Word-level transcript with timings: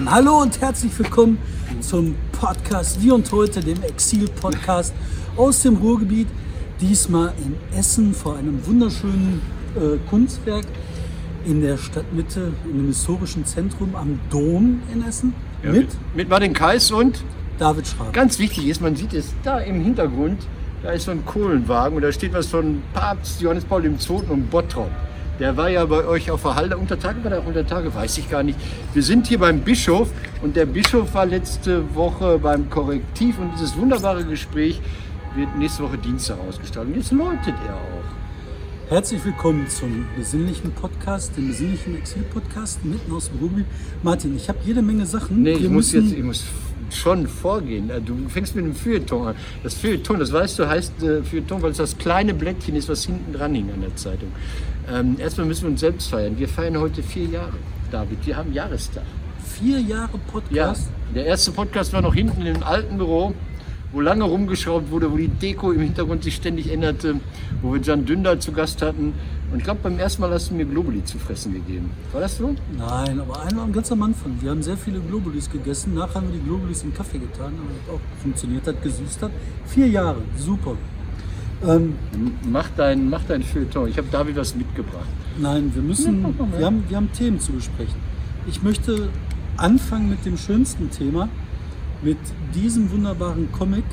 Dann 0.00 0.10
hallo 0.10 0.40
und 0.40 0.58
herzlich 0.62 0.98
willkommen 0.98 1.36
zum 1.82 2.14
Podcast 2.32 3.02
Wie 3.02 3.10
und 3.10 3.30
Heute, 3.32 3.60
dem 3.60 3.82
Exil-Podcast 3.82 4.94
aus 5.36 5.60
dem 5.60 5.76
Ruhrgebiet. 5.76 6.26
Diesmal 6.80 7.34
in 7.36 7.54
Essen 7.78 8.14
vor 8.14 8.38
einem 8.38 8.66
wunderschönen 8.66 9.42
äh, 9.76 9.98
Kunstwerk 10.08 10.64
in 11.44 11.60
der 11.60 11.76
Stadtmitte, 11.76 12.50
in 12.64 12.78
dem 12.78 12.86
historischen 12.86 13.44
Zentrum 13.44 13.94
am 13.94 14.18
Dom 14.30 14.80
in 14.90 15.04
Essen. 15.06 15.34
Ja, 15.62 15.70
mit 15.70 15.88
mit 16.14 16.30
Martin 16.30 16.54
Kais 16.54 16.90
und 16.92 17.22
David 17.58 17.86
Schrader. 17.86 18.12
ganz 18.12 18.38
wichtig 18.38 18.68
ist, 18.68 18.80
man 18.80 18.96
sieht 18.96 19.12
es 19.12 19.34
da 19.44 19.58
im 19.58 19.82
Hintergrund, 19.82 20.46
da 20.82 20.92
ist 20.92 21.04
so 21.04 21.10
ein 21.10 21.26
Kohlenwagen 21.26 21.96
und 21.96 22.02
da 22.02 22.10
steht 22.10 22.32
was 22.32 22.46
von 22.46 22.82
Papst 22.94 23.42
Johannes 23.42 23.66
Paul 23.66 23.84
II. 23.84 23.98
und 24.30 24.50
Bottrop. 24.50 24.90
Der 25.40 25.56
war 25.56 25.70
ja 25.70 25.86
bei 25.86 26.04
euch 26.04 26.30
auf 26.30 26.42
der 26.42 26.54
Halde 26.54 26.76
unter 26.76 26.98
Tage, 26.98 27.24
war 27.24 27.30
der 27.30 27.40
auch 27.40 27.46
unter 27.46 27.66
Tage, 27.66 27.94
weiß 27.94 28.18
ich 28.18 28.28
gar 28.28 28.42
nicht. 28.42 28.58
Wir 28.92 29.02
sind 29.02 29.26
hier 29.26 29.38
beim 29.38 29.62
Bischof 29.62 30.10
und 30.42 30.54
der 30.54 30.66
Bischof 30.66 31.14
war 31.14 31.24
letzte 31.24 31.94
Woche 31.94 32.38
beim 32.38 32.68
Korrektiv 32.68 33.38
und 33.38 33.50
dieses 33.54 33.74
wunderbare 33.74 34.22
Gespräch 34.22 34.82
wird 35.34 35.56
nächste 35.56 35.84
Woche 35.84 35.96
Dienstag 35.96 36.36
ausgestrahlt. 36.46 36.88
Und 36.88 36.96
jetzt 36.96 37.10
läutet 37.12 37.54
er 37.66 37.74
auch. 37.74 38.90
Herzlich 38.90 39.24
willkommen 39.24 39.66
zum 39.66 40.04
besinnlichen 40.14 40.72
Podcast, 40.72 41.34
dem 41.38 41.48
besinnlichen 41.48 41.96
Exil-Podcast 41.96 42.84
mitten 42.84 43.10
aus 43.10 43.30
dem 43.30 43.38
Ruhrgebiet. 43.38 43.66
Martin, 44.02 44.36
ich 44.36 44.46
habe 44.46 44.58
jede 44.66 44.82
Menge 44.82 45.06
Sachen. 45.06 45.42
Nee, 45.42 45.52
ich 45.52 45.70
muss 45.70 45.92
jetzt, 45.92 46.12
ich 46.12 46.22
muss 46.22 46.44
schon 46.96 47.26
vorgehen. 47.26 47.90
Äh, 47.90 48.00
Du 48.00 48.16
fängst 48.28 48.54
mit 48.56 48.64
dem 48.64 48.74
Feuilleton 48.74 49.28
an. 49.28 49.34
Das 49.62 49.74
Feuilleton, 49.74 50.18
das 50.18 50.32
weißt 50.32 50.58
du, 50.58 50.68
heißt 50.68 51.02
äh, 51.02 51.22
Feuilleton, 51.22 51.62
weil 51.62 51.70
es 51.72 51.76
das 51.78 51.96
kleine 51.98 52.34
Blättchen 52.34 52.76
ist, 52.76 52.88
was 52.88 53.04
hinten 53.04 53.32
dran 53.32 53.54
hing 53.54 53.70
an 53.72 53.80
der 53.80 53.94
Zeitung. 53.96 54.30
Ähm, 54.92 55.16
erstmal 55.18 55.46
müssen 55.46 55.62
wir 55.64 55.70
uns 55.70 55.80
selbst 55.80 56.08
feiern. 56.10 56.38
Wir 56.38 56.48
feiern 56.48 56.78
heute 56.78 57.02
vier 57.02 57.26
Jahre, 57.26 57.52
David. 57.90 58.18
Wir 58.26 58.36
haben 58.36 58.52
Jahrestag. 58.52 59.04
vier 59.58 59.80
Jahre 59.80 60.10
Ja, 60.14 60.32
Podcast. 60.32 60.88
der 61.14 61.26
erste 61.26 61.52
Podcast 61.52 61.92
war 61.92 62.02
noch 62.02 62.14
hinten 62.14 62.44
im 62.46 62.62
alten 62.62 62.96
Büro, 62.98 63.34
wo 63.92 64.00
lange 64.00 64.24
rumgeschraubt 64.24 64.90
wurde, 64.90 65.10
wo 65.12 65.16
die 65.16 65.28
Deko 65.28 65.72
im 65.72 65.80
Hintergrund 65.80 66.24
sich 66.24 66.34
ständig 66.36 66.72
änderte, 66.72 67.16
wo 67.62 67.74
wir 67.74 67.80
Jan 67.80 68.04
Dündar 68.06 68.38
zu 68.40 68.52
Gast 68.52 68.82
hatten. 68.82 69.14
Und 69.52 69.58
ich 69.58 69.64
glaube, 69.64 69.80
beim 69.82 69.98
ersten 69.98 70.22
Mal 70.22 70.30
hast 70.30 70.50
du 70.50 70.54
mir 70.54 70.64
Globuli 70.64 71.04
zu 71.04 71.18
fressen 71.18 71.52
gegeben. 71.52 71.90
War 72.12 72.20
das 72.20 72.36
so? 72.36 72.54
Nein, 72.78 73.18
aber 73.18 73.42
einmal 73.42 73.68
ganz 73.72 73.90
am 73.90 74.02
Anfang. 74.02 74.36
Wir 74.40 74.50
haben 74.50 74.62
sehr 74.62 74.76
viele 74.76 75.00
Globulis 75.00 75.50
gegessen. 75.50 75.94
Nachher 75.94 76.16
haben 76.16 76.28
wir 76.32 76.38
die 76.38 76.44
Globulis 76.44 76.84
in 76.84 76.94
Kaffee 76.94 77.18
getan, 77.18 77.54
aber 77.58 77.72
das 77.84 77.94
auch 77.94 78.22
funktioniert 78.22 78.66
hat, 78.66 78.80
gesüßt 78.82 79.22
hat. 79.22 79.32
Vier 79.66 79.88
Jahre, 79.88 80.18
super. 80.36 80.76
Ähm, 81.66 81.94
Mach 82.50 82.68
dein, 82.76 83.10
mach 83.10 83.24
dein 83.24 83.42
Feuilleton. 83.42 83.88
Ich 83.88 83.98
habe 83.98 84.06
David 84.10 84.36
was 84.36 84.54
mitgebracht. 84.54 85.08
nein, 85.38 85.70
wir 85.74 85.82
müssen, 85.82 86.22
Ja, 86.22 86.58
wir 86.58 86.66
haben, 86.66 86.84
wir 86.88 86.96
haben 86.96 87.12
Themen 87.12 87.40
zu 87.40 87.52
besprechen. 87.52 87.96
Ich 88.46 88.62
möchte 88.62 89.08
anfangen 89.56 90.08
mit 90.08 90.24
dem 90.24 90.36
schönsten 90.38 90.90
Thema, 90.90 91.28
mit 92.02 92.16
diesem 92.54 92.90
wunderbaren 92.90 93.50
Comic, 93.52 93.84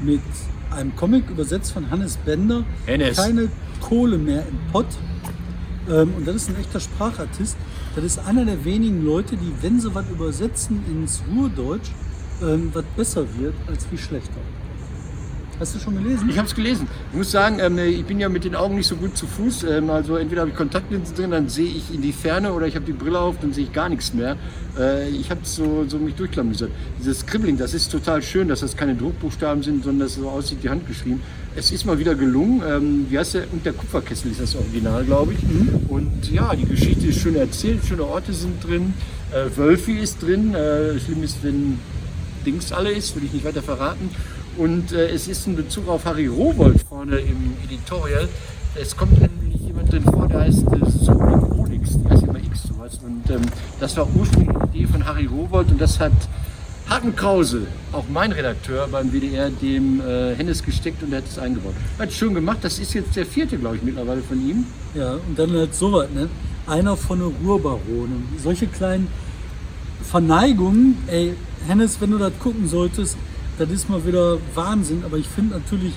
mit 0.00 0.22
einem 0.70 0.94
Comic 0.96 1.30
übersetzt 1.30 1.72
von 1.72 1.90
Hannes 1.90 2.16
Bender. 2.18 2.64
Hennes. 2.86 3.16
Keine 3.16 3.48
Kohle 3.80 4.18
mehr 4.18 4.42
im 4.42 4.58
Pott. 4.72 4.86
Ähm, 5.88 6.14
und 6.16 6.26
das 6.26 6.36
ist 6.36 6.48
ein 6.50 6.56
echter 6.56 6.80
Sprachartist. 6.80 7.56
Das 7.94 8.04
ist 8.04 8.18
einer 8.18 8.44
der 8.44 8.64
wenigen 8.64 9.04
Leute, 9.04 9.36
die, 9.36 9.52
wenn 9.62 9.80
sie 9.80 9.94
was 9.94 10.08
übersetzen 10.10 10.84
ins 10.90 11.22
Ruhrdeutsch, 11.32 11.90
ähm, 12.42 12.70
was 12.72 12.84
besser 12.96 13.24
wird, 13.38 13.54
als 13.68 13.86
wie 13.90 13.98
schlechter. 13.98 14.40
Hast 15.58 15.74
du 15.74 15.78
schon 15.78 15.96
gelesen? 15.96 16.28
Ich 16.28 16.36
habe 16.36 16.46
es 16.46 16.54
gelesen. 16.54 16.86
Ich 17.12 17.16
muss 17.16 17.30
sagen, 17.30 17.60
ähm, 17.60 17.78
ich 17.78 18.04
bin 18.04 18.20
ja 18.20 18.28
mit 18.28 18.44
den 18.44 18.54
Augen 18.54 18.74
nicht 18.76 18.86
so 18.86 18.96
gut 18.96 19.16
zu 19.16 19.26
Fuß. 19.26 19.64
Ähm, 19.64 19.88
also 19.88 20.16
entweder 20.16 20.42
habe 20.42 20.50
ich 20.50 20.56
Kontaktlinsen 20.56 21.16
drin, 21.16 21.30
dann 21.30 21.48
sehe 21.48 21.68
ich 21.68 21.94
in 21.94 22.02
die 22.02 22.12
Ferne 22.12 22.52
oder 22.52 22.66
ich 22.66 22.74
habe 22.74 22.84
die 22.84 22.92
Brille 22.92 23.18
auf, 23.18 23.36
dann 23.40 23.54
sehe 23.54 23.64
ich 23.64 23.72
gar 23.72 23.88
nichts 23.88 24.12
mehr. 24.12 24.36
Äh, 24.78 25.08
ich 25.08 25.30
habe 25.30 25.40
so, 25.44 25.86
so 25.88 25.98
mich 25.98 26.14
durchklamüsert. 26.14 26.70
Dieses 26.98 27.20
Scribbling, 27.20 27.56
das 27.56 27.72
ist 27.72 27.90
total 27.90 28.22
schön, 28.22 28.48
dass 28.48 28.60
das 28.60 28.76
keine 28.76 28.96
Druckbuchstaben 28.96 29.62
sind, 29.62 29.82
sondern 29.82 30.00
dass 30.00 30.10
es 30.10 30.22
so 30.22 30.28
aussieht 30.28 30.58
wie 30.60 30.68
handgeschrieben. 30.68 31.22
Es 31.56 31.70
ist 31.70 31.86
mal 31.86 31.98
wieder 31.98 32.14
gelungen. 32.14 32.62
Ähm, 32.68 33.06
wie 33.08 33.18
heißt 33.18 33.34
der? 33.34 33.44
Und 33.50 33.64
der 33.64 33.72
Kupferkessel 33.72 34.32
ist 34.32 34.42
das 34.42 34.54
Original, 34.56 35.04
glaube 35.04 35.32
ich. 35.32 35.38
Und 35.88 36.30
ja, 36.30 36.54
die 36.54 36.66
Geschichte 36.66 37.06
ist 37.06 37.20
schön 37.20 37.34
erzählt, 37.34 37.82
schöne 37.82 38.04
Orte 38.04 38.34
sind 38.34 38.62
drin. 38.62 38.92
Äh, 39.32 39.56
Wölfi 39.56 40.00
ist 40.00 40.22
drin. 40.22 40.54
Äh, 40.54 41.00
schlimm 41.00 41.22
ist, 41.22 41.42
wenn 41.42 41.78
Dings 42.44 42.72
alle 42.72 42.92
ist, 42.92 43.16
will 43.16 43.24
ich 43.24 43.32
nicht 43.32 43.44
weiter 43.46 43.62
verraten. 43.62 44.10
Und 44.58 44.92
äh, 44.92 45.10
es 45.10 45.28
ist 45.28 45.46
ein 45.46 45.56
Bezug 45.56 45.88
auf 45.88 46.04
Harry 46.06 46.26
Rowold 46.26 46.80
vorne 46.88 47.18
im 47.18 47.54
Editorial. 47.64 48.26
Es 48.74 48.96
kommt 48.96 49.20
nämlich 49.20 49.60
jemand 49.60 49.92
drin 49.92 50.02
vor, 50.04 50.26
der 50.28 50.40
heißt 50.40 50.64
äh, 50.72 50.90
Sonic 50.90 51.52
Onyx, 51.52 51.98
die 51.98 52.08
heißt 52.08 52.22
immer 52.22 52.38
X 52.38 52.62
sowas. 52.62 52.98
Und 53.04 53.30
ähm, 53.30 53.42
das 53.80 53.96
war 53.98 54.08
ursprünglich 54.14 54.56
die 54.72 54.78
Idee 54.78 54.92
von 54.92 55.04
Harry 55.04 55.26
Rowold 55.26 55.70
und 55.70 55.80
das 55.80 56.00
hat 56.00 56.12
Haken 56.88 57.14
Krause, 57.16 57.66
auch 57.92 58.04
mein 58.08 58.32
Redakteur 58.32 58.88
beim 58.90 59.12
WDR, 59.12 59.50
dem 59.50 60.00
äh, 60.00 60.34
Hennes 60.36 60.62
gesteckt 60.62 61.02
und 61.02 61.12
er 61.12 61.18
hat 61.18 61.28
es 61.28 61.38
eingebaut. 61.38 61.74
Hat 61.98 62.12
schön 62.12 62.32
gemacht, 62.32 62.58
das 62.62 62.78
ist 62.78 62.94
jetzt 62.94 63.14
der 63.16 63.26
vierte, 63.26 63.58
glaube 63.58 63.76
ich, 63.76 63.82
mittlerweile 63.82 64.22
von 64.22 64.38
ihm. 64.48 64.64
Ja, 64.94 65.14
und 65.14 65.38
dann 65.38 65.52
halt 65.52 65.74
sowas, 65.74 66.08
ne? 66.14 66.28
Einer 66.66 66.96
von 66.96 67.18
den 67.18 67.32
Ruhrbaronen. 67.44 68.24
Solche 68.42 68.68
kleinen 68.68 69.08
Verneigungen, 70.02 70.96
ey, 71.08 71.34
Hennes, 71.66 72.00
wenn 72.00 72.12
du 72.12 72.18
das 72.18 72.32
gucken 72.40 72.68
solltest, 72.68 73.16
das 73.58 73.70
ist 73.70 73.88
mal 73.88 74.04
wieder 74.06 74.38
Wahnsinn, 74.54 75.02
aber 75.04 75.16
ich 75.18 75.26
finde 75.28 75.54
natürlich 75.56 75.92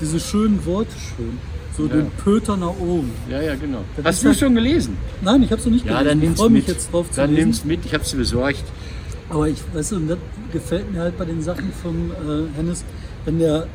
diese 0.00 0.20
schönen 0.20 0.64
Worte 0.66 0.92
schön. 1.16 1.38
So 1.76 1.84
Ja. 1.86 1.94
den 1.94 2.10
Pöter 2.10 2.56
nach 2.56 2.76
oben. 2.78 3.10
Ja, 3.30 3.40
ja, 3.40 3.54
genau. 3.54 3.84
Das 3.96 4.04
Hast 4.04 4.24
du 4.24 4.28
halt- 4.28 4.38
schon 4.38 4.54
gelesen? 4.54 4.96
Nein, 5.22 5.42
ich 5.44 5.50
habe 5.50 5.60
es 5.60 5.66
noch 5.66 5.72
nicht 5.72 5.86
Ja, 5.86 5.98
gelesen. 5.98 6.08
dann 6.08 6.18
ich 6.18 6.24
nimm's 6.24 6.40
freue 6.40 6.50
mich 6.50 6.66
mit. 6.66 6.74
jetzt 6.76 6.92
drauf 6.92 7.10
zu 7.10 7.16
dann 7.20 7.30
lesen. 7.30 7.42
nimm's 7.44 7.64
mit, 7.64 7.84
ich 7.84 7.94
habe 7.94 8.02
es 8.04 8.12
besorgt. 8.14 8.64
Aber 9.30 9.48
ich, 9.48 9.58
weißt 9.74 9.92
du, 9.92 9.96
und 9.96 10.08
das 10.08 10.18
gefällt 10.52 10.92
mir 10.92 11.00
halt 11.00 11.16
bei 11.18 11.24
den 11.24 11.40
Sachen 11.42 11.70
von 11.82 12.10
äh, 12.10 12.56
Hennes, 12.56 12.84
wenn 13.24 13.38
der 13.38 13.66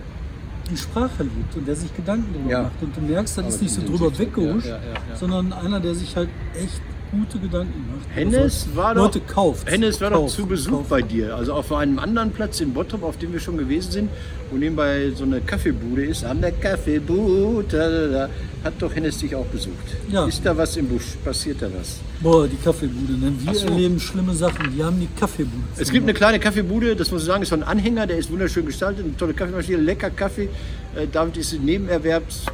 die 0.72 0.78
Sprache 0.78 1.24
liebt 1.24 1.56
und 1.56 1.68
der 1.68 1.76
sich 1.76 1.96
Gedanken 1.96 2.34
drüber 2.34 2.50
Ja. 2.50 2.64
macht. 2.64 2.82
Und 2.82 2.96
du 2.98 3.02
merkst, 3.02 3.38
das 3.38 3.44
Aber 3.46 3.54
ist 3.54 3.62
nicht 3.62 3.74
so 3.74 3.82
drüber 3.82 4.12
ja, 4.18 4.76
ja. 5.10 5.16
sondern 5.16 5.54
einer, 5.54 5.80
der 5.80 5.94
sich 5.96 6.16
halt 6.16 6.30
echt 6.56 6.82
gute 7.14 7.38
Gedanken 7.40 7.86
macht. 7.92 8.08
Hennes 8.16 8.66
Also, 8.68 8.76
war 8.76 8.96
doch, 8.96 9.04
Leute, 9.04 9.20
kauft. 9.22 9.70
Hennes 9.70 10.02
war 10.02 10.10
doch 10.10 10.28
zu 10.28 10.46
Besuch 10.46 10.72
kauft. 10.72 10.90
bei 10.90 11.02
dir. 11.02 11.36
Also 11.36 11.54
auf 11.54 11.72
einem 11.72 12.00
anderen 12.00 12.32
Platz 12.32 12.60
in 12.62 12.74
Bottrop, 12.74 13.04
auf 13.04 13.18
dem 13.18 13.34
wir 13.34 13.40
schon 13.40 13.58
gewesen 13.58 13.92
sind, 13.92 14.10
wo 14.52 14.58
nebenbei 14.58 15.12
so 15.16 15.24
eine 15.24 15.42
Kaffeebude 15.42 16.06
ist. 16.06 16.26
An 16.26 16.42
der 16.42 16.52
Kaffeebude, 16.52 18.30
hat 18.64 18.74
doch 18.80 18.96
Hennes 18.96 19.18
dich 19.18 19.36
auch 19.36 19.46
besucht. 19.46 19.76
Ja. 20.10 20.26
Ist 20.26 20.46
da 20.46 20.56
was 20.56 20.78
im 20.78 20.88
Busch? 20.88 21.16
Passiert 21.24 21.62
da 21.62 21.68
was? 21.78 22.00
Boah, 22.22 22.48
die 22.48 22.56
Kaffeebude, 22.56 23.14
ne? 23.14 23.34
Wir 23.40 23.54
so. 23.54 23.68
erleben 23.68 24.00
schlimme 24.00 24.34
Sachen. 24.34 24.74
Die 24.76 24.84
haben 24.84 25.00
die 25.00 25.10
Kaffeebude. 25.20 25.64
Es 25.78 25.92
gibt 25.92 26.04
eine 26.04 26.14
kleine 26.14 26.40
Kaffeebude, 26.40 26.96
das 26.96 27.12
muss 27.12 27.22
ich 27.22 27.28
sagen, 27.28 27.44
ist 27.44 27.50
so 27.50 27.56
ein 27.56 27.64
Anhänger, 27.64 28.08
der 28.08 28.18
ist 28.18 28.32
wunderschön 28.32 28.66
gestaltet, 28.66 29.06
eine 29.06 29.18
tolle 29.18 29.34
Kaffeemaschine, 29.34 29.78
lecker 29.78 30.10
Kaffee. 30.10 30.50
Äh, 30.96 31.08
David 31.12 31.38
ist 31.38 31.54
Nebenerwerbs, 31.62 32.46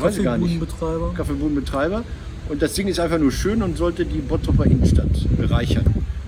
Kaffeebudenbetreiber. 0.00 1.12
Kaffeebudenbetreiber. 1.14 2.02
Und 2.50 2.60
das 2.60 2.72
Ding 2.74 2.88
ist 2.88 2.98
einfach 2.98 3.18
nur 3.18 3.30
schön 3.30 3.62
und 3.62 3.78
sollte 3.78 4.04
die 4.04 4.18
Bottroper 4.18 4.66
Innenstadt 4.66 5.06
bereichern. 5.38 5.84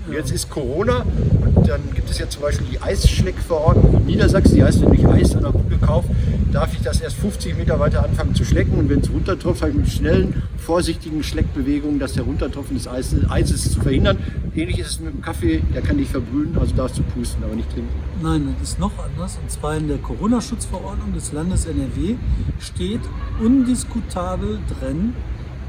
Und 0.07 0.13
Jetzt 0.13 0.31
ist 0.31 0.49
Corona 0.49 1.05
und 1.45 1.67
dann 1.67 1.81
gibt 1.93 2.09
es 2.09 2.17
ja 2.17 2.29
zum 2.29 2.43
Beispiel 2.43 2.65
die 2.71 2.81
Eisschleckverordnung 2.81 4.01
in 4.01 4.05
Niedersachsen. 4.05 4.55
Die 4.55 4.63
heißt, 4.63 4.81
wenn 4.81 4.93
ich 4.93 5.05
Eis 5.05 5.35
an 5.35 5.43
der 5.43 5.51
Kuppe 5.51 5.77
kaufe, 5.79 6.07
darf 6.53 6.73
ich 6.73 6.81
das 6.81 7.01
erst 7.01 7.17
50 7.17 7.57
Meter 7.57 7.77
weiter 7.77 8.05
anfangen 8.05 8.33
zu 8.35 8.45
schlecken. 8.45 8.77
Und 8.77 8.89
wenn 8.89 8.99
es 8.99 9.09
runtertropft, 9.09 9.63
habe 9.63 9.71
ich 9.71 9.77
mit 9.77 9.89
schnellen, 9.89 10.43
vorsichtigen 10.57 11.23
Schleckbewegungen 11.23 11.99
das 11.99 12.15
Heruntertropfen 12.15 12.77
des 12.77 12.87
Eises, 12.87 13.29
Eises 13.29 13.73
zu 13.73 13.81
verhindern. 13.81 14.17
Ähnlich 14.55 14.79
ist 14.79 14.91
es 14.91 14.99
mit 15.01 15.13
dem 15.13 15.21
Kaffee, 15.21 15.61
der 15.73 15.81
kann 15.81 15.97
dich 15.97 16.07
verbrühen, 16.07 16.57
also 16.57 16.73
darfst 16.73 16.97
du 16.99 17.03
pusten, 17.03 17.43
aber 17.43 17.55
nicht 17.55 17.69
trinken. 17.69 17.89
Nein, 18.21 18.55
das 18.61 18.69
ist 18.69 18.79
noch 18.79 18.93
anders. 18.97 19.37
Und 19.41 19.51
zwar 19.51 19.75
in 19.75 19.89
der 19.89 19.97
Corona-Schutzverordnung 19.97 21.13
des 21.13 21.33
Landes 21.33 21.65
NRW 21.65 22.15
steht 22.59 23.01
undiskutabel 23.41 24.59
drin, 24.79 25.13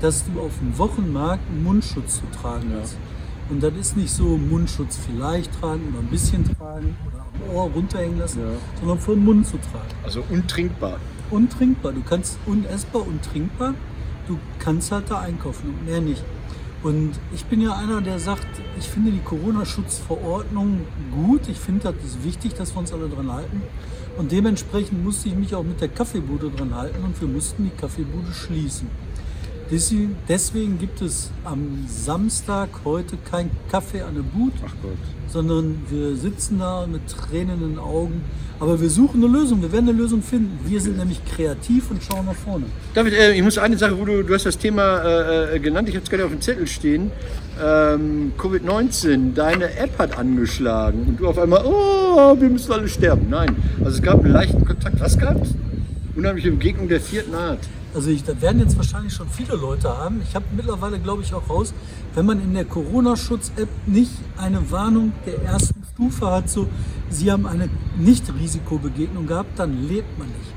dass 0.05 0.23
du 0.27 0.39
auf 0.39 0.53
dem 0.59 0.77
Wochenmarkt 0.77 1.43
einen 1.49 1.65
Mundschutz 1.65 2.17
zu 2.17 2.23
tragen 2.41 2.71
Ja. 2.71 2.81
hast. 2.83 2.97
Und 3.49 3.63
das 3.63 3.73
ist 3.75 3.97
nicht 3.97 4.11
so 4.11 4.37
Mundschutz 4.37 4.99
vielleicht 4.99 5.51
tragen 5.59 5.83
oder 5.91 6.01
ein 6.01 6.09
bisschen 6.09 6.45
tragen 6.45 6.95
oder 7.07 7.25
am 7.51 7.57
Ohr 7.57 7.71
runterhängen 7.75 8.19
lassen, 8.19 8.41
Ja. 8.41 8.49
sondern 8.81 8.99
vor 8.99 9.15
dem 9.15 9.25
Mund 9.25 9.47
zu 9.47 9.57
tragen. 9.57 9.89
Also 10.03 10.23
untrinkbar. 10.29 10.99
Untrinkbar. 11.31 11.93
Du 11.93 12.03
kannst 12.03 12.39
unessbar, 12.45 13.07
untrinkbar. 13.07 13.73
Du 14.29 14.39
kannst 14.59 14.93
halt 14.93 15.11
da 15.11 15.21
einkaufen 15.21 15.71
und 15.71 15.87
mehr 15.87 16.03
nicht. 16.03 16.23
Und 16.83 17.13
ich 17.35 17.47
bin 17.47 17.63
ja 17.63 17.73
einer, 17.75 18.03
der 18.03 18.19
sagt, 18.19 18.47
ich 18.79 18.87
finde 18.87 19.11
die 19.11 19.21
Corona-Schutzverordnung 19.21 20.81
gut. 21.15 21.49
Ich 21.49 21.59
finde, 21.59 21.81
das 21.95 21.95
ist 22.05 22.25
wichtig, 22.25 22.53
dass 22.55 22.75
wir 22.75 22.81
uns 22.81 22.93
alle 22.93 23.09
dran 23.09 23.33
halten. 23.33 23.63
Und 24.19 24.33
dementsprechend 24.33 25.03
musste 25.03 25.31
ich 25.31 25.35
mich 25.35 25.55
auch 25.55 25.65
mit 25.65 25.81
der 25.81 25.89
Kaffeebude 25.89 26.51
dran 26.51 26.75
halten 26.75 27.03
und 27.05 27.19
wir 27.21 27.29
mussten 27.29 27.65
die 27.65 27.71
Kaffeebude 27.81 28.33
schließen. 28.33 28.89
Deswegen, 30.29 30.79
gibt 30.79 31.03
es 31.03 31.33
am 31.45 31.85
Samstag 31.89 32.69
heute 32.85 33.17
kein 33.29 33.51
Kaffee 33.73 34.03
an 34.03 34.15
der 34.15 34.23
Boot, 34.23 34.53
sondern 35.27 35.83
wir 35.91 36.15
sitzen 36.15 36.61
da 36.61 36.87
mit 36.87 37.09
Tränen 37.09 37.61
in 37.61 37.71
den 37.71 37.79
Augen. 37.81 38.23
Aber 38.61 38.81
wir 38.81 38.89
suchen 38.89 39.25
eine 39.25 39.33
Lösung, 39.33 39.63
wir 39.63 39.73
werden 39.73 39.89
eine 39.89 39.99
Lösung 39.99 40.23
finden. 40.23 40.61
Wir 40.65 40.81
sind 40.81 40.97
nämlich 40.97 41.25
kreativ 41.25 41.91
und 41.91 42.01
schauen 42.05 42.27
nach 42.27 42.37
vorne. 42.37 42.67
David, 42.95 43.15
äh, 43.15 43.33
ich 43.33 43.43
muss 43.43 43.59
eine 43.59 43.77
Sache, 43.77 43.99
wo 43.99 44.05
du, 44.05 44.23
du 44.23 44.33
hast 44.33 44.47
das 44.47 44.57
Thema 44.57 44.99
äh, 44.99 45.57
äh, 45.57 45.59
genannt, 45.59 45.89
ich 45.89 45.97
habe 45.97 46.05
es 46.05 46.11
gerade 46.11 46.25
auf 46.25 46.31
dem 46.31 46.41
Zettel 46.41 46.69
stehen. 46.69 47.11
Ähm, 47.61 48.33
Covid-19, 48.39 49.35
deine 49.35 49.77
App 49.77 49.99
hat 49.99 50.17
angeschlagen 50.17 51.05
und 51.09 51.21
du 51.21 51.27
auf 51.27 51.37
einmal, 51.37 51.65
oh, 51.65 52.41
wir 52.41 52.49
müssen 52.49 52.71
alle 52.71 52.87
sterben. 52.87 53.27
Nein, 53.29 53.57
also 53.81 53.97
es 53.97 54.03
gab 54.03 54.23
einen 54.23 54.33
leichten 54.33 54.65
Kontakt. 54.65 55.01
Was 55.01 55.19
gab's? 55.19 55.49
Unheimliche 56.15 56.53
Begegnung 56.53 56.89
der 56.89 57.01
vierten 57.01 57.35
Art. 57.35 57.59
Also 57.95 58.11
ich, 58.11 58.25
da 58.25 58.41
werden 58.41 58.59
jetzt 58.59 58.77
wahrscheinlich 58.77 59.13
schon 59.13 59.29
viele 59.29 59.55
Leute 59.55 59.89
haben. 59.89 60.21
Ich 60.29 60.35
habe 60.35 60.45
mittlerweile, 60.57 60.99
glaube 60.99 61.23
ich, 61.23 61.33
auch 61.33 61.49
raus, 61.49 61.73
wenn 62.15 62.27
man 62.27 62.41
in 62.43 62.53
der 62.53 62.65
Corona-Schutz-App 62.65 63.69
nicht 63.87 64.11
eine 64.37 64.69
Warnung 64.73 65.13
der 65.25 65.43
ersten 65.43 65.81
Stufe 65.95 66.29
hat, 66.29 66.51
so 66.51 66.69
Sie 67.09 67.31
haben 67.31 67.47
eine 67.47 67.69
Nicht-Risikobegegnung 67.97 69.29
gehabt, 69.29 69.57
dann 69.59 69.87
lebt 69.87 70.19
man 70.19 70.27
nicht. 70.27 70.53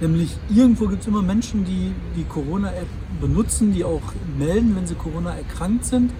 Nämlich 0.00 0.34
irgendwo 0.48 0.86
gibt 0.86 1.02
es 1.02 1.08
immer 1.08 1.20
Menschen, 1.20 1.66
die 1.66 1.92
die 2.16 2.24
Corona-App 2.24 2.86
benutzen, 3.20 3.74
die 3.74 3.84
auch 3.84 4.00
melden, 4.38 4.74
wenn 4.74 4.86
sie 4.86 4.94
Corona 4.94 5.34
erkrankt 5.34 5.84
sind, 5.84 6.12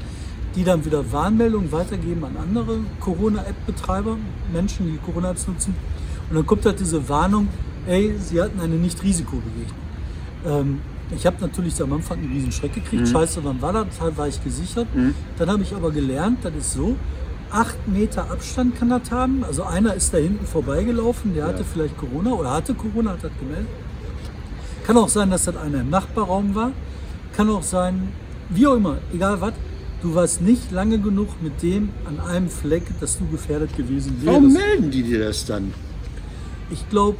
die 0.55 0.65
dann 0.65 0.85
wieder 0.85 1.11
Warnmeldungen 1.13 1.73
weitergeben 1.73 2.25
an 2.25 2.37
andere 2.37 2.81
Corona-App-Betreiber, 3.01 4.19
Menschen, 4.53 4.93
die 4.93 4.99
Corona-Apps 4.99 5.47
nutzen. 5.47 5.75
Und 6.29 6.37
dann 6.37 6.45
kommt 6.45 6.67
halt 6.67 6.79
diese 6.81 7.09
Warnung, 7.09 7.49
ey, 7.87 8.15
sie 8.19 8.43
hatten 8.43 8.61
eine 8.61 8.75
Nicht-Risikobegegnung. 8.75 9.88
Ähm, 10.47 10.81
ich 11.15 11.25
habe 11.27 11.37
natürlich 11.41 11.81
am 11.83 11.93
Anfang 11.93 12.19
einen 12.19 12.33
riesen 12.33 12.53
Schreck 12.53 12.75
gekriegt. 12.75 13.09
Scheiße, 13.09 13.41
wann 13.43 13.63
war 13.63 13.73
das? 13.73 13.87
War 14.17 14.29
ich 14.29 14.43
gesichert. 14.45 14.87
Dann 15.39 15.51
habe 15.51 15.63
ich 15.63 15.75
aber 15.75 15.91
gelernt, 15.91 16.41
das 16.43 16.55
ist 16.55 16.73
so, 16.75 16.97
acht 17.51 17.89
Meter 17.89 18.31
Abstand 18.31 18.77
kann 18.79 18.91
das 18.91 19.11
haben. 19.11 19.43
Also 19.45 19.63
einer 19.63 19.95
ist 19.95 20.13
da 20.13 20.19
hinten 20.19 20.47
vorbeigelaufen, 20.47 21.35
der 21.35 21.47
hatte 21.47 21.65
vielleicht 21.65 21.97
Corona 21.97 22.33
oder 22.33 22.51
hatte 22.53 22.75
Corona, 22.75 23.13
hat 23.13 23.25
das 23.25 23.31
gemeldet. 23.41 23.69
Kann 24.87 24.97
auch 24.99 25.09
sein, 25.09 25.31
dass 25.31 25.45
das 25.45 25.57
einer 25.57 25.81
im 25.81 25.91
Nachbarraum 25.91 26.55
war. 26.55 26.73
Kann 27.37 27.49
auch 27.51 27.63
sein, 27.63 28.09
wie 28.51 28.67
auch 28.67 28.77
immer, 28.77 28.99
egal 29.15 29.41
was. 29.41 29.55
Du 30.03 30.15
warst 30.15 30.43
nicht 30.43 30.71
lange 30.71 30.99
genug 30.99 31.43
mit 31.43 31.63
dem 31.63 31.91
an 32.05 32.21
einem 32.21 32.49
Fleck, 32.49 32.85
dass 33.01 33.19
du 33.19 33.27
gefährdet 33.27 33.77
gewesen 33.77 34.17
Warum 34.25 34.55
wärst. 34.55 34.67
melden 34.67 34.91
die 34.91 35.03
dir 35.03 35.19
das 35.21 35.45
dann? 35.45 35.73
Ich 36.71 36.89
glaube, 36.89 37.17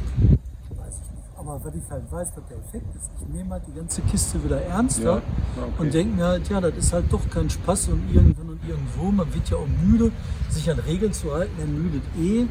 aber 1.49 1.65
was 1.65 1.75
ich 1.75 1.89
halt 1.89 2.03
weiß, 2.11 2.27
was 2.35 2.43
der 2.49 2.57
Effekt 2.57 2.95
ist, 2.95 3.09
ich 3.19 3.33
nehme 3.33 3.49
halt 3.51 3.63
die 3.67 3.73
ganze 3.73 4.01
Kiste 4.03 4.43
wieder 4.43 4.61
ernster 4.61 5.03
Ja, 5.03 5.13
okay. 5.57 5.71
und 5.79 5.93
denke 5.93 6.15
mir 6.15 6.25
halt, 6.25 6.49
ja, 6.49 6.61
das 6.61 6.73
ist 6.77 6.93
halt 6.93 7.05
doch 7.11 7.27
kein 7.29 7.49
Spaß 7.49 7.89
und 7.89 8.03
irgendwann 8.13 8.49
und 8.49 8.59
irgendwo, 8.67 9.11
man 9.11 9.33
wird 9.33 9.49
ja 9.49 9.57
auch 9.57 9.67
müde, 9.83 10.11
sich 10.49 10.69
an 10.69 10.79
Regeln 10.79 11.13
zu 11.13 11.33
halten, 11.33 11.53
er 11.59 11.67
müdet 11.67 12.03
eh. 12.19 12.45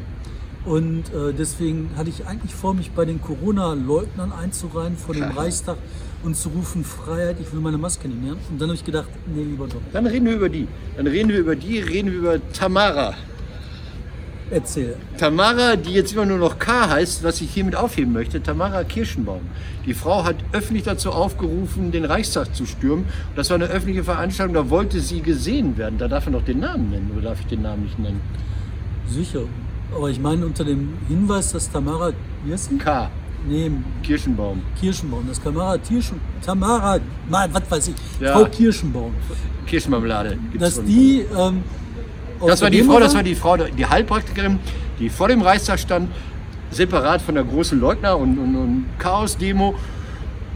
Und 0.65 1.13
äh, 1.13 1.33
deswegen 1.33 1.89
hatte 1.95 2.09
ich 2.09 2.27
eigentlich 2.27 2.53
vor, 2.53 2.73
mich 2.73 2.91
bei 2.91 3.05
den 3.05 3.21
Corona-Leugnern 3.21 4.33
einzureihen 4.33 4.97
vor 4.97 5.15
dem 5.15 5.31
Reichstag 5.31 5.77
und 6.21 6.35
zu 6.35 6.49
rufen, 6.49 6.83
Freiheit, 6.83 7.37
ich 7.39 7.53
will 7.53 7.61
meine 7.61 7.77
Maske 7.77 8.09
nicht 8.09 8.21
mehr. 8.21 8.33
Und 8.33 8.59
dann 8.59 8.67
habe 8.67 8.75
ich 8.75 8.83
gedacht, 8.83 9.07
nee, 9.33 9.43
lieber 9.43 9.67
doch. 9.67 9.79
Dann 9.93 10.05
reden 10.05 10.25
wir 10.25 10.35
über 10.35 10.49
die. 10.49 10.67
Dann 10.97 11.07
reden 11.07 11.29
wir 11.29 11.39
über 11.39 11.55
die, 11.55 11.79
reden 11.79 12.11
wir 12.11 12.19
über 12.19 12.51
Tamara. 12.51 13.13
Erzähl. 14.51 14.95
Tamara, 15.17 15.75
die 15.75 15.91
jetzt 15.91 16.13
immer 16.13 16.25
nur 16.25 16.39
noch 16.39 16.57
K 16.57 16.89
heißt, 16.89 17.23
was 17.23 17.39
ich 17.41 17.51
hiermit 17.51 17.75
aufheben 17.75 18.13
möchte, 18.13 18.41
Tamara 18.41 18.83
Kirschenbaum. 18.83 19.41
Die 19.85 19.93
Frau 19.93 20.23
hat 20.23 20.37
öffentlich 20.53 20.83
dazu 20.85 21.11
aufgerufen, 21.11 21.91
den 21.91 22.05
Reichstag 22.05 22.55
zu 22.55 22.65
stürmen. 22.65 23.05
Das 23.35 23.49
war 23.49 23.55
eine 23.55 23.65
öffentliche 23.65 24.03
Veranstaltung, 24.03 24.55
da 24.55 24.69
wollte 24.69 24.99
sie 25.01 25.21
gesehen 25.21 25.77
werden. 25.77 25.99
Da 25.99 26.07
darf 26.07 26.25
er 26.25 26.31
noch 26.31 26.43
den 26.43 26.59
Namen 26.59 26.89
nennen, 26.89 27.11
oder 27.15 27.29
darf 27.29 27.39
ich 27.41 27.47
den 27.47 27.61
Namen 27.61 27.83
nicht 27.83 27.99
nennen? 27.99 28.21
Sicher. 29.07 29.41
Aber 29.95 30.09
ich 30.09 30.19
meine 30.19 30.45
unter 30.45 30.63
dem 30.63 30.93
Hinweis, 31.07 31.51
dass 31.51 31.69
Tamara, 31.71 32.11
wie 32.45 32.53
heißt 32.53 32.69
sie? 32.69 32.77
K. 32.77 33.09
Nee, 33.47 33.71
Kirschenbaum. 34.03 34.61
Kirschenbaum, 34.79 35.25
das 35.27 35.41
Tamara 35.41 35.77
Tierschen, 35.77 36.19
Tamara, 36.45 36.99
nein, 37.29 37.49
was 37.53 37.63
weiß 37.69 37.87
ich, 37.89 37.95
Ja. 38.19 38.33
Frau 38.37 38.45
Kirschenbaum, 38.45 39.13
Kirschenmarmelade. 39.65 40.37
dass 40.59 40.83
die, 40.83 41.25
ähm, 41.37 41.63
Das 42.45 42.61
war 42.61 42.69
die 42.69 42.83
Frau, 42.83 42.99
das 42.99 43.15
war 43.15 43.23
die 43.23 43.35
Frau, 43.35 43.57
die 43.57 43.85
Heilpraktikerin, 43.85 44.59
die 44.99 45.09
vor 45.09 45.27
dem 45.27 45.41
Reichstag 45.41 45.79
stand, 45.79 46.09
separat 46.71 47.21
von 47.21 47.35
der 47.35 47.43
großen 47.43 47.79
Leugner- 47.79 48.17
und, 48.17 48.37
und, 48.37 48.55
und 48.55 48.85
Chaos-Demo 48.99 49.75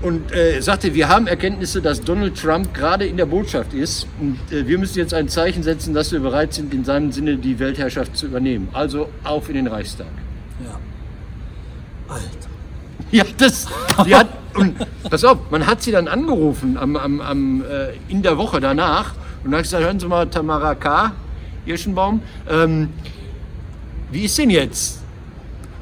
und 0.03 0.31
äh, 0.33 0.61
sagte, 0.61 0.93
wir 0.93 1.07
haben 1.07 1.27
Erkenntnisse, 1.27 1.81
dass 1.81 2.01
Donald 2.01 2.39
Trump 2.39 2.73
gerade 2.73 3.05
in 3.05 3.17
der 3.17 3.25
Botschaft 3.25 3.73
ist 3.73 4.05
und 4.19 4.37
äh, 4.51 4.67
wir 4.67 4.77
müssen 4.77 4.99
jetzt 4.99 5.13
ein 5.13 5.29
Zeichen 5.29 5.63
setzen, 5.63 5.93
dass 5.93 6.11
wir 6.11 6.19
bereit 6.19 6.53
sind, 6.53 6.73
in 6.73 6.83
seinem 6.83 7.11
Sinne 7.11 7.37
die 7.37 7.57
Weltherrschaft 7.57 8.15
zu 8.15 8.27
übernehmen. 8.27 8.67
Also 8.73 9.09
auf 9.23 9.49
in 9.49 9.55
den 9.55 9.67
Reichstag. 9.67 10.07
ja. 10.63 10.79
Alter, 12.13 12.25
Ja, 13.11 13.23
das, 13.37 13.67
die 14.05 14.15
hat, 14.15 14.27
und 14.55 14.75
pass 15.09 15.23
auf, 15.23 15.37
man 15.51 15.65
hat 15.67 15.81
sie 15.81 15.91
dann 15.91 16.07
angerufen 16.07 16.77
am, 16.77 16.95
am, 16.95 17.21
am, 17.21 17.61
äh, 17.61 17.93
in 18.07 18.21
der 18.21 18.37
Woche 18.37 18.59
danach 18.59 19.13
und 19.43 19.53
hat 19.53 19.63
gesagt, 19.63 19.83
hören 19.83 19.99
Sie 19.99 20.07
mal, 20.07 20.27
Tamara 20.27 20.75
K., 20.75 21.11
Hirschenbaum, 21.65 22.21
ähm, 22.49 22.89
wie 24.11 24.25
ist 24.25 24.37
denn 24.37 24.49
jetzt? 24.49 25.01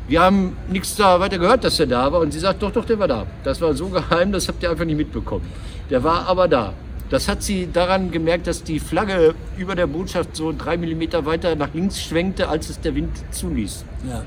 Wir 0.07 0.22
haben 0.22 0.57
nichts 0.69 0.95
da 0.95 1.19
weiter 1.19 1.38
gehört, 1.38 1.63
dass 1.63 1.80
er 1.80 1.88
da 1.88 2.12
war 2.12 2.19
und 2.19 2.31
sie 2.31 2.39
sagt, 2.39 2.62
doch, 2.62 2.72
doch, 2.72 2.86
der 2.86 3.00
war 3.00 3.07
da. 3.07 3.25
Das 3.44 3.62
war 3.62 3.74
so 3.74 3.88
geheim, 3.88 4.31
das 4.31 4.48
habt 4.48 4.62
ihr 4.63 4.69
einfach 4.69 4.86
nicht 4.86 4.98
mitbekommen. 4.98 5.45
Der 5.89 6.04
war 6.04 6.28
aber 6.28 6.48
da. 6.48 6.74
Das 7.10 7.28
hat 7.28 7.44
sie 7.44 7.69
daran 7.72 8.12
gemerkt, 8.12 8.48
dass 8.48 8.63
die 8.63 8.80
Flagge 8.80 9.36
über 9.57 9.75
der 9.75 9.88
Botschaft 9.88 10.36
so 10.36 10.54
drei 10.57 10.78
Millimeter 10.78 11.25
weiter 11.25 11.56
nach 11.56 11.74
links 11.74 12.01
schwenkte, 12.01 12.48
als 12.48 12.69
es 12.69 12.80
der 12.80 12.95
Wind 12.95 13.12
zuließ. 13.31 13.86
ja. 14.07 14.24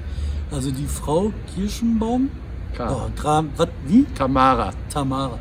Also 0.50 0.70
die 0.70 0.86
Frau 0.86 1.32
Kirschenbaum, 1.54 2.30
K. 2.76 2.88
oh, 2.92 3.10
Dram, 3.20 3.50
was, 3.56 3.68
wie? 3.88 4.04
Tamara. 4.14 4.72
Tamara. 4.88 5.38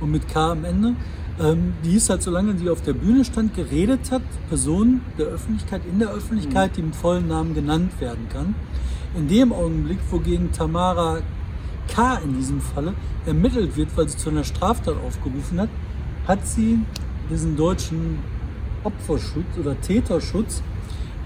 Und 0.00 0.10
mit 0.10 0.26
K 0.26 0.52
am 0.52 0.64
Ende. 0.64 0.94
Ähm, 1.40 1.74
die 1.84 1.94
ist 1.94 2.10
halt, 2.10 2.22
solange 2.22 2.54
die 2.54 2.68
auf 2.68 2.82
der 2.82 2.94
Bühne 2.94 3.24
stand, 3.24 3.54
geredet 3.54 4.10
hat, 4.10 4.22
Person 4.48 5.02
der 5.18 5.26
Öffentlichkeit, 5.26 5.82
in 5.90 6.00
der 6.00 6.10
Öffentlichkeit, 6.10 6.76
die 6.76 6.82
mit 6.82 6.96
vollen 6.96 7.28
Namen 7.28 7.54
genannt 7.54 7.92
werden 8.00 8.28
kann. 8.28 8.54
In 9.16 9.28
dem 9.28 9.52
Augenblick, 9.52 9.98
wogegen 10.10 10.50
Tamara 10.52 11.18
K. 11.88 12.16
in 12.24 12.34
diesem 12.34 12.60
Falle 12.60 12.94
ermittelt 13.24 13.76
wird, 13.76 13.96
weil 13.96 14.08
sie 14.08 14.16
zu 14.16 14.30
einer 14.30 14.44
Straftat 14.44 14.96
aufgerufen 15.06 15.60
hat, 15.60 15.70
hat 16.26 16.46
sie 16.46 16.80
diesen 17.30 17.56
deutschen 17.56 18.18
Opferschutz 18.84 19.58
oder 19.58 19.80
Täterschutz 19.80 20.62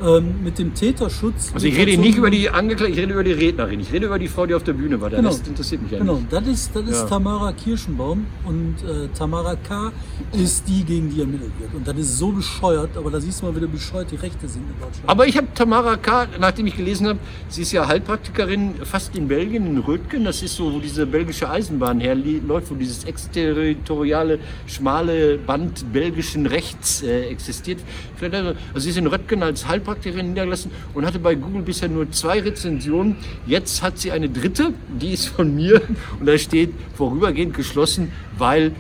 ähm, 0.04 0.43
mit 0.43 0.58
dem 0.58 0.75
Täterschutz. 0.75 1.50
Also 1.54 1.66
ich 1.66 1.76
rede 1.76 1.96
nicht 2.00 2.19
über 2.19 2.31
die 2.31 2.50
Angeklagte, 2.50 2.93
ich 2.93 2.99
rede 2.99 3.12
über 3.12 3.25
die 3.25 3.32
Rednerin. 3.32 3.81
Ich 3.81 3.93
rede 3.93 4.06
über 4.06 4.19
die 4.19 4.28
Frau, 4.28 4.46
die 4.46 4.54
auf 4.54 4.64
der 4.64 4.72
Bühne 4.72 5.00
war. 5.00 5.10
Der 5.10 5.19
Genau. 5.20 5.31
Rest 5.31 5.46
interessiert 5.46 5.82
mich 5.82 5.93
ja 5.93 5.99
Genau, 5.99 6.16
nicht. 6.16 6.32
das 6.32 6.46
ist, 6.46 6.75
das 6.76 6.82
ist 6.88 7.00
Ja. 7.02 7.06
Tamara 7.06 7.52
Kirschenbaum 7.52 8.26
und 8.44 8.76
äh, 8.82 9.08
Tamara 9.16 9.54
K. 9.56 9.93
ist 10.32 10.69
die, 10.69 10.84
gegen 10.84 11.10
die 11.10 11.20
ermittelt 11.20 11.52
wird. 11.58 11.75
Und 11.75 11.87
das 11.87 11.96
ist 11.96 12.19
so 12.19 12.32
bescheuert, 12.32 12.96
aber 12.96 13.10
da 13.10 13.20
siehst 13.20 13.40
du 13.43 13.46
mal, 13.46 13.54
wie 13.60 13.66
bescheuert 13.66 14.10
die 14.10 14.16
Rechte 14.16 14.49
sind 14.49 14.62
in 14.62 14.75
Deutschland. 14.80 15.09
Aber 15.09 15.26
ich 15.26 15.37
habe 15.37 15.47
Tamara 15.54 15.97
K., 15.97 16.26
nachdem 16.40 16.66
ich 16.66 16.76
gelesen 16.76 17.06
habe, 17.06 17.18
sie 17.49 17.62
ist 17.62 17.73
ja 17.73 17.87
Heilpraktikerin 17.87 18.75
fast 18.85 19.14
in 19.16 19.28
Belgien, 19.28 19.66
in 19.66 19.78
Rötgen. 19.78 20.25
Das 20.25 20.42
ist 20.42 20.56
so, 20.56 20.73
wo 20.73 20.78
diese 20.80 21.06
belgische 21.06 21.49
Eisenbahn 21.49 22.00
herläuft, 22.00 22.71
wo 22.71 22.75
dieses 22.75 23.04
exterritoriale, 23.04 24.38
schmale 24.66 25.38
Band 25.38 25.92
belgischen 25.92 26.47
Rechts 26.47 27.02
äh, 27.02 27.26
existiert. 27.26 27.78
Also, 28.21 28.37
also 28.38 28.54
sie 28.78 28.90
ist 28.90 28.97
in 28.99 29.06
Rötgen 29.06 29.42
als 29.42 29.66
Heilpraktikerin 29.68 29.91
niedergelassen 29.94 30.70
und 30.94 31.06
hatte 31.06 31.18
bei 31.18 31.34
Google 31.34 31.62
bisher 31.62 31.88
nur 31.88 32.11
zwei 32.11 32.40
Rezensionen. 32.40 33.16
Jetzt 33.46 33.82
hat 33.82 33.99
sie 33.99 34.12
eine 34.12 34.28
dritte, 34.28 34.72
die 35.00 35.12
ist 35.12 35.26
von 35.26 35.54
mir 35.54 35.82
und 36.18 36.26
da 36.26 36.37
steht 36.38 36.72
vorübergehend 36.94 37.54
geschlossen, 37.54 38.12
weil 38.37 38.72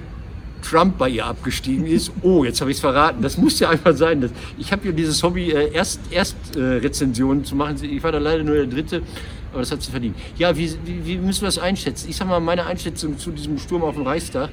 Trump 0.62 0.96
bei 0.96 1.08
ihr 1.08 1.26
abgestiegen 1.26 1.86
ist. 1.86 2.12
Oh, 2.22 2.44
jetzt 2.44 2.60
habe 2.60 2.70
ich 2.70 2.76
es 2.76 2.80
verraten. 2.80 3.20
Das 3.20 3.36
muss 3.36 3.58
ja 3.58 3.68
einfach 3.68 3.94
sein. 3.96 4.20
Das, 4.20 4.30
ich 4.58 4.72
habe 4.72 4.86
ja 4.86 4.92
dieses 4.92 5.22
Hobby, 5.22 5.50
äh, 5.50 5.72
erst, 5.72 6.00
erst 6.10 6.36
äh, 6.56 6.60
Rezensionen 6.60 7.44
zu 7.44 7.54
machen. 7.56 7.76
Ich 7.82 8.02
war 8.02 8.12
da 8.12 8.18
leider 8.18 8.44
nur 8.44 8.54
der 8.54 8.66
Dritte, 8.66 9.02
aber 9.50 9.60
das 9.60 9.72
hat 9.72 9.82
sie 9.82 9.90
verdient. 9.90 10.16
Ja, 10.38 10.56
wie, 10.56 10.72
wie, 10.84 11.04
wie 11.04 11.16
müssen 11.18 11.42
wir 11.42 11.48
das 11.48 11.58
einschätzen? 11.58 12.08
Ich 12.08 12.16
sage 12.16 12.30
mal, 12.30 12.40
meine 12.40 12.64
Einschätzung 12.64 13.18
zu 13.18 13.32
diesem 13.32 13.58
Sturm 13.58 13.82
auf 13.82 13.96
den 13.96 14.06
Reichstag. 14.06 14.50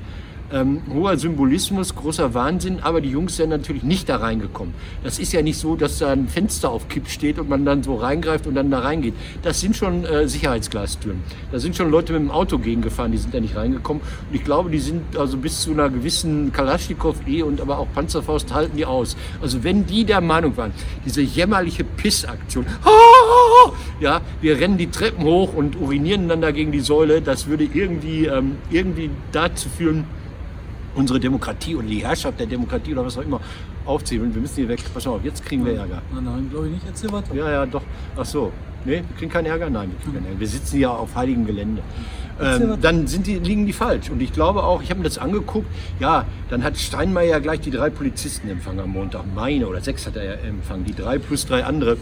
Ähm, 0.52 0.82
hoher 0.92 1.16
Symbolismus, 1.18 1.94
großer 1.94 2.34
Wahnsinn, 2.34 2.80
aber 2.82 3.02
die 3.02 3.10
Jungs 3.10 3.36
sind 3.36 3.50
natürlich 3.50 3.84
nicht 3.84 4.10
da 4.10 4.16
reingekommen. 4.16 4.74
Das 5.04 5.20
ist 5.20 5.32
ja 5.32 5.44
nicht 5.44 5.60
so, 5.60 5.76
dass 5.76 6.00
da 6.00 6.12
ein 6.12 6.28
Fenster 6.28 6.72
auf 6.72 6.88
Kipp 6.88 7.08
steht 7.08 7.38
und 7.38 7.50
man 7.50 7.66
dann 7.66 7.84
so 7.84 7.96
reingreift 7.96 8.48
und 8.48 8.56
dann 8.56 8.72
da 8.72 8.80
reingeht. 8.80 9.14
Das 9.44 9.62
sind 9.62 9.76
schon 9.76 10.06
äh, 10.06 10.28
Sicherheitsglastüren. 10.28 11.22
Da 11.52 11.60
sind 11.60 11.76
schon 11.76 11.92
Leute 11.92 12.14
mit 12.14 12.24
dem 12.24 12.32
Auto 12.32 12.58
gegengefahren, 12.58 13.12
die 13.12 13.20
sind 13.20 13.32
da 13.32 13.40
nicht 13.40 13.56
reingekommen. 13.56 14.02
Und 14.02 14.36
ich 14.36 14.44
glaube, 14.44 14.72
die 14.72 14.80
sind 14.80 15.16
also 15.18 15.38
bis 15.38 15.62
zu 15.62 15.72
einer 15.72 15.90
gewissen 15.90 16.52
Kalaschnikow 16.52 17.16
E 17.28 17.44
und 17.44 17.62
aber 17.62 17.78
auch 17.78 17.88
Panzerfaust 17.94 18.52
halten 18.52 18.76
die 18.76 18.86
aus. 18.86 19.16
Also 19.42 19.64
wenn 19.64 19.86
die 19.86 20.04
der 20.04 20.20
Meinung 20.20 20.58
waren, 20.58 20.72
diese 21.06 21.22
jämmerliche 21.22 21.84
Pissaktion, 21.84 22.66
ja, 24.00 24.22
wir 24.42 24.60
rennen 24.60 24.80
die 24.80 24.90
Treppen 24.90 25.24
hoch 25.26 25.54
und 25.54 25.80
urinieren 25.80 26.28
dann 26.28 26.42
da 26.42 26.50
gegen 26.50 26.72
die 26.72 26.80
Säule, 26.80 27.22
das 27.22 27.46
würde 27.46 27.68
irgendwie, 27.72 28.26
ähm, 28.26 28.58
irgendwie 28.72 29.12
dazu 29.32 29.70
führen, 29.70 30.06
unsere 30.96 31.20
Demokratie 31.20 31.76
oder 31.76 31.88
die 31.88 32.06
Herrschaft 32.06 32.40
der 32.40 32.48
Demokratie 32.48 32.94
oder 32.94 33.06
was 33.06 33.18
auch 33.18 33.24
immer 33.24 33.40
aufzählen. 33.86 34.34
Wir 34.34 34.42
müssen 34.42 34.56
hier 34.56 34.68
weg. 34.68 34.82
Pass 34.94 35.08
auf, 35.08 35.24
jetzt 35.24 35.46
kriegen 35.46 35.66
wir 35.66 35.76
Ärger. 35.76 36.02
Nein, 36.14 36.24
nein, 36.24 36.50
glaube 36.50 36.68
ich 36.68 36.74
nicht. 36.74 36.86
Erzähl 36.88 37.12
weiter. 37.12 37.34
Ja, 37.34 37.52
ja, 37.52 37.66
doch. 37.66 37.84
Ach 38.18 38.26
so. 38.26 38.52
Nee, 38.86 39.04
wir 39.08 39.18
kriegen 39.18 39.32
keinen 39.32 39.48
Ärger? 39.48 39.70
Nein, 39.70 39.92
wir 39.92 40.00
kriegen 40.00 40.14
keinen 40.14 40.26
Ärger. 40.26 40.40
Wir 40.40 40.48
sitzen 40.48 40.80
ja 40.80 40.90
auf 40.90 41.16
heiligem 41.16 41.46
Gelände. 41.46 41.82
Ähm, 42.42 42.78
dann 42.82 43.08
sind 43.08 43.28
die, 43.28 43.36
liegen 43.36 43.66
die 43.66 43.74
falsch. 43.74 44.10
Und 44.10 44.22
ich 44.22 44.32
glaube 44.32 44.64
auch, 44.64 44.82
ich 44.82 44.90
habe 44.90 45.00
mir 45.00 45.04
das 45.04 45.18
angeguckt, 45.18 45.68
ja, 46.00 46.26
dann 46.50 46.64
hat 46.64 46.78
Steinmeier 46.78 47.42
gleich 47.42 47.60
die 47.60 47.72
drei 47.72 47.90
Polizisten 47.90 48.50
empfangen 48.50 48.80
am 48.80 48.92
Montag. 48.92 49.24
Meine 49.36 49.68
oder 49.68 49.82
sechs 49.82 50.08
hat 50.08 50.16
er 50.16 50.24
ja 50.24 50.34
empfangen, 50.48 50.86
die 50.86 50.94
drei 50.94 51.18
plus 51.18 51.46
drei 51.46 51.66
andere. 51.66 51.98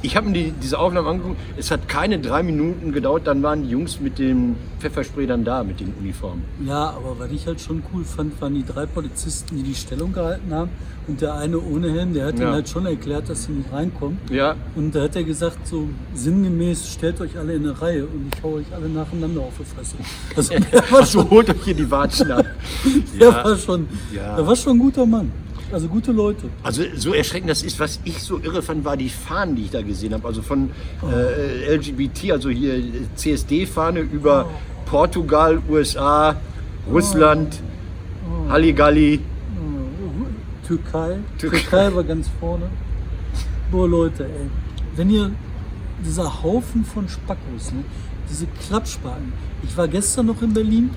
Ich 0.00 0.16
habe 0.16 0.28
mir 0.28 0.32
die, 0.34 0.50
diese 0.52 0.78
Aufnahme 0.78 1.08
angeguckt. 1.08 1.36
Es 1.56 1.70
hat 1.72 1.88
keine 1.88 2.20
drei 2.20 2.42
Minuten 2.44 2.92
gedauert, 2.92 3.26
dann 3.26 3.42
waren 3.42 3.64
die 3.64 3.70
Jungs 3.70 3.98
mit 4.00 4.18
dem 4.18 4.54
Pfefferspray 4.78 5.26
dann 5.26 5.44
da, 5.44 5.64
mit 5.64 5.80
den 5.80 5.92
Uniformen. 5.98 6.44
Ja, 6.64 6.90
aber 6.90 7.16
was 7.18 7.30
ich 7.32 7.46
halt 7.46 7.60
schon 7.60 7.82
cool 7.92 8.04
fand, 8.04 8.40
waren 8.40 8.54
die 8.54 8.64
drei 8.64 8.86
Polizisten, 8.86 9.56
die 9.56 9.62
die 9.64 9.74
Stellung 9.74 10.12
gehalten 10.12 10.54
haben. 10.54 10.70
Und 11.08 11.20
der 11.22 11.34
eine 11.34 11.58
ohne 11.58 11.90
Helm, 11.90 12.12
der 12.14 12.26
hat 12.26 12.38
Ja. 12.38 12.44
ihnen 12.44 12.52
halt 12.52 12.68
schon 12.68 12.84
erklärt, 12.86 13.28
dass 13.28 13.44
sie 13.44 13.52
nicht 13.52 13.72
reinkommen. 13.72 14.18
Ja, 14.30 14.54
Und 14.76 14.94
da 14.94 15.02
hat 15.02 15.16
er 15.16 15.24
gesagt, 15.24 15.66
so 15.66 15.88
sinngemäß, 16.14 16.92
stellt 16.92 17.20
euch 17.20 17.36
alle 17.38 17.54
in 17.54 17.64
eine 17.64 17.80
Reihe 17.80 18.04
und 18.04 18.30
ich 18.32 18.42
hau 18.42 18.52
euch 18.54 18.66
alle 18.74 18.88
nacheinander 18.88 19.40
auf 19.40 19.54
die 19.58 19.64
Fresse. 19.64 19.96
Also 20.36 20.54
der 20.54 20.90
war 20.92 20.98
also 21.00 21.20
schon, 21.22 21.30
holt 21.30 21.50
euch 21.50 21.64
hier 21.64 21.74
die 21.74 21.90
Watschen 21.90 22.30
ab. 22.30 22.44
der 23.18 23.34
war 23.34 23.56
schon, 23.56 23.88
Ja. 24.14 24.36
der 24.36 24.46
war 24.46 24.54
schon 24.54 24.76
ein 24.76 24.78
guter 24.78 25.06
Mann. 25.06 25.32
Also 25.70 25.88
gute 25.88 26.12
Leute. 26.12 26.48
Also 26.62 26.82
so 26.96 27.12
erschreckend 27.12 27.50
das 27.50 27.62
ist, 27.62 27.78
was 27.78 28.00
ich 28.04 28.22
so 28.22 28.38
irre 28.38 28.62
fand, 28.62 28.84
war 28.84 28.96
die 28.96 29.10
Fahnen, 29.10 29.56
die 29.56 29.62
ich 29.64 29.70
da 29.70 29.82
gesehen 29.82 30.14
habe. 30.14 30.26
Also 30.26 30.42
von 30.42 30.70
äh, 31.02 31.74
LGBT, 31.74 32.32
also 32.32 32.48
hier 32.48 32.82
CSD-Fahne 33.16 34.00
über 34.00 34.48
Portugal, 34.86 35.60
USA, 35.68 36.36
Russland, 36.90 37.60
Halligalli. 38.48 39.20
Türkei. 40.66 41.18
Türkei. 41.38 41.58
Türkei 41.58 41.94
war 41.94 42.04
ganz 42.04 42.28
vorne. 42.40 42.70
Boah, 43.70 43.88
Leute, 43.88 44.24
ey. 44.24 44.50
Wenn 44.96 45.10
ihr 45.10 45.30
dieser 46.04 46.42
Haufen 46.42 46.84
von 46.84 47.08
Spackos, 47.08 47.72
ne, 47.72 47.84
diese 48.30 48.46
Klappspaten. 48.46 49.32
Ich 49.62 49.76
war 49.76 49.88
gestern 49.88 50.26
noch 50.26 50.40
in 50.42 50.52
Berlin 50.54 50.90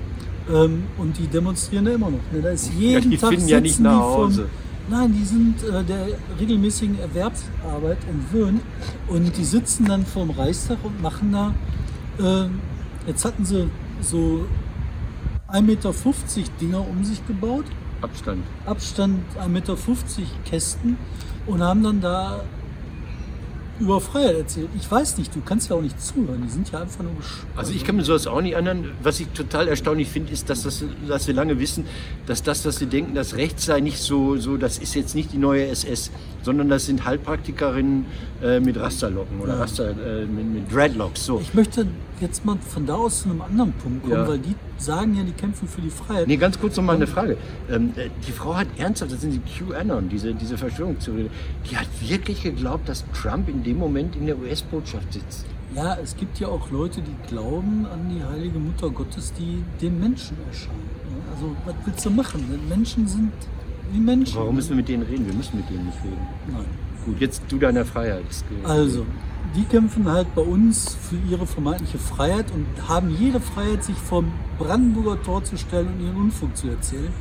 ähm, 0.50 0.84
und 0.98 1.18
die 1.18 1.26
demonstrieren 1.26 1.84
da 1.84 1.92
immer 1.92 2.10
noch. 2.10 2.20
Ne? 2.32 2.42
Da 2.42 2.50
ist 2.50 2.72
jeden 2.72 3.10
die 3.10 3.16
Tag 3.16 3.30
finden 3.30 3.48
ja 3.48 3.60
nicht 3.60 3.80
nach 3.80 4.00
Hause. 4.00 4.48
Nein, 4.88 5.14
die 5.14 5.24
sind 5.24 5.62
äh, 5.62 5.84
der 5.84 6.06
regelmäßigen 6.40 6.98
Erwerbsarbeit 6.98 7.98
entwöhnt 8.08 8.62
und 9.08 9.36
die 9.36 9.44
sitzen 9.44 9.84
dann 9.84 10.04
vorm 10.04 10.30
Reichstag 10.30 10.78
und 10.82 11.00
machen 11.00 11.32
da. 11.32 11.54
Äh, 12.18 12.48
jetzt 13.06 13.24
hatten 13.24 13.44
sie 13.44 13.68
so 14.00 14.46
1,50 15.48 15.62
Meter 15.62 15.92
Dinger 16.60 16.88
um 16.88 17.04
sich 17.04 17.24
gebaut. 17.26 17.64
Abstand. 18.00 18.42
Abstand 18.66 19.20
1,50 19.38 19.48
Meter 19.48 19.76
Kästen 20.44 20.96
und 21.46 21.62
haben 21.62 21.82
dann 21.82 22.00
da 22.00 22.42
über 23.82 24.00
Freiheit 24.00 24.36
erzählt. 24.36 24.68
Ich 24.76 24.90
weiß 24.90 25.18
nicht, 25.18 25.34
du 25.34 25.40
kannst 25.44 25.68
ja 25.68 25.76
auch 25.76 25.82
nicht 25.82 26.00
zuhören, 26.00 26.42
die 26.44 26.48
sind 26.50 26.70
ja 26.70 26.80
einfach 26.80 27.02
nur 27.02 27.14
gesch 27.16 27.26
Also 27.56 27.72
ich 27.72 27.84
kann 27.84 27.96
mir 27.96 28.04
sowas 28.04 28.26
auch 28.26 28.40
nicht 28.40 28.54
ändern. 28.54 28.92
Was 29.02 29.18
ich 29.20 29.26
total 29.28 29.68
erstaunlich 29.68 30.08
finde, 30.08 30.32
ist, 30.32 30.48
dass, 30.48 30.62
das, 30.62 30.84
dass 31.08 31.26
wir 31.26 31.34
lange 31.34 31.58
wissen, 31.58 31.84
dass 32.26 32.42
das, 32.42 32.64
was 32.64 32.76
sie 32.78 32.86
denken, 32.86 33.14
das 33.14 33.34
Recht 33.36 33.60
sei 33.60 33.80
nicht 33.80 33.98
so, 33.98 34.36
so, 34.36 34.56
das 34.56 34.78
ist 34.78 34.94
jetzt 34.94 35.14
nicht 35.14 35.32
die 35.32 35.38
neue 35.38 35.66
SS, 35.66 36.10
sondern 36.42 36.68
das 36.68 36.86
sind 36.86 37.04
Heilpraktikerinnen 37.04 38.06
äh, 38.42 38.60
mit 38.60 38.78
Rasterlocken 38.78 39.40
oder 39.40 39.54
Ja. 39.54 39.60
Raster, 39.60 39.90
äh, 39.90 40.24
mit, 40.26 40.46
mit 40.46 40.72
Dreadlocks. 40.72 41.24
So. 41.26 41.40
Ich 41.40 41.52
möchte 41.54 41.86
jetzt 42.20 42.44
mal 42.44 42.56
von 42.58 42.86
da 42.86 42.94
aus 42.94 43.22
zu 43.22 43.30
einem 43.30 43.42
anderen 43.42 43.72
Punkt 43.72 44.02
kommen, 44.02 44.14
Ja. 44.14 44.28
weil 44.28 44.38
die 44.38 44.54
sagen 44.78 45.16
ja, 45.16 45.22
die 45.24 45.32
kämpfen 45.32 45.66
für 45.68 45.80
die 45.80 45.90
Freiheit. 45.90 46.26
Nee, 46.28 46.36
ganz 46.36 46.58
kurz 46.58 46.76
noch 46.76 46.84
mal 46.84 46.96
eine 46.96 47.06
Frage. 47.06 47.36
Ähm, 47.70 47.92
äh, 47.96 48.08
die 48.26 48.32
Frau 48.32 48.54
hat 48.56 48.66
ernsthaft, 48.78 49.12
das 49.12 49.20
sind 49.20 49.32
die 49.32 49.40
QAnon, 49.64 50.08
diese, 50.08 50.34
diese 50.34 50.56
Verschwörungstheorie, 50.58 51.30
die 51.70 51.76
hat 51.76 51.86
wirklich 52.00 52.42
geglaubt, 52.42 52.88
dass 52.88 53.04
Trump 53.20 53.48
in 53.48 53.62
dem 53.62 53.71
Moment 53.78 54.16
in 54.16 54.26
der 54.26 54.38
US-Botschaft 54.38 55.12
sitzt. 55.12 55.46
Ja, 55.74 55.96
es 56.02 56.16
gibt 56.16 56.38
ja 56.38 56.48
auch 56.48 56.70
Leute, 56.70 57.00
die 57.00 57.28
glauben 57.28 57.86
an 57.86 58.10
die 58.14 58.22
heilige 58.22 58.58
Mutter 58.58 58.90
Gottes, 58.90 59.32
die 59.32 59.64
den 59.80 59.98
Menschen 59.98 60.36
erscheint. 60.46 60.76
Also, 61.34 61.56
was 61.64 61.74
willst 61.84 62.04
du 62.04 62.10
machen? 62.10 62.44
Denn 62.50 62.68
Menschen 62.68 63.06
sind 63.06 63.32
wie 63.90 64.00
Menschen. 64.00 64.36
Warum 64.36 64.54
müssen 64.54 64.70
wir 64.70 64.76
mit 64.76 64.88
denen 64.88 65.02
reden? 65.02 65.26
Wir 65.26 65.34
müssen 65.34 65.56
mit 65.56 65.68
denen 65.70 65.86
nicht 65.86 65.98
reden. 66.04 66.26
Nein. 66.50 66.64
Gut, 67.06 67.20
jetzt 67.20 67.42
du 67.48 67.58
deiner 67.58 67.84
Freiheit. 67.84 68.24
Also, 68.64 69.06
die 69.56 69.64
kämpfen 69.64 70.08
halt 70.08 70.34
bei 70.34 70.42
uns 70.42 70.94
für 70.94 71.16
ihre 71.30 71.46
vermeintliche 71.46 71.98
Freiheit 71.98 72.46
und 72.54 72.66
haben 72.88 73.10
jede 73.10 73.40
Freiheit, 73.40 73.82
sich 73.82 73.96
vom 73.96 74.30
Brandenburger 74.58 75.20
Tor 75.22 75.42
zu 75.42 75.56
stellen 75.56 75.88
und 75.88 76.00
ihren 76.00 76.16
Unfug 76.16 76.56
zu 76.56 76.68
erzählen. 76.68 77.12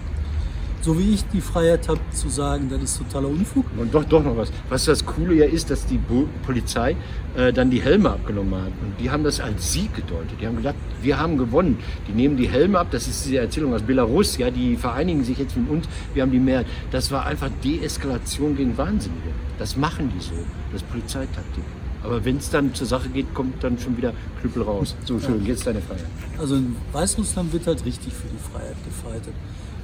So 0.81 0.97
wie 0.97 1.13
ich 1.13 1.23
die 1.27 1.41
Freiheit 1.41 1.87
habe 1.87 1.99
zu 2.11 2.27
sagen, 2.27 2.67
das 2.67 2.81
ist 2.81 2.97
totaler 2.97 3.27
Unfug. 3.27 3.65
Und 3.77 3.93
doch, 3.93 4.03
doch 4.03 4.23
noch 4.23 4.35
was. 4.35 4.51
Was 4.67 4.85
das 4.85 5.05
Coole 5.05 5.35
ja 5.35 5.45
ist, 5.45 5.69
dass 5.69 5.85
die 5.85 5.99
Polizei 6.43 6.95
äh, 7.37 7.53
dann 7.53 7.69
die 7.69 7.79
Helme 7.79 8.09
abgenommen 8.09 8.55
hat. 8.55 8.71
Und 8.81 8.99
die 8.99 9.11
haben 9.11 9.23
das 9.23 9.39
als 9.39 9.73
Sieg 9.73 9.93
gedeutet. 9.93 10.31
Die 10.41 10.47
haben 10.47 10.57
gedacht, 10.57 10.75
wir 11.03 11.19
haben 11.19 11.37
gewonnen. 11.37 11.77
Die 12.07 12.13
nehmen 12.13 12.35
die 12.35 12.49
Helme 12.49 12.79
ab. 12.79 12.87
Das 12.89 13.07
ist 13.07 13.25
diese 13.25 13.37
Erzählung 13.37 13.75
aus 13.75 13.83
Belarus. 13.83 14.37
Ja, 14.37 14.49
die 14.49 14.75
vereinigen 14.75 15.23
sich 15.23 15.37
jetzt 15.37 15.55
mit 15.55 15.69
uns. 15.69 15.87
Wir 16.15 16.23
haben 16.23 16.31
die 16.31 16.39
Mehrheit. 16.39 16.65
Das 16.89 17.11
war 17.11 17.27
einfach 17.27 17.49
Deeskalation 17.63 18.57
gegen 18.57 18.75
Wahnsinnige. 18.75 19.29
Das 19.59 19.77
machen 19.77 20.11
die 20.15 20.23
so. 20.23 20.33
Das 20.71 20.81
ist 20.81 20.89
Polizeitaktik. 20.89 21.63
Aber 22.03 22.25
wenn 22.25 22.37
es 22.37 22.49
dann 22.49 22.73
zur 22.73 22.87
Sache 22.87 23.09
geht, 23.09 23.31
kommt 23.35 23.63
dann 23.63 23.77
schon 23.77 23.95
wieder 23.97 24.13
Knüppel 24.39 24.63
raus. 24.63 24.95
So 25.05 25.19
schön, 25.19 25.45
jetzt 25.45 25.67
deine 25.67 25.81
Freiheit. 25.81 26.07
Also 26.39 26.55
in 26.55 26.75
Weißrussland 26.91 27.53
wird 27.53 27.67
halt 27.67 27.85
richtig 27.85 28.11
für 28.13 28.27
die 28.27 28.51
Freiheit 28.51 28.77
gefeitet. 28.83 29.35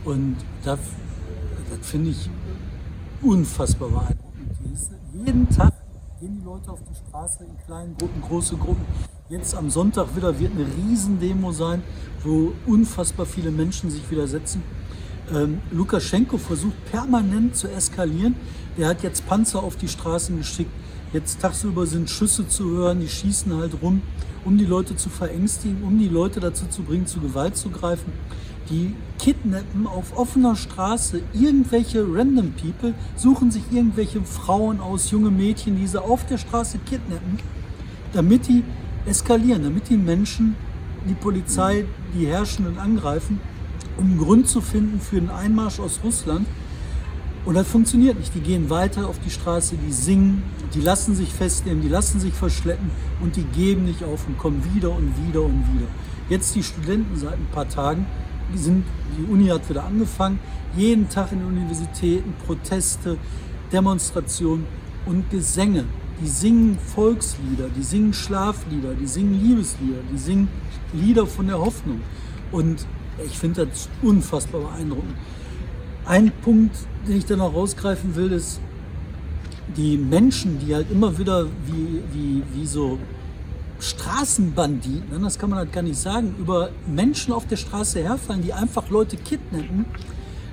Und 0.08 0.38
das, 0.64 0.80
das 1.70 1.90
finde 1.90 2.12
ich 2.12 2.30
unfassbar 3.22 3.90
beeindruckend. 3.90 4.26
Jeden 5.26 5.50
Tag 5.50 5.74
gehen 6.22 6.38
die 6.40 6.46
Leute 6.46 6.72
auf 6.72 6.80
die 6.90 6.96
Straße 6.96 7.44
in 7.44 7.66
kleinen 7.66 7.98
Gruppen, 7.98 8.22
große 8.22 8.56
Gruppen. 8.56 8.86
Jetzt 9.28 9.54
am 9.54 9.70
Sonntag 9.70 10.16
wieder 10.16 10.40
wird 10.40 10.54
eine 10.54 10.66
Riesendemo 10.66 11.52
sein, 11.52 11.84
wo 12.24 12.54
unfassbar 12.66 13.26
viele 13.26 13.52
Menschen 13.52 13.90
sich 13.90 14.10
widersetzen. 14.10 14.64
Ähm, 15.34 15.60
Lukaschenko 15.72 16.38
versucht 16.38 16.86
permanent 16.90 17.58
zu 17.58 17.68
eskalieren. 17.68 18.36
Der 18.78 18.88
hat 18.88 19.04
jetzt 19.04 19.28
Panzer 19.28 19.62
auf 19.62 19.76
die 19.76 19.90
Straßen 19.90 20.38
geschickt. 20.38 20.72
Jetzt 21.12 21.42
tagsüber 21.42 21.86
sind 21.86 22.10
Schüsse 22.10 22.48
zu 22.48 22.70
hören, 22.70 23.02
die 23.02 23.10
schießen 23.10 23.54
halt 23.54 23.82
rum, 23.82 24.02
um 24.46 24.58
die 24.58 24.66
Leute 24.66 24.96
zu 24.96 25.10
verängstigen, 25.10 25.84
um 25.84 26.00
die 26.00 26.08
Leute 26.08 26.40
dazu 26.40 26.66
zu 26.68 26.84
bringen, 26.84 27.08
zu 27.08 27.20
Gewalt 27.20 27.58
zu 27.58 27.70
greifen. 27.70 28.14
Die 28.70 28.96
kidnappen 29.18 29.88
auf 29.88 30.18
offener 30.18 30.56
Straße 30.56 31.22
irgendwelche 31.34 32.06
random 32.08 32.52
People, 32.54 32.94
suchen 33.16 33.50
sich 33.52 33.64
irgendwelche 33.72 34.22
Frauen 34.22 34.82
aus, 34.82 35.12
junge 35.12 35.32
Mädchen, 35.32 35.78
die 35.78 35.88
sie 35.88 36.02
auf 36.02 36.26
der 36.26 36.38
Straße 36.38 36.80
kidnappen, 36.80 37.40
damit 38.14 38.48
die 38.48 38.64
eskalieren, 39.06 39.64
damit 39.64 39.90
die 39.90 39.98
Menschen 39.98 40.56
die 41.08 41.14
Polizei, 41.14 41.86
die 42.14 42.28
Herrschenden 42.28 42.78
angreifen, 42.78 43.40
um 43.98 44.06
einen 44.06 44.18
Grund 44.18 44.48
zu 44.48 44.62
finden 44.62 45.00
für 45.00 45.18
einen 45.18 45.30
Einmarsch 45.30 45.80
aus 45.80 46.02
Russland. 46.04 46.46
Und 47.46 47.56
das 47.56 47.68
funktioniert 47.68 48.20
nicht. 48.20 48.36
Die 48.36 48.42
gehen 48.42 48.70
weiter 48.70 49.08
auf 49.08 49.20
die 49.20 49.30
Straße, 49.30 49.78
die 49.78 49.94
singen, 49.94 50.44
die 50.74 50.82
lassen 50.82 51.16
sich 51.16 51.32
festnehmen, 51.32 51.82
die 51.82 51.88
lassen 51.88 52.20
sich 52.20 52.34
verschleppen 52.34 52.90
und 53.22 53.38
die 53.38 53.44
geben 53.44 53.86
nicht 53.86 54.04
auf 54.04 54.28
und 54.28 54.38
kommen 54.38 54.62
wieder 54.76 54.92
und 54.92 55.14
wieder 55.26 55.42
und 55.44 55.64
wieder. 55.74 55.88
Jetzt 56.30 56.56
die 56.56 56.64
Studenten 56.64 57.16
seit 57.16 57.34
ein 57.34 57.48
paar 57.54 57.70
Tagen, 57.70 58.06
die, 58.54 58.58
sind, 58.58 58.86
die 59.18 59.32
Uni 59.32 59.48
hat 59.48 59.70
wieder 59.70 59.84
angefangen, 59.84 60.40
jeden 60.76 61.10
Tag 61.10 61.32
in 61.32 61.40
den 61.40 61.48
Universitäten 61.48 62.34
Proteste, 62.46 63.18
Demonstrationen 63.72 64.66
und 65.06 65.30
Gesänge. 65.30 65.86
Die 66.22 66.28
singen 66.28 66.78
Volkslieder, 66.96 67.70
die 67.76 67.84
singen 67.84 68.14
Schlaflieder, 68.14 68.94
die 68.96 69.06
singen 69.06 69.40
Liebeslieder, 69.40 70.00
die 70.12 70.18
singen 70.18 70.48
Lieder 70.94 71.28
von 71.28 71.48
der 71.48 71.60
Hoffnung. 71.60 72.02
Und 72.52 72.86
ich 73.24 73.38
finde 73.38 73.68
das 73.68 73.90
unfassbar 74.02 74.62
beeindruckend. 74.62 75.16
Ein 76.06 76.32
Punkt, 76.42 76.76
den 77.08 77.18
ich 77.18 77.26
da 77.26 77.36
noch 77.36 77.54
rausgreifen 77.54 78.16
will, 78.16 78.32
ist 78.32 78.60
die 79.76 79.98
Menschen, 79.98 80.60
die 80.60 80.74
halt 80.74 80.90
immer 80.90 81.18
wieder 81.18 81.46
wie, 81.66 82.02
wie, 82.14 82.44
wie 82.54 82.66
so 82.66 82.98
Straßenbanditen, 83.80 85.10
ne, 85.12 85.20
das 85.22 85.38
kann 85.38 85.50
man 85.50 85.60
halt 85.60 85.72
gar 85.72 85.84
nicht 85.84 86.00
sagen, 86.00 86.36
über 86.40 86.70
Menschen 86.88 87.34
auf 87.34 87.46
der 87.48 87.58
Straße 87.58 88.02
herfallen, 88.02 88.42
die 88.42 88.54
einfach 88.54 88.90
Leute 88.90 89.18
kidnappen. 89.18 89.86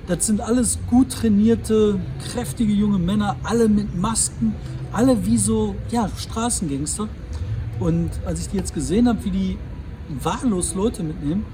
Das 0.07 0.27
sind 0.27 0.41
alles 0.41 0.77
gut 0.87 1.11
trainierte, 1.11 1.99
kräftige 2.31 2.71
junge 2.71 2.99
Männer, 2.99 3.37
alle 3.43 3.67
mit 3.67 3.95
Masken, 3.95 4.53
alle 4.91 5.25
wie 5.25 5.37
so 5.37 5.75
ja, 5.89 6.09
Straßengangster. 6.15 7.07
Und 7.79 8.11
als 8.25 8.41
ich 8.41 8.49
die 8.49 8.57
jetzt 8.57 8.73
gesehen 8.73 9.07
habe, 9.07 9.25
wie 9.25 9.31
die 9.31 9.57
wahllos 10.21 10.75
Leute 10.75 11.01
mitnehmen, 11.01 11.45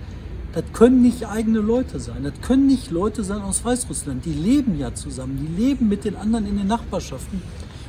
das 0.53 0.65
können 0.73 1.01
nicht 1.01 1.25
eigene 1.25 1.59
Leute 1.59 1.99
sein. 2.01 2.23
Das 2.23 2.33
können 2.41 2.67
nicht 2.67 2.91
Leute 2.91 3.23
sein 3.23 3.41
aus 3.41 3.63
Weißrussland. 3.63 4.25
Die 4.25 4.33
leben 4.33 4.77
ja 4.77 4.93
zusammen. 4.93 5.39
Die 5.41 5.61
leben 5.61 5.87
mit 5.87 6.03
den 6.03 6.17
anderen 6.17 6.45
in 6.45 6.57
den 6.57 6.67
Nachbarschaften. 6.67 7.41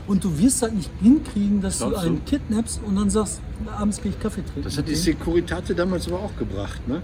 Und 0.06 0.24
du 0.24 0.36
wirst 0.38 0.62
halt 0.62 0.74
nicht 0.74 0.90
hinkriegen, 1.00 1.60
dass 1.60 1.78
du 1.78 1.88
Glaubst 1.88 2.04
du? 2.04 2.08
einen 2.08 2.24
kidnappst 2.24 2.80
und 2.86 2.96
dann 2.96 3.08
sagst, 3.10 3.40
abends 3.78 4.00
gehe 4.02 4.10
ich 4.10 4.18
Kaffee 4.18 4.42
trinken. 4.42 4.62
Das 4.64 4.76
hat 4.76 4.88
die. 4.88 4.94
Securitate 4.94 5.74
damals 5.74 6.08
aber 6.08 6.20
auch 6.20 6.36
gebracht, 6.36 6.86
ne? 6.88 7.02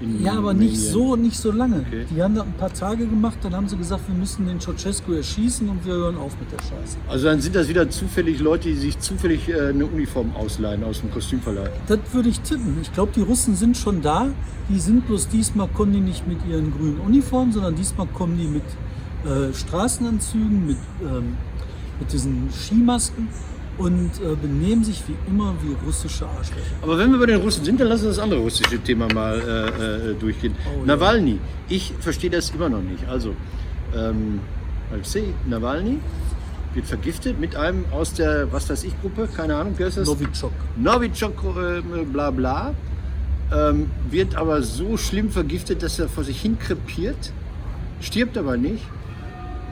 in 0.00 0.22
Ja, 0.22 0.34
aber 0.34 0.54
nicht 0.54 0.76
so, 0.76 1.16
nicht 1.16 1.38
so 1.38 1.50
lange. 1.50 1.84
Okay. 1.86 2.04
Die 2.14 2.22
haben 2.22 2.34
das 2.34 2.44
ein 2.44 2.52
paar 2.54 2.72
Tage 2.72 3.06
gemacht, 3.06 3.38
dann 3.42 3.54
haben 3.54 3.68
sie 3.68 3.76
gesagt, 3.76 4.06
wir 4.08 4.14
müssen 4.14 4.46
den 4.46 4.60
Ceausescu 4.60 5.12
erschießen 5.12 5.68
und 5.68 5.84
wir 5.86 5.94
hören 5.94 6.16
auf 6.16 6.36
mit 6.38 6.50
der 6.52 6.58
Scheiße. 6.58 6.98
Also 7.08 7.26
dann 7.26 7.40
sind 7.40 7.54
das 7.54 7.68
wieder 7.68 7.88
zufällig 7.88 8.40
Leute, 8.40 8.68
die 8.68 8.74
sich 8.74 8.98
zufällig 8.98 9.48
äh, 9.48 9.68
eine 9.68 9.86
Uniform 9.86 10.34
ausleihen 10.36 10.84
aus 10.84 11.00
dem 11.00 11.10
Kostümverleih. 11.10 11.70
Das 11.86 11.98
würde 12.12 12.28
ich 12.28 12.40
tippen. 12.40 12.76
Ich 12.82 12.92
glaube, 12.92 13.12
die 13.14 13.22
Russen 13.22 13.56
sind 13.56 13.76
schon 13.76 14.02
da. 14.02 14.28
Die 14.68 14.78
sind 14.80 15.06
bloß 15.06 15.28
diesmal 15.28 15.68
kommen 15.68 15.92
die 15.92 16.00
nicht 16.00 16.26
mit 16.26 16.38
ihren 16.48 16.72
grünen 16.72 17.00
Uniformen, 17.00 17.52
sondern 17.52 17.74
diesmal 17.74 18.06
kommen 18.08 18.36
die 18.36 18.48
mit 18.48 18.64
äh, 19.24 19.54
Straßenanzügen, 19.54 20.66
mit, 20.66 20.76
ähm, 21.02 21.36
mit 22.00 22.12
diesen 22.12 22.48
Skimasken 22.52 23.28
und 23.78 24.10
äh, 24.22 24.34
benehmen 24.40 24.84
sich 24.84 25.02
wie 25.06 25.16
immer 25.28 25.54
wie 25.62 25.74
russische 25.86 26.26
Arschlöcher. 26.26 26.76
Aber 26.82 26.98
wenn 26.98 27.10
wir 27.12 27.18
bei 27.18 27.26
den 27.26 27.40
Russen 27.40 27.64
sind, 27.64 27.78
dann 27.80 27.88
lassen 27.88 28.04
wir 28.04 28.10
das 28.10 28.18
andere 28.18 28.40
russische 28.40 28.78
Thema 28.78 29.12
mal 29.12 29.38
äh, 29.38 30.10
äh, 30.10 30.14
durchgehen. 30.14 30.54
Oh, 30.66 30.80
ja. 30.80 30.86
Nawalny, 30.86 31.38
ich 31.68 31.92
verstehe 32.00 32.30
das 32.30 32.50
immer 32.50 32.68
noch 32.68 32.80
nicht. 32.80 33.06
Also, 33.08 33.34
ähm, 33.94 34.40
Alexei 34.90 35.24
Nawalny 35.46 35.98
wird 36.74 36.86
vergiftet 36.86 37.40
mit 37.40 37.56
einem 37.56 37.84
aus 37.90 38.14
der, 38.14 38.50
was 38.52 38.68
weiß 38.70 38.84
ich, 38.84 38.98
Gruppe, 39.00 39.28
keine 39.34 39.56
Ahnung, 39.56 39.74
wie 39.76 39.84
heißt 39.84 39.98
das? 39.98 40.06
Novichok. 40.06 40.52
Novichok, 40.76 41.44
äh, 41.56 42.04
bla 42.04 42.30
bla, 42.30 42.74
ähm, 43.52 43.90
wird 44.10 44.36
aber 44.36 44.62
so 44.62 44.96
schlimm 44.96 45.30
vergiftet, 45.30 45.82
dass 45.82 45.98
er 45.98 46.08
vor 46.08 46.24
sich 46.24 46.40
hin 46.40 46.58
krepiert, 46.58 47.32
stirbt 48.00 48.38
aber 48.38 48.56
nicht. 48.56 48.84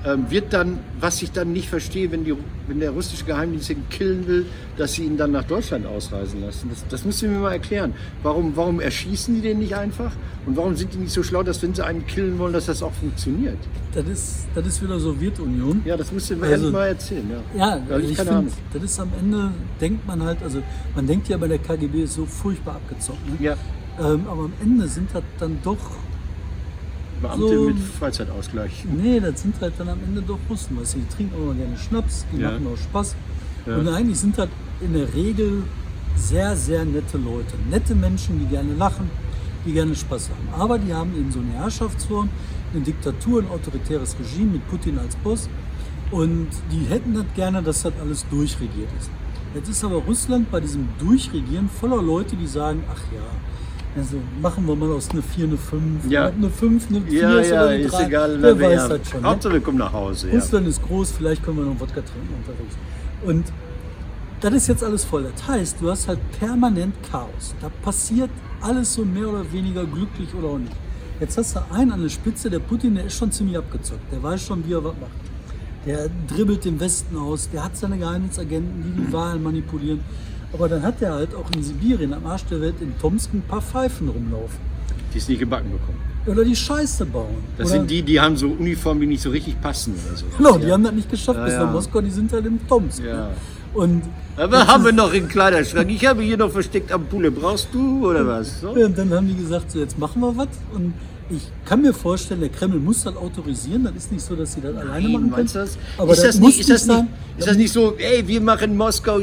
Ähm, 0.07 0.31
wird 0.31 0.53
dann, 0.53 0.81
was 1.01 1.23
ich 1.23 1.33
dann 1.33 1.53
nicht 1.55 1.71
verstehe, 1.71 2.13
wenn, 2.13 2.25
die, 2.25 2.35
wenn 2.69 2.79
der 2.79 2.91
russische 2.91 3.25
Geheimdienst 3.25 3.71
ihn 3.71 3.89
killen 3.89 4.27
will, 4.27 4.45
dass 4.77 4.93
sie 4.93 5.05
ihn 5.05 5.17
dann 5.17 5.33
nach 5.33 5.45
Deutschland 5.45 5.87
ausreisen 5.87 6.43
lassen. 6.43 6.69
Das, 6.69 6.85
das 6.89 7.05
müsst 7.07 7.23
ihr 7.23 7.31
mir 7.31 7.39
mal 7.39 7.53
erklären. 7.53 7.95
Warum, 8.23 8.55
warum 8.55 8.81
erschießen 8.81 9.35
die 9.35 9.41
den 9.41 9.61
nicht 9.61 9.75
einfach? 9.75 10.13
Und 10.45 10.59
warum 10.59 10.77
sind 10.77 10.93
die 10.93 10.99
nicht 10.99 11.13
so 11.13 11.23
schlau, 11.23 11.43
dass 11.43 11.63
wenn 11.63 11.73
sie 11.75 11.83
einen 11.83 12.07
killen 12.07 12.39
wollen, 12.39 12.53
dass 12.53 12.67
das 12.67 12.83
auch 12.83 12.93
funktioniert? 12.93 13.57
Das 13.95 14.05
ist, 14.07 14.47
das 14.55 14.67
ist 14.67 14.83
wieder 14.83 14.99
Sowjetunion. 15.01 15.81
Ja, 15.87 15.97
das 15.97 16.13
müsst 16.13 16.29
ihr 16.31 16.37
mir 16.37 16.49
Also- 16.49 16.71
mal 16.71 16.89
erzählen. 16.89 17.25
Ja, 17.57 17.79
Ja, 17.89 17.99
ich 17.99 18.11
ich 18.11 18.17
finde, 18.19 18.45
das 18.75 18.83
ist 18.83 19.01
am 19.01 19.09
Ende, 19.19 19.53
denkt 19.81 20.07
man 20.07 20.23
halt, 20.23 20.43
also 20.43 20.63
man 20.95 21.07
denkt 21.07 21.29
ja 21.31 21.39
bei 21.39 21.49
der 21.49 21.59
KGB 21.59 22.03
ist 22.03 22.13
so 22.15 22.27
furchtbar 22.27 22.75
abgezockt. 22.75 23.27
Ne? 23.27 23.37
Ja, 23.43 23.57
Ähm, 23.99 24.27
aber 24.29 24.43
am 24.45 24.53
Ende 24.61 24.87
sind 24.87 25.09
das 25.15 25.23
dann 25.39 25.57
doch, 25.63 25.79
Beamte 27.28 27.49
So- 27.49 27.64
mit 27.64 27.78
Freizeitausgleich. 27.78 28.85
nee, 28.97 29.21
das 29.21 29.43
sind 29.43 29.54
halt 29.61 29.75
dann 29.78 29.88
am 29.88 29.99
Ende 30.07 30.23
doch 30.23 30.38
Russen. 30.49 30.78
Weißt 30.78 30.95
du, 30.95 30.99
die 31.00 31.09
trinken 31.14 31.35
auch 31.37 31.54
gerne 31.54 31.76
Schnaps, 31.76 32.26
die 32.33 32.40
Ja. 32.40 32.50
machen 32.50 32.66
auch 32.73 32.76
Spaß. 32.76 33.16
Ja. 33.66 33.76
Und 33.78 33.88
eigentlich 33.88 34.19
sind 34.19 34.37
das 34.38 34.49
in 34.81 34.93
der 34.93 35.12
Regel 35.14 35.62
sehr, 36.16 36.54
sehr 36.57 36.85
nette 36.85 37.19
Leute. 37.19 37.54
Nette 37.71 37.95
Menschen, 37.95 38.38
die 38.40 38.47
gerne 38.47 38.75
lachen, 38.75 39.11
die 39.66 39.73
gerne 39.73 39.95
Spaß 39.97 40.31
haben. 40.31 40.61
Aber 40.62 40.78
die 40.78 40.93
haben 40.93 41.11
eben 41.16 41.31
so 41.33 41.40
eine 41.40 41.52
Herrschaftsform, 41.52 42.28
eine 42.73 42.83
Diktatur, 42.83 43.40
ein 43.43 43.49
autoritäres 43.49 44.16
Regime 44.19 44.52
mit 44.52 44.69
Putin 44.69 44.99
als 44.99 45.16
Boss. 45.16 45.49
Und 46.11 46.49
die 46.71 46.85
hätten 46.88 47.14
das 47.14 47.25
gerne, 47.35 47.62
dass 47.62 47.83
das 47.83 47.93
alles 48.00 48.26
durchregiert 48.31 48.88
ist. 49.00 49.11
Jetzt 49.54 49.69
ist 49.69 49.85
aber 49.85 49.97
Russland 49.97 50.50
bei 50.50 50.61
diesem 50.61 50.88
Durchregieren 50.99 51.69
voller 51.69 52.02
Leute, 52.02 52.37
die 52.37 52.47
sagen, 52.47 52.83
ach 52.93 53.00
ja, 53.12 53.23
also 53.97 54.17
machen 54.43 54.67
wir 54.67 54.75
mal 54.75 54.91
aus 54.91 55.11
einer 55.11 55.23
4 55.23 55.45
eine 55.45 55.57
5, 55.57 56.11
Ja. 56.11 56.27
eine 56.27 56.51
5, 56.51 56.89
eine 56.91 57.01
4 57.03 57.21
Ja, 57.21 57.39
ist 57.39 57.51
ja, 57.51 57.63
oder 57.63 57.71
eine 57.71 57.83
ist 57.85 57.93
3. 57.95 58.07
egal. 58.07 58.43
Wer 58.43 58.61
weiß 58.61 58.89
das 58.89 59.09
schon. 59.11 59.23
Ne? 59.23 59.29
Hauptsache 59.29 59.53
wir 59.55 59.61
kommen 59.61 59.79
nach 59.79 59.93
Hause. 59.93 60.29
Ja. 60.29 60.35
Russland 60.35 60.67
ist 60.69 60.83
groß, 60.83 61.13
vielleicht 61.13 61.43
können 61.43 61.59
wir 61.59 61.65
noch 61.65 61.79
Wodka 61.81 62.01
trinken 62.01 62.35
unterwegs. 62.39 62.75
Und 63.25 63.45
das 64.41 64.53
ist 64.55 64.67
jetzt 64.69 64.85
alles 64.85 65.05
voll. 65.05 65.25
Das 65.33 65.47
heißt, 65.49 65.77
du 65.81 65.91
hast 65.91 66.09
halt 66.09 66.19
permanent 66.39 66.95
Chaos. 67.11 67.55
Da 67.61 67.71
passiert 67.83 68.31
alles 68.61 68.93
so 68.95 69.05
mehr 69.05 69.29
oder 69.29 69.51
weniger 69.53 69.85
glücklich 69.85 70.29
oder 70.35 70.49
auch 70.49 70.59
nicht. 70.59 70.73
Jetzt 71.21 71.39
hast 71.39 71.55
du 71.57 71.61
einen 71.73 71.93
an 71.93 72.03
der 72.03 72.09
Spitze, 72.09 72.51
der 72.51 72.59
Putin, 72.59 72.97
der 72.97 73.07
ist 73.07 73.17
schon 73.17 73.31
ziemlich 73.31 73.57
abgezockt. 73.57 74.13
Der 74.13 74.23
weiß 74.23 74.43
schon, 74.43 74.67
wie 74.67 74.73
er 74.73 74.83
was 74.85 74.95
macht. 75.01 75.13
Der 75.87 76.09
dribbelt 76.27 76.65
den 76.65 76.81
Westen 76.81 77.17
aus, 77.17 77.49
der 77.51 77.65
hat 77.65 77.77
seine 77.77 77.97
Geheimdienstagenten, 77.99 78.83
die 78.97 79.03
die 79.07 79.13
Wahlen 79.13 79.43
manipulieren. 79.43 80.01
Aber 80.55 80.69
dann 80.69 80.83
hat 80.83 81.03
er 81.03 81.15
halt 81.15 81.35
auch 81.35 81.51
in 81.55 81.63
Sibirien, 81.63 82.15
am 82.15 82.25
Arsch 82.27 82.45
der 82.45 82.61
Welt, 82.61 82.77
in 82.81 82.97
Tomsk 83.01 83.35
ein 83.35 83.43
paar 83.43 83.61
Pfeifen 83.61 84.09
rumlaufen. 84.09 84.59
Die 85.13 85.19
es 85.19 85.29
nicht 85.29 85.41
gebacken 85.41 85.71
bekommen. 85.73 85.99
Oder 86.27 86.45
die 86.45 86.57
Scheiße 86.57 87.05
bauen. 87.07 87.27
Das 87.59 87.69
oder 87.69 87.79
sind 87.79 87.91
die, 87.91 88.03
die 88.03 88.21
haben 88.21 88.37
so 88.37 88.49
Uniformen, 88.49 89.01
die 89.01 89.07
nicht 89.09 89.23
so 89.23 89.31
richtig 89.31 89.61
passen 89.61 89.95
oder 89.95 90.17
so. 90.17 90.25
Genau, 90.39 90.57
die 90.57 90.73
haben 90.73 90.85
das 90.85 90.93
nicht 90.93 91.11
geschafft 91.11 91.39
Ja, 91.39 91.45
bis 91.45 91.55
nach 91.55 91.71
Moskau, 91.71 92.01
die 92.01 92.11
sind 92.11 92.33
halt 92.33 92.47
im 92.47 92.67
Tomsk. 92.67 93.03
Ne? 93.03 93.31
Und 93.75 94.03
Aber 94.37 94.67
haben 94.67 94.85
wir 94.85 94.93
noch 94.93 95.12
im 95.12 95.29
Kleiderschrank? 95.29 95.90
Ich 95.90 96.07
habe 96.07 96.23
hier 96.23 96.37
noch 96.37 96.51
versteckt 96.51 96.93
Ampulle. 96.93 97.33
Brauchst 97.33 97.69
du 97.73 98.09
oder 98.09 98.27
was? 98.27 98.61
So? 98.61 98.77
Ja, 98.77 98.87
und 98.87 98.97
dann 98.97 99.12
haben 99.12 99.27
die 99.27 99.35
gesagt, 99.35 99.73
so 99.73 99.81
jetzt 99.81 99.99
machen 99.99 100.23
wir 100.23 100.37
was. 100.37 100.49
Und 100.73 100.95
ich 101.31 101.43
kann 101.65 101.81
mir 101.81 101.95
vorstellen, 101.95 102.41
der 102.41 102.51
Kreml 102.51 102.79
muss 102.79 103.05
das 103.05 103.17
autorisieren. 103.17 103.85
Das 103.85 103.95
ist 103.95 104.13
nicht 104.13 104.25
so, 104.25 104.37
dass 104.37 104.53
sie 104.53 104.61
das 104.61 104.77
alleine 104.77 105.09
machen 105.09 105.33
können. 105.33 105.51
Das? 105.53 105.79
Aber 105.97 106.13
ist, 106.13 106.23
das 106.23 106.39
nicht, 106.39 106.61
ist, 106.61 106.71
das 106.71 106.87
nicht, 106.87 107.05
ist 107.39 107.49
das 107.49 107.57
nicht 107.57 107.73
so, 107.73 107.95
ey, 107.97 108.27
wir 108.27 108.41
machen 108.41 108.77
Moskau, 108.77 109.21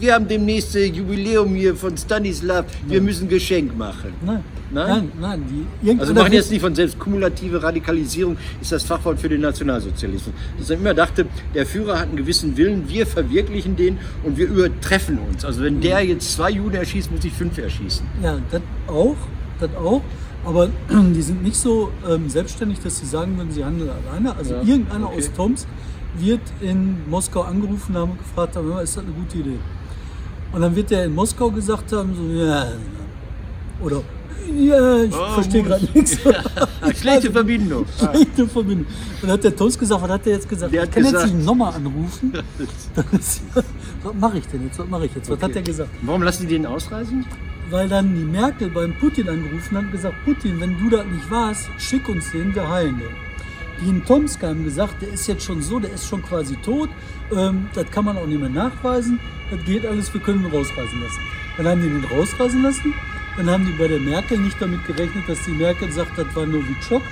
wir 0.00 0.14
haben 0.14 0.26
demnächst 0.26 0.74
äh, 0.76 0.86
Jubiläum 0.86 1.54
hier 1.54 1.76
von 1.76 1.96
Stanislav, 1.96 2.64
wir 2.86 3.00
müssen 3.02 3.28
Geschenk 3.28 3.76
machen. 3.76 4.14
Nein, 4.24 4.42
Nein? 4.70 5.12
nein, 5.20 5.42
nein. 5.82 6.00
Also 6.00 6.14
machen 6.14 6.32
jetzt 6.32 6.50
nicht 6.50 6.62
von 6.62 6.74
selbst 6.74 6.98
kumulative 6.98 7.62
Radikalisierung, 7.62 8.38
ist 8.60 8.72
das 8.72 8.82
Fachwort 8.82 9.20
für 9.20 9.28
den 9.28 9.42
Nationalsozialismus. 9.42 10.34
Dass 10.58 10.70
man 10.70 10.78
immer 10.78 10.94
dachte, 10.94 11.26
der 11.54 11.66
Führer 11.66 12.00
hat 12.00 12.08
einen 12.08 12.16
gewissen 12.16 12.56
Willen, 12.56 12.88
wir 12.88 13.06
verwirklichen 13.06 13.76
den 13.76 13.98
und 14.24 14.38
wir 14.38 14.46
übertreffen 14.46 15.18
uns. 15.18 15.44
Also 15.44 15.62
wenn 15.62 15.82
der 15.82 16.00
jetzt 16.00 16.32
zwei 16.32 16.50
Juden 16.50 16.76
erschießt, 16.76 17.12
muss 17.12 17.24
ich 17.24 17.32
fünf 17.32 17.58
erschießen. 17.58 18.06
Ja, 18.22 18.38
das 18.50 18.62
auch, 18.88 19.16
das 19.60 19.70
auch. 19.76 20.00
Aber 20.44 20.68
die 20.90 21.22
sind 21.22 21.42
nicht 21.42 21.56
so 21.56 21.90
ähm, 22.08 22.28
selbstständig, 22.28 22.80
dass 22.80 22.98
sie 22.98 23.06
sagen 23.06 23.36
würden, 23.36 23.52
sie 23.52 23.64
handeln 23.64 23.90
alleine. 23.90 24.34
Also 24.36 24.54
Ja, 24.54 24.62
irgendeiner 24.62 25.06
okay. 25.08 25.18
aus 25.18 25.30
Tomsk 25.34 25.66
wird 26.18 26.40
in 26.60 27.08
Moskau 27.08 27.42
angerufen 27.42 27.96
haben 27.96 28.12
und 28.12 28.18
gefragt 28.18 28.56
haben, 28.56 28.66
"Hör 28.66 28.74
mal, 28.74 28.82
ist 28.82 28.96
das 28.96 29.04
eine 29.04 29.12
gute 29.12 29.38
Idee? 29.38 29.58
Und 30.52 30.60
dann 30.60 30.76
wird 30.76 30.90
der 30.90 31.04
in 31.06 31.14
Moskau 31.14 31.50
gesagt 31.50 31.90
haben, 31.92 32.14
so, 32.14 32.22
ja, 32.38 32.66
oder, 33.82 34.02
ja, 34.54 35.02
ich 35.04 35.14
Oh, 35.14 35.32
verstehe 35.34 35.62
gerade 35.62 35.88
nichts. 35.94 36.18
Schlechte 37.00 37.30
Verbindung. 37.38 37.86
Schlechte 37.98 38.46
Verbindung. 38.46 38.84
Und 38.86 39.22
dann 39.22 39.30
hat 39.30 39.44
der 39.44 39.56
Tomsk 39.56 39.80
gesagt, 39.80 40.02
was 40.02 40.10
hat 40.10 40.26
der 40.26 40.34
jetzt 40.34 40.48
gesagt? 40.48 40.70
Der 40.74 40.82
ich 40.82 40.88
hat 40.88 40.94
kann 40.94 41.02
gesagt- 41.04 41.24
jetzt 41.28 41.34
nicht 41.36 41.46
nochmal 41.46 41.72
anrufen. 41.72 42.32
Was 43.12 43.40
mache 44.20 44.38
ich 44.38 44.46
denn 44.48 44.64
jetzt? 44.66 44.78
Was 44.78 44.88
mache 44.88 45.06
ich 45.06 45.14
jetzt? 45.14 45.30
Was 45.30 45.36
hat 45.36 45.44
Okay. 45.44 45.52
der 45.54 45.62
gesagt? 45.62 45.90
Warum 46.02 46.22
lassen 46.22 46.42
die 46.46 46.54
den 46.54 46.66
ausreisen? 46.66 47.24
Weil 47.72 47.88
dann 47.88 48.14
die 48.14 48.24
Merkel 48.24 48.68
beim 48.68 48.92
Putin 48.92 49.30
angerufen 49.30 49.78
hat 49.78 49.84
und 49.84 49.92
gesagt, 49.92 50.14
Putin, 50.26 50.60
wenn 50.60 50.78
du 50.78 50.90
das 50.90 51.06
nicht 51.06 51.30
warst, 51.30 51.70
schick 51.78 52.06
uns 52.06 52.30
den, 52.30 52.54
wir 52.54 52.68
heilen 52.68 52.98
den. 52.98 53.16
Die 53.80 53.88
in 53.88 54.04
Tomsk 54.04 54.42
haben 54.42 54.62
gesagt, 54.62 55.00
der 55.00 55.08
ist 55.08 55.26
jetzt 55.26 55.42
schon 55.42 55.62
so, 55.62 55.80
der 55.80 55.90
ist 55.90 56.06
schon 56.06 56.22
quasi 56.22 56.56
tot, 56.56 56.90
ähm, 57.34 57.68
das 57.72 57.90
kann 57.90 58.04
man 58.04 58.18
auch 58.18 58.26
nicht 58.26 58.38
mehr 58.38 58.50
nachweisen, 58.50 59.18
das 59.50 59.64
geht 59.64 59.86
alles, 59.86 60.12
wir 60.12 60.20
können 60.20 60.44
ihn 60.44 60.50
rausreisen 60.50 61.00
lassen. 61.00 61.20
Dann 61.56 61.66
haben 61.66 61.80
die 61.80 61.88
den 61.88 62.04
rausreisen 62.04 62.62
lassen, 62.62 62.92
dann 63.38 63.48
haben 63.48 63.64
die 63.64 63.72
bei 63.72 63.88
der 63.88 64.00
Merkel 64.00 64.36
nicht 64.36 64.60
damit 64.60 64.86
gerechnet, 64.86 65.26
dass 65.26 65.42
die 65.46 65.52
Merkel 65.52 65.90
sagt, 65.90 66.18
das 66.18 66.26
war 66.36 66.44
Novichok. 66.44 67.02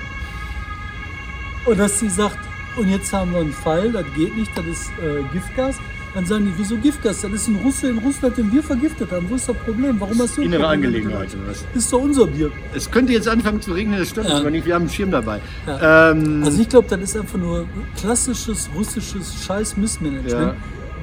Und 1.65 1.79
dass 1.79 1.99
sie 1.99 2.09
sagt, 2.09 2.37
und 2.75 2.87
jetzt 2.87 3.11
haben 3.11 3.31
wir 3.31 3.39
einen 3.39 3.51
Fall, 3.51 3.91
das 3.91 4.05
geht 4.15 4.37
nicht, 4.37 4.55
das 4.55 4.67
ist 4.67 4.91
äh, 4.99 5.23
Giftgas. 5.33 5.77
Dann 6.13 6.25
sagen 6.25 6.45
die, 6.45 6.51
wieso 6.57 6.75
Giftgas? 6.77 7.21
Das 7.21 7.31
ist 7.31 7.47
ein 7.47 7.55
Russe 7.63 7.87
in 7.89 7.97
Russland, 7.99 8.37
den 8.37 8.51
wir 8.51 8.61
vergiftet 8.61 9.09
haben. 9.11 9.29
Wo 9.29 9.35
ist 9.35 9.47
das 9.47 9.55
Problem? 9.55 9.95
Warum 9.99 10.19
hast 10.19 10.37
du 10.37 10.41
Innere? 10.41 10.67
Angelegenheit? 10.67 11.29
Das 11.47 11.63
ist 11.73 11.93
doch 11.93 12.01
unser 12.01 12.27
Bier. 12.27 12.51
Es 12.75 12.91
könnte 12.91 13.13
jetzt 13.13 13.29
anfangen 13.29 13.61
zu 13.61 13.71
regnen, 13.71 13.97
das 13.97 14.09
stimmt 14.09 14.27
Ja. 14.27 14.37
aber 14.39 14.51
nicht, 14.51 14.65
wir 14.65 14.75
haben 14.75 14.81
einen 14.83 14.89
Schirm 14.91 15.11
dabei. 15.11 15.39
Ja. 15.65 16.11
Ähm, 16.11 16.43
Also 16.43 16.61
ich 16.61 16.67
glaube, 16.67 16.87
das 16.89 16.99
ist 17.01 17.15
einfach 17.17 17.37
nur 17.39 17.65
klassisches 17.97 18.69
russisches 18.75 19.45
Scheiß-Missmanagement. 19.45 20.29
Ja. 20.31 20.55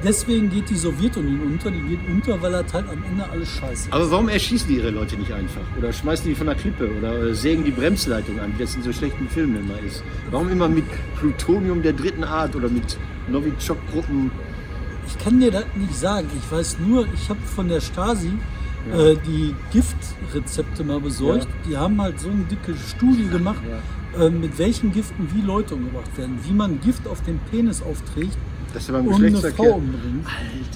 Deswegen 0.03 0.49
geht 0.49 0.69
die 0.69 0.75
Sowjetunion 0.75 1.41
unter, 1.41 1.71
die 1.71 1.79
geht 1.81 1.99
unter, 2.07 2.41
weil 2.41 2.51
das 2.53 2.71
halt 2.73 2.85
am 2.87 3.03
Ende 3.03 3.27
alles 3.29 3.49
scheiße 3.49 3.87
ist. 3.89 3.91
aber 3.93 4.09
warum 4.11 4.29
erschießen 4.29 4.65
die 4.69 4.75
ihre 4.75 4.91
Leute 4.91 5.17
nicht 5.17 5.33
einfach? 5.33 5.59
Oder 5.77 5.91
schmeißen 5.91 6.25
die 6.25 6.35
von 6.35 6.45
der 6.47 6.55
Klippe? 6.55 6.89
Oder 6.99 7.33
sägen 7.35 7.65
die 7.65 7.71
Bremsleitung 7.71 8.39
an, 8.39 8.53
wie 8.55 8.61
das 8.61 8.75
in 8.75 8.83
so 8.83 8.93
schlechten 8.93 9.27
Filmen 9.27 9.57
immer 9.57 9.77
ist? 9.85 10.01
Warum 10.31 10.49
immer 10.49 10.69
mit 10.69 10.85
Plutonium 11.19 11.81
der 11.81 11.91
dritten 11.93 12.23
Art 12.23 12.55
oder 12.55 12.69
mit 12.69 12.97
Novichok-Gruppen? 13.27 14.31
Ich 15.09 15.23
kann 15.23 15.39
dir 15.39 15.51
das 15.51 15.65
nicht 15.75 15.95
sagen. 15.95 16.27
Ich 16.37 16.51
weiß 16.51 16.77
nur, 16.85 17.07
ich 17.13 17.29
habe 17.29 17.41
von 17.41 17.67
der 17.67 17.81
Stasi 17.81 18.31
äh, 18.93 19.15
die 19.27 19.55
Giftrezepte 19.71 20.83
mal 20.83 20.99
besorgt. 21.01 21.47
Die 21.67 21.75
haben 21.77 22.01
halt 22.01 22.19
so 22.19 22.29
eine 22.29 22.43
dicke 22.43 22.75
Studie 22.75 23.27
gemacht, 23.27 23.61
äh, 24.19 24.29
mit 24.29 24.57
welchen 24.57 24.91
Giften 24.91 25.27
wie 25.33 25.41
Leute 25.41 25.75
umgebracht 25.75 26.17
werden. 26.17 26.39
Wie 26.43 26.53
man 26.53 26.79
Gift 26.81 27.07
auf 27.07 27.21
den 27.23 27.39
Penis 27.51 27.81
aufträgt, 27.81 28.37
Das 28.73 28.83
ist 28.83 28.89
ja 28.89 28.93
beim 28.95 29.07
um 29.07 29.15
eine. 29.15 29.37
Frau 29.37 29.73
umbringt. 29.75 30.25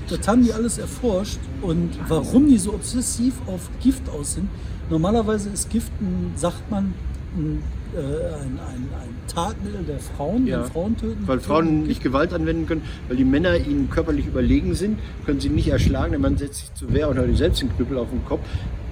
Das 0.09 0.27
haben 0.27 0.43
die 0.43 0.51
alles 0.51 0.77
erforscht. 0.77 1.39
Und 1.61 1.91
warum 2.07 2.47
die 2.47 2.57
so 2.57 2.73
obsessiv 2.73 3.33
auf 3.47 3.69
Gift 3.81 4.09
aus 4.09 4.33
sind, 4.33 4.49
normalerweise 4.89 5.49
ist 5.49 5.69
Gift, 5.69 5.91
ein, 6.01 6.33
sagt 6.35 6.69
man, 6.69 6.93
ein, 7.37 7.63
äh, 7.95 8.33
ein, 8.35 8.59
ein, 8.59 8.89
ein 9.01 9.15
Tatmittel 9.27 9.83
der 9.83 9.99
Frauen, 9.99 10.45
Ja. 10.47 10.61
wenn 10.63 10.71
Frauen 10.71 10.97
töten. 10.97 11.27
Weil 11.27 11.39
Frauen 11.39 11.83
nicht 11.83 12.01
Gewalt 12.03 12.33
anwenden 12.33 12.65
können, 12.67 12.81
weil 13.07 13.17
die 13.17 13.25
Männer 13.25 13.55
ihnen 13.57 13.89
körperlich 13.89 14.25
überlegen 14.27 14.75
sind, 14.75 14.99
können 15.25 15.39
sie 15.39 15.49
nicht 15.49 15.67
erschlagen. 15.69 16.11
Der 16.11 16.19
Mann 16.19 16.37
setzt 16.37 16.59
sich 16.59 16.73
zur 16.73 16.93
Wehr 16.93 17.09
und 17.09 17.17
hat 17.17 17.27
ihm 17.27 17.35
selbst 17.35 17.61
den 17.61 17.75
Knüppel 17.75 17.97
auf 17.97 18.09
den 18.09 18.23
Kopf. 18.25 18.41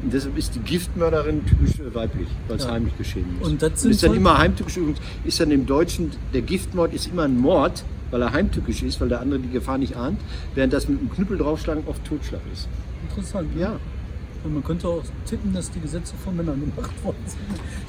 Und 0.03 0.11
deshalb 0.13 0.35
ist 0.37 0.55
die 0.55 0.59
Giftmörderin 0.59 1.45
typisch 1.45 1.79
äh, 1.79 1.93
weiblich, 1.93 2.27
weil 2.47 2.57
es 2.57 2.63
Ja. 2.63 2.71
heimlich 2.71 2.97
geschehen 2.97 3.25
ist. 3.39 3.47
Und 3.47 3.61
das 3.61 3.81
sind 3.81 3.91
ist 3.91 4.03
dann 4.03 4.15
immer 4.15 4.37
heimtückisch 4.37 4.77
übrigens, 4.77 4.99
ist 5.25 5.39
dann 5.39 5.51
im 5.51 5.65
Deutschen, 5.67 6.11
der 6.33 6.41
Giftmord 6.41 6.93
ist 6.93 7.07
immer 7.07 7.23
ein 7.23 7.37
Mord, 7.37 7.83
weil 8.09 8.21
er 8.23 8.33
heimtückisch 8.33 8.81
ist, 8.83 8.99
weil 8.99 9.09
der 9.09 9.21
andere 9.21 9.39
die 9.39 9.49
Gefahr 9.51 9.77
nicht 9.77 9.95
ahnt, 9.95 10.19
während 10.55 10.73
das 10.73 10.89
mit 10.89 10.99
einem 10.99 11.11
Knüppel 11.11 11.37
draufschlagen 11.37 11.83
oft 11.87 12.03
Totschlag 12.03 12.41
ist. 12.51 12.67
Interessant. 13.09 13.55
ne? 13.55 13.61
Ja. 13.61 13.79
Und 14.43 14.53
man 14.55 14.63
könnte 14.63 14.87
auch 14.87 15.03
tippen, 15.27 15.53
dass 15.53 15.69
die 15.69 15.79
Gesetze 15.79 16.13
von 16.23 16.35
Männern 16.35 16.59
gemacht 16.59 16.91
worden 17.03 17.17
sind. 17.27 17.39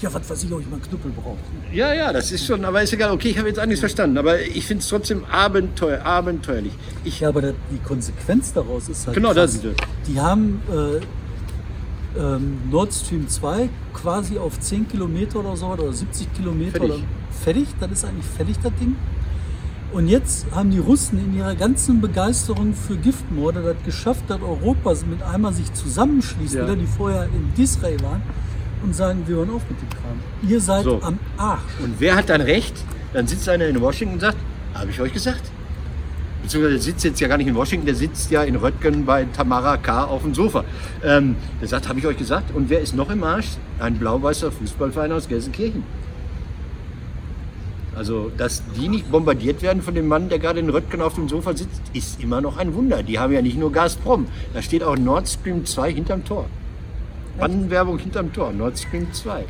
Ja, 0.03 0.13
was 0.13 0.29
weiß 0.29 0.45
ich, 0.45 0.53
ob 0.53 0.61
ich 0.61 0.67
mal 0.67 0.75
einen 0.75 0.83
Knüppel 0.83 1.11
brauche. 1.13 1.39
Ja, 1.73 1.95
ja, 1.95 2.13
das 2.13 2.31
ist 2.31 2.45
schon, 2.45 2.63
aber 2.65 2.83
ist 2.83 2.93
egal. 2.93 3.11
Okay, 3.13 3.31
ich 3.31 3.39
habe 3.39 3.49
jetzt 3.49 3.59
einiges 3.59 3.81
verstanden, 3.81 4.19
aber 4.19 4.41
ich 4.41 4.67
finde 4.67 4.83
es 4.83 4.89
trotzdem 4.89 5.25
abenteuer, 5.25 6.05
abenteuerlich. 6.05 6.73
Ich, 7.05 7.21
Ja, 7.21 7.31
aber 7.31 7.41
da- 7.41 7.53
die 7.71 7.79
Konsequenz 7.79 8.53
daraus 8.53 8.89
ist 8.91 9.07
halt. 9.07 9.15
Genau, 9.17 9.33
krass. 9.33 9.61
das 9.61 9.65
ist. 9.65 9.77
Die 10.09 10.21
haben 10.21 10.61
äh, 10.71 12.19
ähm, 12.21 12.59
Nord 12.71 12.93
Stream 12.93 13.27
2 13.29 13.69
quasi 13.95 14.37
auf 14.39 14.61
10 14.61 14.89
Kilometer 14.89 15.41
oder 15.41 15.57
so 15.57 15.67
oder 15.69 15.91
70 15.93 16.35
Kilometer 16.35 16.73
Fertig. 16.73 16.91
Oder, 16.97 17.03
fertig. 17.43 17.67
Das 17.81 17.91
ist 17.93 18.05
eigentlich 18.05 18.27
fertig, 18.27 18.57
das 18.63 18.73
Ding. 18.81 18.97
Und 19.93 20.09
jetzt 20.09 20.47
haben 20.53 20.71
die 20.71 20.79
Russen 20.79 21.19
in 21.19 21.37
ihrer 21.37 21.55
ganzen 21.55 22.01
Begeisterung 22.01 22.73
für 22.75 22.97
Giftmorde 22.97 23.63
das 23.63 23.77
geschafft, 23.85 24.25
dass 24.29 24.41
Europa 24.41 24.95
mit 25.11 25.23
einmal 25.23 25.53
sich 25.53 25.71
zusammenschließt, 25.75 26.55
Ja. 26.55 26.63
wieder 26.65 26.77
die 26.77 26.87
vorher 26.87 27.25
in 27.25 27.53
Disrael 27.57 28.01
waren, 28.03 28.23
und 28.83 28.97
sagen, 28.97 29.23
wir 29.27 29.37
hören 29.37 29.51
auf 29.51 29.63
mit 29.69 29.81
dem 29.81 29.89
Kram. 29.91 30.51
Ihr 30.51 30.61
seid 30.61 30.85
So. 30.85 31.01
am 31.03 31.19
Arsch. 31.37 31.61
und 31.85 31.95
wer 32.01 32.17
hat 32.17 32.31
dann 32.31 32.41
recht? 32.41 32.75
Dann 33.13 33.27
sitzt 33.27 33.49
einer 33.49 33.67
in 33.67 33.81
Washington 33.81 34.15
und 34.15 34.21
sagt, 34.21 34.37
habe 34.75 34.91
ich 34.91 35.01
euch 35.01 35.13
gesagt. 35.13 35.43
Beziehungsweise 36.43 36.75
der 36.75 36.83
sitzt 36.83 37.05
jetzt 37.05 37.21
ja 37.21 37.29
gar 37.29 37.37
nicht 37.37 37.47
in 37.47 37.55
Washington, 37.55 37.87
der 37.87 37.95
sitzt 37.95 38.31
ja 38.33 38.43
in 38.43 38.57
Röttgen 38.57 39.05
bei 39.05 39.25
Tamara 39.37 39.77
K. 39.77 40.05
auf 40.05 40.23
dem 40.23 40.35
Sofa. 40.35 40.65
Ähm, 41.05 41.37
der 41.61 41.69
sagt, 41.69 41.89
habe 41.89 42.01
ich 42.01 42.07
euch 42.07 42.17
gesagt. 42.17 42.53
Und 42.57 42.69
wer 42.71 42.81
ist 42.81 42.97
noch 42.97 43.11
im 43.11 43.23
Arsch? 43.23 43.47
Ein 43.79 43.95
blau-weißer 43.99 44.51
Fußballverein 44.51 45.13
aus 45.13 45.29
Gelsenkirchen. 45.29 45.85
Also, 48.03 48.33
dass 48.37 48.65
die 48.77 48.89
nicht 48.89 49.13
bombardiert 49.13 49.63
werden 49.63 49.81
von 49.81 49.95
dem 49.95 50.09
Mann, 50.09 50.29
der 50.29 50.41
gerade 50.41 50.59
in 50.59 50.69
Röttgen 50.71 51.01
auf 51.01 51.15
dem 51.15 51.29
Sofa 51.29 51.57
sitzt, 51.57 51.81
ist 51.93 52.21
immer 52.21 52.41
noch 52.41 52.57
ein 52.57 52.75
Wunder. 52.75 53.05
Die 53.05 53.21
haben 53.21 53.33
ja 53.33 53.41
nicht 53.41 53.57
nur 53.57 53.71
Gazprom. 53.71 54.27
Da 54.53 54.61
steht 54.61 54.83
auch 54.83 54.99
Nord 54.99 55.29
Stream 55.29 55.65
2 55.65 55.93
hinterm 55.93 56.25
Tor. 56.25 56.47
Bandenwerbung 57.39 57.99
hinterm 58.01 58.33
Tor, 58.33 58.53
Nord 58.53 58.77
Stream 58.77 59.07
2. 59.13 59.45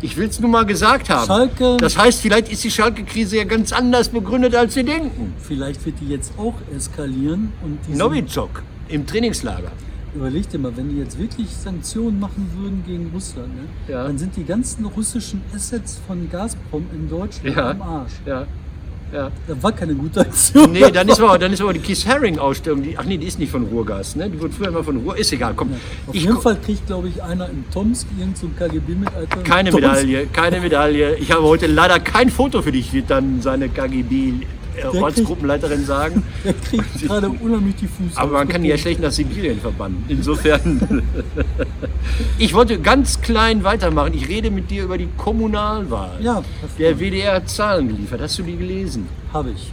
Ich 0.00 0.16
will 0.16 0.28
es 0.28 0.38
nur 0.38 0.48
mal 0.48 0.64
gesagt 0.64 1.10
haben. 1.10 1.26
Schalke- 1.26 1.76
Das 1.78 1.98
heißt, 1.98 2.20
vielleicht 2.20 2.52
ist 2.52 2.62
die 2.62 2.70
Schalke-Krise 2.70 3.38
ja 3.38 3.44
ganz 3.44 3.72
anders 3.72 4.10
begründet, 4.10 4.54
als 4.54 4.74
Sie 4.74 4.84
denken. 4.84 5.34
Vielleicht 5.40 5.84
wird 5.84 5.96
die 6.00 6.08
jetzt 6.08 6.34
auch 6.38 6.54
eskalieren 6.76 7.52
und 7.64 7.96
Novichok 7.96 8.62
im 8.86 9.08
Trainingslager. 9.08 9.72
Überleg 10.14 10.48
dir 10.50 10.58
mal, 10.58 10.76
wenn 10.76 10.90
die 10.90 10.98
jetzt 10.98 11.18
wirklich 11.18 11.48
Sanktionen 11.48 12.20
machen 12.20 12.46
würden 12.58 12.82
gegen 12.86 13.10
Russland, 13.14 13.48
ne, 13.56 13.62
Ja. 13.88 14.04
dann 14.06 14.18
sind 14.18 14.36
die 14.36 14.44
ganzen 14.44 14.84
russischen 14.84 15.40
Assets 15.54 16.00
von 16.06 16.28
Gazprom 16.30 16.84
in 16.92 17.08
Deutschland 17.08 17.56
Ja. 17.56 17.70
am 17.70 17.80
Arsch. 17.80 18.12
Ja. 18.26 18.46
ja. 19.10 19.30
Das 19.48 19.62
war 19.62 19.72
keine 19.72 19.94
gute 19.94 20.20
Aktion. 20.20 20.70
Nee, 20.70 20.90
dann 20.90 21.08
ist 21.08 21.18
aber, 21.18 21.38
dann 21.38 21.50
ist 21.50 21.62
aber 21.62 21.72
die 21.72 21.80
Keith 21.80 22.06
Haring-Ausstellung, 22.06 22.82
die, 22.82 22.98
ach 22.98 23.04
nee, 23.06 23.16
die 23.16 23.26
ist 23.26 23.38
nicht 23.38 23.50
von 23.50 23.64
Ruhrgas, 23.64 24.14
ne? 24.14 24.28
Die 24.28 24.38
wurde 24.38 24.52
früher 24.52 24.68
immer 24.68 24.84
von 24.84 24.98
Ruhr, 24.98 25.16
ist 25.16 25.32
egal, 25.32 25.54
komm. 25.56 25.70
Auf 26.06 26.14
Ich 26.14 26.24
jeden 26.24 26.38
Fall 26.42 26.56
kriegt, 26.56 26.86
glaube 26.86 27.08
ich, 27.08 27.22
einer 27.22 27.48
in 27.48 27.64
Tomsk 27.72 28.06
irgend 28.18 28.36
so 28.36 28.48
KGB-Mitarbeiter. 28.58 29.38
in 29.38 29.44
Keine 29.44 29.72
Medaille, 29.72 30.26
keine 30.26 30.60
Medaille. 30.60 31.16
Ich 31.16 31.32
habe 31.32 31.42
heute 31.44 31.66
leider 31.68 31.98
kein 32.00 32.28
Foto 32.28 32.60
für 32.60 32.72
dich, 32.72 32.92
wird 32.92 33.08
dann 33.08 33.40
seine 33.40 33.70
KGB-Ortsgruppenleiterin 34.74 35.84
sagen. 35.84 36.22
Der 36.44 36.54
kriegt 36.54 37.00
gerade 37.02 37.28
unheimlich 37.28 37.76
die 37.76 37.86
Füße. 37.86 38.18
Aber 38.18 38.32
man 38.32 38.48
kann 38.48 38.62
die 38.62 38.68
ja 38.68 38.78
schlecht 38.78 39.00
nach 39.00 39.10
Sibirien 39.10 39.60
verbannen. 39.60 40.04
Insofern. 40.08 41.02
ich 42.38 42.54
wollte 42.54 42.80
ganz 42.80 43.20
klein 43.20 43.64
weitermachen. 43.64 44.14
Ich 44.14 44.28
rede 44.28 44.50
mit 44.50 44.70
dir 44.70 44.84
über 44.84 44.98
die 44.98 45.08
Kommunalwahl. 45.16 46.18
Ja, 46.20 46.42
Der 46.78 46.98
WDR 46.98 47.34
hat 47.36 47.48
Zahlen 47.48 47.88
geliefert. 47.88 48.20
Hast 48.20 48.38
du 48.38 48.42
die 48.42 48.56
gelesen? 48.56 49.08
Habe 49.32 49.50
ich. 49.50 49.72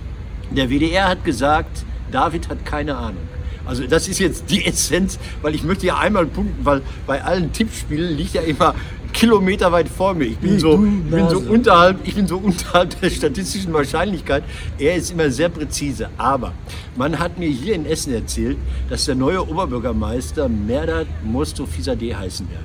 Der 0.51 0.69
WDR 0.69 1.07
hat 1.07 1.23
gesagt, 1.23 1.83
David 2.11 2.49
hat 2.49 2.65
keine 2.65 2.97
Ahnung. 2.97 3.27
Also 3.65 3.85
das 3.85 4.07
ist 4.07 4.19
jetzt 4.19 4.49
die 4.49 4.65
Essenz, 4.65 5.19
weil 5.43 5.53
ich 5.53 5.63
möchte 5.63 5.85
ja 5.85 5.99
einmal 5.99 6.25
punkten, 6.25 6.65
weil 6.65 6.81
bei 7.05 7.23
allen 7.23 7.53
Tippspielen 7.53 8.17
liegt 8.17 8.33
ja 8.33 8.41
immer 8.41 8.73
Kilometer 9.13 9.71
weit 9.71 9.89
vor 9.89 10.13
mir. 10.13 10.25
Ich 10.25 10.37
bin, 10.37 10.59
so, 10.59 10.73
ich 10.73 11.11
bin, 11.11 11.29
so 11.29 11.39
unterhalb, 11.39 12.07
ich 12.07 12.15
bin 12.15 12.27
so 12.27 12.37
unterhalb 12.43 12.99
der 13.01 13.09
statistischen 13.09 13.73
Wahrscheinlichkeit. 13.73 14.43
Er 14.77 14.95
ist 14.95 15.11
immer 15.11 15.29
sehr 15.29 15.49
präzise. 15.49 16.09
Aber 16.17 16.53
man 16.95 17.19
hat 17.19 17.37
mir 17.37 17.49
hier 17.49 17.75
in 17.75 17.85
Essen 17.85 18.13
erzählt, 18.13 18.57
dass 18.89 19.05
der 19.05 19.15
neue 19.15 19.47
Oberbürgermeister 19.47 20.47
Merdat 20.49 21.07
Mostofizadeh 21.23 22.15
heißen 22.15 22.49
werde. 22.49 22.63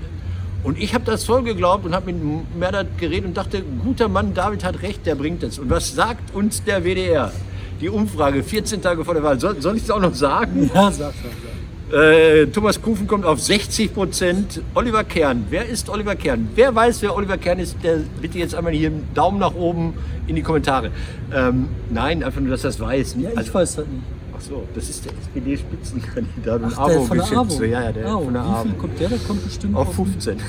Und 0.63 0.79
ich 0.79 0.95
habe 0.95 1.05
das 1.05 1.25
voll 1.25 1.43
geglaubt 1.43 1.85
und 1.85 1.95
habe 1.95 2.13
mit 2.13 2.57
Merdat 2.59 2.99
geredet 2.99 3.27
und 3.27 3.37
dachte, 3.37 3.63
guter 3.85 4.09
Mann, 4.09 4.33
David 4.33 4.65
hat 4.65 4.81
recht, 4.83 5.05
der 5.05 5.15
bringt 5.15 5.43
es. 5.43 5.59
Und 5.59 5.69
was 5.69 5.95
sagt 5.95 6.35
uns 6.35 6.65
der 6.65 6.85
WDR? 6.85 7.33
Die 7.81 7.91
Umfrage 7.91 8.43
14 8.43 8.81
Tage 8.81 9.05
vor 9.05 9.15
der 9.15 9.23
Wahl. 9.23 9.39
Soll, 9.39 9.61
soll 9.61 9.77
ich 9.77 9.83
es 9.83 9.91
auch 9.91 10.01
noch 10.01 10.15
sagen? 10.15 10.71
Ja, 10.75 10.91
sag 10.91 11.13
schon. 11.15 11.31
Sag. 11.31 11.64
Äh, 11.93 12.47
Thomas 12.47 12.81
Kufen 12.81 13.07
kommt 13.07 13.25
auf 13.27 13.41
60 13.41 13.93
Prozent. 13.95 14.63
Oliver 14.75 15.05
Kern. 15.05 15.45
Wer 15.51 15.69
ist 15.69 15.89
Oliver 15.91 16.17
Kern? 16.17 16.49
Wer 16.55 16.75
weiß, 16.75 17.03
wer 17.03 17.15
Oliver 17.15 17.37
Kern 17.37 17.59
ist, 17.59 17.77
der 17.83 17.99
bitte 18.21 18.39
jetzt 18.39 18.55
einmal 18.55 18.73
hier 18.73 18.89
einen 18.89 19.07
Daumen 19.15 19.39
nach 19.39 19.55
oben 19.55 19.95
in 20.27 20.35
die 20.37 20.43
Kommentare. 20.43 20.91
Ähm, 21.33 21.69
nein, 21.91 22.25
einfach 22.25 22.41
nur, 22.41 22.51
dass 22.51 22.63
das 22.63 22.81
weiß. 22.81 23.17
Ja, 23.19 23.31
ich 23.31 23.39
Also- 23.39 23.55
weiß 23.55 23.77
das 23.77 23.87
nicht. 23.87 24.03
Ach 24.37 24.41
so, 24.41 24.65
das 24.75 24.89
ist 24.89 25.05
der 25.05 25.13
SPD-Spitzenkandidat 25.13 26.63
und 26.63 26.75
Ach, 26.77 26.87
der 26.89 27.01
von 27.03 27.17
der 27.19 27.27
AWO. 27.27 27.35
AWO-Geschäftsführer. 27.35 27.71
Ja, 27.71 27.83
ja, 27.85 27.93
der 27.93 28.07
Ah, 28.07 28.19
von 28.19 28.33
der 28.33 28.43
AWO. 28.43 28.69
kommt 28.79 29.01
der? 29.01 29.09
Der 29.11 29.19
kommt 29.19 29.45
bestimmt 29.45 29.77
Auf 29.77 29.95
15. 29.95 30.37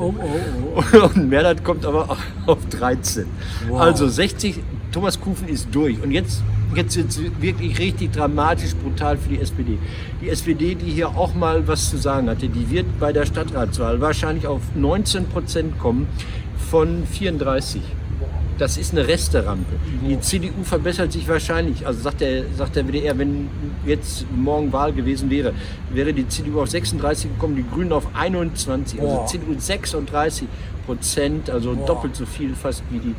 Oh, 0.00 0.14
oh, 0.16 0.80
oh. 0.92 1.06
Und 1.16 1.28
Merdat 1.28 1.64
kommt 1.64 1.84
aber 1.84 2.16
auf 2.46 2.58
13. 2.70 3.26
Wow. 3.68 3.80
Also 3.80 4.06
60, 4.06 4.60
Thomas 4.92 5.20
Kufen 5.20 5.48
ist 5.48 5.66
durch. 5.72 6.00
Und 6.00 6.12
jetzt, 6.12 6.40
jetzt 6.74 6.96
wird 6.96 7.08
es 7.08 7.20
wirklich 7.40 7.78
richtig 7.78 8.12
dramatisch 8.12 8.74
brutal 8.74 9.16
für 9.16 9.28
die 9.30 9.40
SPD. 9.40 9.78
Die 10.20 10.28
SPD, 10.28 10.74
die 10.74 10.90
hier 10.90 11.08
auch 11.08 11.34
mal 11.34 11.66
was 11.66 11.90
zu 11.90 11.96
sagen 11.96 12.28
hatte, 12.28 12.48
die 12.48 12.70
wird 12.70 12.86
bei 12.98 13.12
der 13.12 13.26
Stadtratswahl 13.26 14.00
wahrscheinlich 14.00 14.46
auf 14.46 14.60
19 14.74 15.26
Prozent 15.26 15.78
kommen 15.78 16.06
von 16.70 17.04
34. 17.06 17.82
Das 18.58 18.76
ist 18.76 18.92
eine 18.92 19.06
Resterampe. 19.06 19.76
Die 20.04 20.18
CDU 20.18 20.64
verbessert 20.64 21.12
sich 21.12 21.28
wahrscheinlich. 21.28 21.86
Also 21.86 22.00
sagt 22.00 22.20
der, 22.20 22.42
sagt 22.56 22.74
der 22.74 22.88
WDR, 22.88 23.16
wenn 23.16 23.48
jetzt 23.86 24.26
morgen 24.34 24.72
Wahl 24.72 24.92
gewesen 24.92 25.30
wäre, 25.30 25.52
wäre 25.90 26.12
die 26.12 26.26
CDU 26.26 26.60
auf 26.62 26.68
36 26.68 27.30
gekommen, 27.34 27.54
die 27.54 27.64
Grünen 27.72 27.92
auf 27.92 28.08
21. 28.14 29.00
Also 29.00 29.14
Boah. 29.14 29.26
CDU 29.26 29.54
36 29.56 30.48
Prozent, 30.86 31.50
also 31.50 31.74
Boah. 31.74 31.86
doppelt 31.86 32.16
so 32.16 32.26
viel 32.26 32.52
fast 32.54 32.82
wie 32.90 32.98
die 32.98 33.14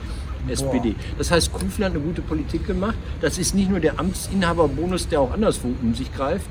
SPD. 0.49 0.95
Das 1.17 1.31
heißt, 1.31 1.51
Kufen 1.53 1.83
hat 1.83 1.91
eine 1.91 1.99
gute 1.99 2.21
Politik 2.21 2.65
gemacht. 2.67 2.95
Das 3.21 3.37
ist 3.37 3.55
nicht 3.55 3.69
nur 3.69 3.79
der 3.79 3.99
Amtsinhaberbonus, 3.99 5.07
der 5.07 5.21
auch 5.21 5.31
anderswo 5.31 5.69
um 5.81 5.93
sich 5.95 6.13
greift, 6.13 6.49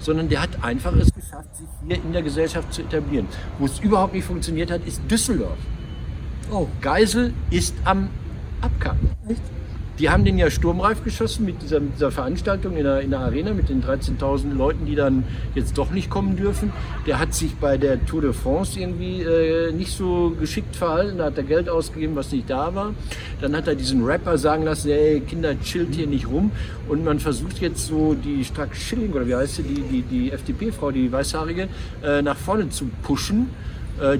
sondern 0.00 0.28
der 0.28 0.42
hat 0.42 0.62
einfach 0.62 0.94
es 0.94 1.12
geschafft, 1.12 1.56
sich 1.56 1.66
hier 1.86 1.96
in 1.96 2.12
der 2.12 2.22
Gesellschaft 2.22 2.72
zu 2.72 2.82
etablieren. 2.82 3.26
Wo 3.58 3.66
es 3.66 3.78
überhaupt 3.80 4.14
nicht 4.14 4.24
funktioniert 4.24 4.70
hat, 4.70 4.86
ist 4.86 5.00
Düsseldorf. 5.10 5.58
Oh, 6.50 6.66
Geisel 6.80 7.34
ist 7.50 7.74
am 7.84 8.08
Abkacken. 8.60 9.10
echt? 9.28 9.42
Die 9.98 10.10
haben 10.10 10.24
den 10.24 10.38
ja 10.38 10.48
sturmreif 10.48 11.02
geschossen 11.02 11.44
mit 11.44 11.60
dieser, 11.60 11.80
mit 11.80 11.94
dieser 11.94 12.12
Veranstaltung 12.12 12.76
in 12.76 12.84
der, 12.84 13.00
in 13.00 13.10
der 13.10 13.20
Arena 13.20 13.52
mit 13.52 13.68
den 13.68 13.82
13.000 13.82 14.54
Leuten, 14.54 14.86
die 14.86 14.94
dann 14.94 15.24
jetzt 15.56 15.76
doch 15.76 15.90
nicht 15.90 16.08
kommen 16.08 16.36
dürfen. 16.36 16.72
Der 17.06 17.18
hat 17.18 17.34
sich 17.34 17.56
bei 17.56 17.78
der 17.78 18.04
Tour 18.06 18.22
de 18.22 18.32
France 18.32 18.78
irgendwie 18.78 19.22
äh, 19.22 19.72
nicht 19.72 19.90
so 19.90 20.36
geschickt 20.38 20.76
verhalten. 20.76 21.18
Da 21.18 21.24
hat 21.24 21.36
er 21.36 21.42
Geld 21.42 21.68
ausgegeben, 21.68 22.14
was 22.14 22.30
nicht 22.30 22.48
da 22.48 22.74
war. 22.76 22.94
Dann 23.40 23.56
hat 23.56 23.66
er 23.66 23.74
diesen 23.74 24.04
Rapper 24.04 24.38
sagen 24.38 24.62
lassen, 24.62 24.90
hey 24.90 25.20
Kinder, 25.20 25.60
chillt 25.60 25.96
hier 25.96 26.06
nicht 26.06 26.28
rum. 26.28 26.52
Und 26.88 27.04
man 27.04 27.18
versucht 27.18 27.58
jetzt 27.58 27.86
so 27.86 28.14
die 28.14 28.44
Strack 28.44 28.76
Schilling, 28.76 29.12
oder 29.12 29.26
wie 29.26 29.34
heißt 29.34 29.56
sie, 29.56 29.62
die, 29.64 29.82
die, 29.82 30.02
die 30.02 30.32
FDP-Frau, 30.32 30.92
die 30.92 31.10
Weißhaarige, 31.10 31.68
äh, 32.04 32.22
nach 32.22 32.36
vorne 32.36 32.68
zu 32.68 32.88
pushen 33.02 33.50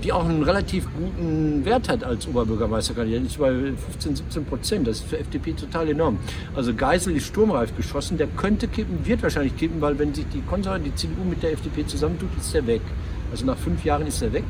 die 0.03 0.12
auch 0.12 0.25
einen 0.25 0.43
relativ 0.43 0.87
guten 0.97 1.64
Wert 1.64 1.88
hat 1.88 2.03
als 2.05 2.27
Oberbürgermeisterkandidat. 2.27 3.25
Ist 3.25 3.38
bei 3.38 3.53
15, 3.53 4.17
17 4.17 4.45
Prozent. 4.45 4.87
Das 4.87 4.99
ist 4.99 5.09
für 5.09 5.19
FDP 5.19 5.53
total 5.53 5.88
enorm. 5.88 6.19
Also 6.55 6.75
Geisel 6.75 7.17
ist 7.17 7.27
sturmreif 7.27 7.77
geschossen. 7.77 8.19
Der 8.19 8.27
könnte 8.27 8.69
kippen, 8.69 9.05
wird 9.07 9.23
wahrscheinlich 9.23 9.57
kippen, 9.57 9.81
weil 9.81 9.99
wenn 9.99 10.14
sich 10.14 10.27
die 10.33 10.41
Konservative, 10.43 10.91
die 10.91 10.95
CDU 10.97 11.25
mit 11.29 11.43
der 11.43 11.53
FDP 11.53 11.87
zusammentut, 11.87 12.31
ist 12.38 12.53
der 12.55 12.67
weg. 12.67 12.83
Also 13.31 13.45
nach 13.45 13.57
fünf 13.57 13.85
Jahren 13.85 14.07
ist 14.07 14.23
er 14.23 14.33
weg. 14.33 14.45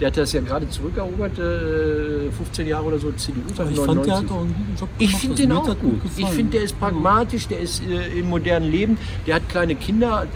Der 0.00 0.06
hat 0.06 0.16
das 0.16 0.32
ja 0.32 0.40
gerade 0.40 0.66
zurückerobert, 0.70 1.38
äh, 1.38 2.30
15 2.30 2.66
Jahre 2.66 2.86
oder 2.86 2.98
so 2.98 3.12
CDU. 3.12 3.40
Ich 3.48 3.54
fand, 3.54 3.76
der 3.76 3.86
99. 3.86 4.12
hat 4.12 4.30
auch 4.30 4.40
einen 4.40 4.54
guten 4.54 4.76
Job 4.78 4.88
gemacht. 4.88 4.94
Ich 4.98 5.16
finde 5.16 5.32
Also 5.34 5.42
den 5.42 5.52
auch 5.52 5.66
das 5.66 5.78
gut. 5.78 6.00
Ich 6.16 6.26
finde, 6.26 6.52
der 6.52 6.62
ist 6.62 6.80
pragmatisch, 6.80 7.48
der 7.48 7.60
ist 7.60 7.82
äh, 7.86 8.18
im 8.18 8.30
modernen 8.30 8.70
Leben, 8.70 8.98
der 9.26 9.34
hat 9.36 9.48
kleine 9.50 9.74
Kinder, 9.74 10.26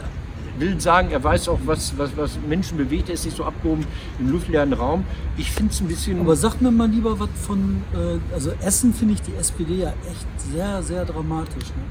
will 0.58 0.80
sagen, 0.80 1.10
er 1.10 1.22
weiß 1.22 1.48
auch, 1.48 1.58
was, 1.64 1.96
was, 1.98 2.16
was 2.16 2.38
Menschen 2.48 2.78
bewegt, 2.78 3.08
er 3.08 3.14
ist 3.14 3.24
nicht 3.24 3.36
so 3.36 3.44
abgehoben 3.44 3.84
im 4.18 4.30
luftleeren 4.30 4.72
Raum. 4.72 5.04
Ich 5.36 5.50
finde 5.50 5.72
es 5.72 5.80
ein 5.80 5.88
bisschen. 5.88 6.20
Aber 6.20 6.36
sag 6.36 6.60
mir 6.60 6.70
mal 6.70 6.88
lieber 6.88 7.18
was 7.18 7.28
von, 7.46 7.82
äh, 7.92 8.34
also 8.34 8.52
Essen 8.62 8.94
finde 8.94 9.14
ich 9.14 9.22
die 9.22 9.34
SPD 9.34 9.82
ja 9.82 9.92
echt 10.10 10.52
sehr, 10.52 10.82
sehr 10.82 11.04
dramatisch. 11.04 11.68
Ne? 11.68 11.82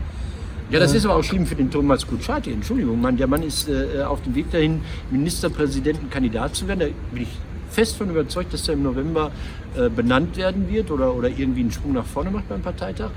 Ja, 0.70 0.80
das 0.80 0.94
ist 0.94 1.06
aber 1.06 1.18
auch 1.18 1.24
schlimm 1.24 1.46
für 1.46 1.56
den 1.56 1.70
Thomas 1.70 2.08
Kutschaty. 2.08 2.52
Entschuldigung, 2.52 3.00
Mann, 3.00 3.18
der 3.18 3.28
Mann 3.28 3.44
ist 3.44 3.70
äh, 3.70 4.04
auf 4.04 4.22
dem 4.24 4.34
Weg 4.34 4.50
dahin, 4.52 4.82
Ministerpräsidentenkandidat 5.12 6.56
zu 6.56 6.68
werden. 6.68 6.80
Da 6.80 6.86
bin 7.14 7.24
ich 7.24 7.30
fest 7.70 7.98
von 7.98 8.10
überzeugt, 8.10 8.54
dass 8.54 8.68
er 8.68 8.76
im 8.76 8.84
November 8.84 9.32
äh, 9.76 9.90
benannt 9.90 10.38
werden 10.38 10.70
wird 10.70 10.90
oder, 10.90 11.14
oder 11.14 11.30
irgendwie 11.30 11.62
einen 11.62 11.72
Sprung 11.72 11.94
nach 11.94 12.06
vorne 12.06 12.32
macht 12.32 12.48
beim 12.50 12.62
Parteitag. 12.62 13.10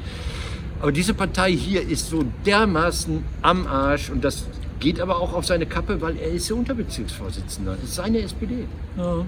Aber 0.81 0.93
diese 0.93 1.15
Partei 1.15 1.53
hier 1.53 1.89
ist 1.89 2.11
so 2.11 2.25
dermaßen 2.45 3.25
am 3.43 3.67
Arsch 3.67 4.11
und 4.11 4.25
das 4.25 4.45
geht 4.81 5.01
aber 5.01 5.21
auch 5.21 5.33
auf 5.35 5.45
seine 5.47 5.67
Kappe, 5.67 6.01
weil 6.01 6.17
er 6.19 6.29
ist 6.33 6.49
ja 6.49 6.57
Unterbezirksvorsitzender. 6.57 7.73
Das 7.81 7.85
ist 7.85 7.95
seine 7.97 8.21
SPD. 8.21 8.67
Ja. 8.97 9.25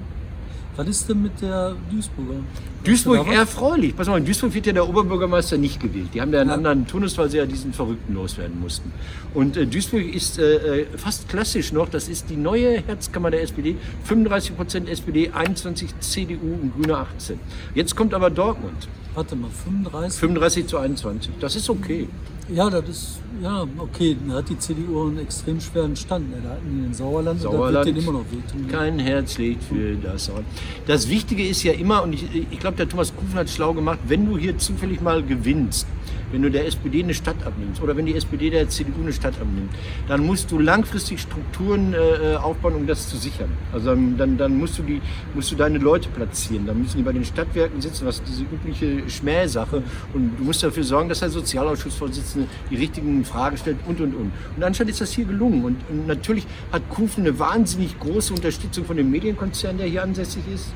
Was 0.76 0.87
ist 0.87 1.08
denn 1.08 1.22
mit 1.22 1.40
der 1.42 1.74
Duisburger? 1.90 2.38
Duisburg 2.84 3.26
erfreulich. 3.32 3.96
Pass 3.96 4.06
mal, 4.06 4.18
in 4.18 4.24
Duisburg 4.24 4.54
wird 4.54 4.66
ja 4.66 4.72
der 4.72 4.88
Oberbürgermeister 4.88 5.58
nicht 5.58 5.80
gewählt. 5.80 6.11
Die 6.14 6.20
haben 6.20 6.30
da 6.30 6.40
einen 6.40 6.50
Ja. 6.50 6.54
anderen 6.54 6.87
Turnus, 6.87 7.18
weil 7.18 7.28
sie 7.28 7.38
ja 7.38 7.46
diesen 7.46 7.72
Verrückten 7.72 8.14
loswerden 8.14 8.61
mussten. 8.61 8.92
Und 9.34 9.56
äh, 9.56 9.66
Duisburg 9.66 10.14
ist 10.14 10.38
äh, 10.38 10.82
äh, 10.82 10.87
fast 10.96 11.28
klassisch 11.28 11.72
noch. 11.72 11.88
Das 11.88 12.08
ist 12.08 12.30
die 12.30 12.37
neue 12.37 12.80
Herzkammer 12.87 13.32
der 13.32 13.42
SPD. 13.42 13.74
35 14.04 14.56
Prozent 14.56 14.88
SPD, 14.88 15.30
21 15.34 15.98
CDU 15.98 16.54
und 16.62 16.72
Grüne 16.76 16.98
18. 16.98 17.40
Jetzt 17.74 17.96
kommt 17.96 18.14
aber 18.14 18.30
Dortmund. 18.30 18.87
Warte 19.18 19.35
mal, 19.35 19.50
35? 19.50 20.20
35 20.20 20.66
zu 20.68 20.78
21. 20.78 21.33
Das 21.40 21.57
ist 21.57 21.68
okay. 21.68 22.07
Ja, 22.54 22.70
das 22.70 22.88
ist, 22.88 23.18
ja, 23.42 23.66
okay. 23.78 24.16
Da 24.28 24.35
hat 24.35 24.48
die 24.48 24.57
CDU 24.57 25.09
einen 25.09 25.18
extrem 25.18 25.61
schweren 25.61 25.96
Stand. 25.96 26.31
Ne? 26.31 26.37
Da 26.40 26.50
hatten 26.50 26.78
die 26.78 26.87
in 26.87 26.94
Sauerland, 26.94 27.40
und 27.40 27.46
da 27.46 27.50
Sauerland. 27.50 27.87
wird 27.87 27.96
denen 27.96 28.07
immer 28.07 28.18
noch 28.20 28.26
wehtun. 28.31 28.68
Kein 28.68 29.00
Herz 29.00 29.37
legt 29.37 29.64
für 29.64 29.96
das 29.96 30.26
Sauerland. 30.26 30.46
Das 30.87 31.09
Wichtige 31.09 31.44
ist 31.44 31.64
ja 31.64 31.72
immer, 31.72 32.04
und 32.04 32.12
ich, 32.12 32.26
ich 32.48 32.61
glaube, 32.61 32.76
der 32.76 32.88
Thomas 32.88 33.12
Kufen 33.12 33.35
hat 33.35 33.50
schlau 33.50 33.74
gemacht, 33.74 33.98
wenn 34.07 34.24
du 34.24 34.38
hier 34.38 34.57
zufällig 34.57 35.00
mal 35.00 35.20
gewinnst, 35.24 35.88
wenn 36.33 36.42
du 36.42 36.51
der 36.51 36.66
SPD 36.66 37.03
eine 37.03 37.14
Stadt 37.14 37.37
abnimmst 37.44 37.83
oder 37.83 37.97
wenn 37.97 38.07
die 38.07 38.14
SPD 38.14 38.51
der 38.51 38.68
CDU 38.68 39.03
eine 39.03 39.12
Stadt 39.12 39.35
abnimmt, 39.40 39.71
dann 40.07 40.25
musst 40.25 40.51
du 40.51 40.59
langfristig 40.59 41.21
Strukturen 41.21 41.94
äh, 41.94 42.37
aufbauen, 42.37 42.75
um 42.75 42.87
das 42.87 43.09
zu 43.09 43.16
sichern. 43.16 43.51
Also 43.73 43.92
ähm, 43.92 44.16
dann, 44.16 44.37
dann 44.37 44.57
musst, 44.59 44.79
du 44.79 44.83
die, 44.83 45.01
musst 45.35 45.51
du 45.51 45.57
deine 45.57 45.79
Leute 45.79 46.09
platzieren. 46.09 46.66
Dann 46.66 46.81
müssen 46.81 46.99
die 46.99 47.03
bei 47.03 47.12
den 47.12 47.25
Stadtwerken 47.25 47.81
sitzen, 47.81 48.07
was 48.07 48.23
diese 48.23 48.42
übliche 48.42 49.09
Schmähsache. 49.09 49.83
Und 50.14 50.37
du 50.38 50.44
musst 50.44 50.62
dafür 50.62 50.85
sorgen, 50.85 51.09
dass 51.09 51.21
der 51.21 51.31
Sozialausschussvorsitzende 51.31 52.49
die 52.71 52.77
richtigen 52.77 53.25
Fragen 53.25 53.57
stellt 53.57 53.79
und, 53.87 54.01
und, 54.01 54.14
und. 54.14 54.33
Und 54.57 54.62
anscheinend 54.62 54.90
ist 54.90 55.01
das 55.01 55.12
hier 55.12 55.25
gelungen. 55.25 55.64
Und, 55.64 55.77
und 55.88 56.07
natürlich 56.07 56.47
hat 56.73 56.88
Kufen 56.88 57.25
eine 57.25 57.38
wahnsinnig 57.38 57.99
große 57.99 58.33
Unterstützung 58.35 58.85
von 58.85 58.97
dem 58.97 59.11
Medienkonzern, 59.11 59.79
der 59.79 59.87
hier 59.87 60.03
ansässig 60.03 60.42
ist. 60.53 60.73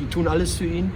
Die 0.00 0.06
tun 0.06 0.28
alles 0.28 0.54
für 0.54 0.66
ihn. 0.66 0.90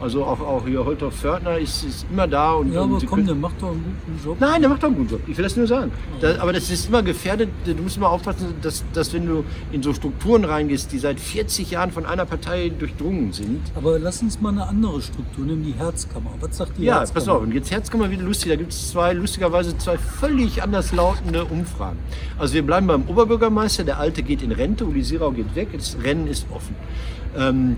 Also 0.00 0.24
auch, 0.24 0.40
auch 0.40 0.64
hier 0.66 0.84
Holter 0.84 1.10
Fördner 1.10 1.58
ist, 1.58 1.82
ist 1.84 2.06
immer 2.10 2.28
da. 2.28 2.52
Und, 2.52 2.72
Ja, 2.72 2.82
aber 2.82 2.98
komm, 3.04 3.26
der 3.26 3.34
macht 3.34 3.60
doch 3.60 3.70
einen 3.70 3.96
guten 4.06 4.24
Job. 4.24 4.36
Nein, 4.40 4.60
der 4.60 4.70
macht 4.70 4.82
doch 4.82 4.88
einen 4.88 4.96
guten 4.96 5.10
Job. 5.10 5.20
Ich 5.26 5.36
will 5.36 5.42
das 5.42 5.56
nur 5.56 5.66
sagen. 5.66 5.90
Da, 6.20 6.40
aber 6.40 6.52
das 6.52 6.70
ist 6.70 6.88
immer 6.88 7.02
gefährdet. 7.02 7.48
Du 7.64 7.74
musst 7.82 7.96
immer 7.96 8.10
aufpassen, 8.10 8.54
dass, 8.62 8.84
dass 8.92 9.12
wenn 9.12 9.26
du 9.26 9.44
in 9.72 9.82
so 9.82 9.92
Strukturen 9.92 10.44
reingehst, 10.44 10.92
die 10.92 10.98
seit 10.98 11.18
40 11.18 11.70
Jahren 11.72 11.90
von 11.90 12.06
einer 12.06 12.24
Partei 12.26 12.68
durchdrungen 12.70 13.32
sind. 13.32 13.60
Aber 13.74 13.98
lass 13.98 14.22
uns 14.22 14.40
mal 14.40 14.50
eine 14.50 14.66
andere 14.68 15.02
Struktur 15.02 15.44
nehmen, 15.44 15.64
die 15.64 15.74
Herzkammer. 15.74 16.30
Was 16.40 16.56
sagt 16.58 16.78
die 16.78 16.84
Ja, 16.84 16.98
Herzkammer? 17.00 17.20
pass 17.20 17.28
auf. 17.28 17.42
Und 17.42 17.52
jetzt 17.52 17.70
Herzkammer 17.70 18.10
wieder 18.10 18.22
lustig. 18.22 18.50
Da 18.50 18.56
gibt 18.56 18.72
es 18.72 18.90
zwei, 18.92 19.12
lustigerweise 19.12 19.76
zwei 19.78 19.98
völlig 19.98 20.62
anders 20.62 20.92
lautende 20.92 21.44
Umfragen. 21.44 21.98
Also 22.38 22.54
wir 22.54 22.62
bleiben 22.64 22.86
beim 22.86 23.02
Oberbürgermeister. 23.08 23.82
Der 23.84 23.98
Alte 23.98 24.22
geht 24.22 24.42
in 24.42 24.52
Rente. 24.52 24.84
Uli 24.84 25.02
Sirau 25.02 25.32
geht 25.32 25.54
weg. 25.56 25.68
Das 25.72 25.96
Rennen 26.04 26.28
ist 26.28 26.46
offen. 26.54 26.76
Ähm, 27.36 27.76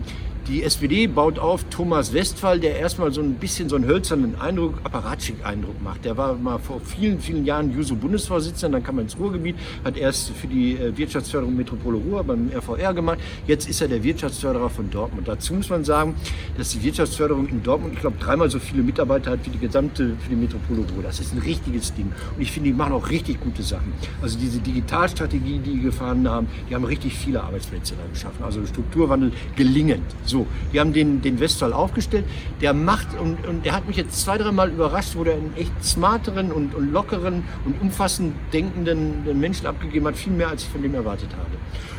die 0.50 0.64
SPD 0.64 1.06
baut 1.06 1.38
auf 1.38 1.64
Thomas 1.70 2.12
Westphal, 2.12 2.58
der 2.58 2.76
erstmal 2.76 3.12
so 3.12 3.20
ein 3.20 3.34
bisschen 3.34 3.68
so 3.68 3.76
einen 3.76 3.86
hölzernen 3.86 4.40
Eindruck, 4.40 4.74
Apparatschik-Eindruck 4.82 5.80
macht. 5.80 6.04
Der 6.04 6.16
war 6.16 6.34
mal 6.34 6.58
vor 6.58 6.80
vielen, 6.80 7.20
vielen 7.20 7.44
Jahren 7.44 7.72
Juso-Bundesvorsitzender, 7.72 8.78
dann 8.78 8.84
kam 8.84 8.98
er 8.98 9.02
ins 9.02 9.16
Ruhrgebiet, 9.16 9.54
hat 9.84 9.96
erst 9.96 10.30
für 10.30 10.48
die 10.48 10.74
äh, 10.74 10.96
Wirtschaftsförderung 10.96 11.56
Metropole 11.56 11.98
Ruhr 11.98 12.24
beim 12.24 12.50
RVR 12.52 12.92
gemacht. 12.94 13.20
Jetzt 13.46 13.68
ist 13.68 13.80
er 13.80 13.86
der 13.86 14.02
Wirtschaftsförderer 14.02 14.68
von 14.70 14.90
Dortmund. 14.90 15.28
Dazu 15.28 15.54
muss 15.54 15.70
man 15.70 15.84
sagen, 15.84 16.16
dass 16.58 16.70
die 16.70 16.82
Wirtschaftsförderung 16.82 17.46
in 17.46 17.62
Dortmund, 17.62 17.94
ich 17.94 18.00
glaube, 18.00 18.16
dreimal 18.18 18.50
so 18.50 18.58
viele 18.58 18.82
Mitarbeiter 18.82 19.30
hat 19.30 19.46
wie 19.46 19.50
die 19.50 19.58
gesamte, 19.58 20.16
für 20.20 20.30
die 20.30 20.36
Metropole 20.36 20.80
Ruhr. 20.80 21.04
Das 21.04 21.20
ist 21.20 21.32
ein 21.32 21.38
richtiges 21.38 21.94
Ding. 21.94 22.12
Und 22.34 22.42
ich 22.42 22.50
finde, 22.50 22.70
die 22.70 22.76
machen 22.76 22.92
auch 22.92 23.08
richtig 23.08 23.40
gute 23.40 23.62
Sachen. 23.62 23.92
Also 24.20 24.36
diese 24.36 24.58
Digitalstrategie, 24.58 25.58
die 25.58 25.70
die 25.74 25.80
gefahren 25.80 26.28
haben, 26.28 26.48
die 26.68 26.74
haben 26.74 26.84
richtig 26.84 27.14
viele 27.14 27.40
Arbeitsplätze 27.40 27.94
da 27.94 28.02
geschaffen. 28.12 28.42
Also 28.42 28.66
Strukturwandel 28.66 29.30
gelingend. 29.54 30.02
So, 30.24 30.39
die 30.72 30.80
haben 30.80 30.92
den, 30.92 31.22
den 31.22 31.40
Westphal 31.40 31.72
aufgestellt. 31.72 32.24
Der 32.60 32.74
macht, 32.74 33.08
und, 33.18 33.46
und 33.46 33.64
der 33.64 33.74
hat 33.74 33.86
mich 33.86 33.96
jetzt 33.96 34.20
zwei, 34.20 34.38
dreimal 34.38 34.70
überrascht, 34.70 35.16
wo 35.16 35.24
der 35.24 35.34
einen 35.34 35.54
echt 35.56 35.72
smarteren 35.84 36.52
und, 36.52 36.74
und 36.74 36.92
lockeren 36.92 37.44
und 37.64 37.80
umfassend 37.80 38.34
denkenden 38.52 39.38
Menschen 39.38 39.66
abgegeben 39.66 40.06
hat. 40.06 40.16
Viel 40.16 40.32
mehr, 40.32 40.48
als 40.48 40.62
ich 40.62 40.68
von 40.68 40.82
dem 40.82 40.94
erwartet 40.94 41.30
habe. 41.32 41.50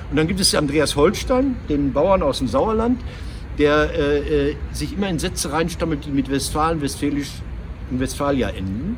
Und 0.09 0.17
dann 0.17 0.27
gibt 0.27 0.39
es 0.39 0.53
Andreas 0.53 0.95
Holstein, 0.95 1.55
den 1.69 1.93
Bauern 1.93 2.21
aus 2.21 2.39
dem 2.39 2.47
Sauerland, 2.47 2.99
der 3.57 3.91
äh, 3.93 4.49
äh, 4.49 4.55
sich 4.73 4.93
immer 4.93 5.09
in 5.09 5.19
Sätze 5.19 5.51
reinstammelt, 5.51 6.05
die 6.05 6.09
mit 6.09 6.29
Westfalen, 6.29 6.81
Westfälisch 6.81 7.29
und 7.89 7.99
Westfalia 7.99 8.49
enden. 8.49 8.97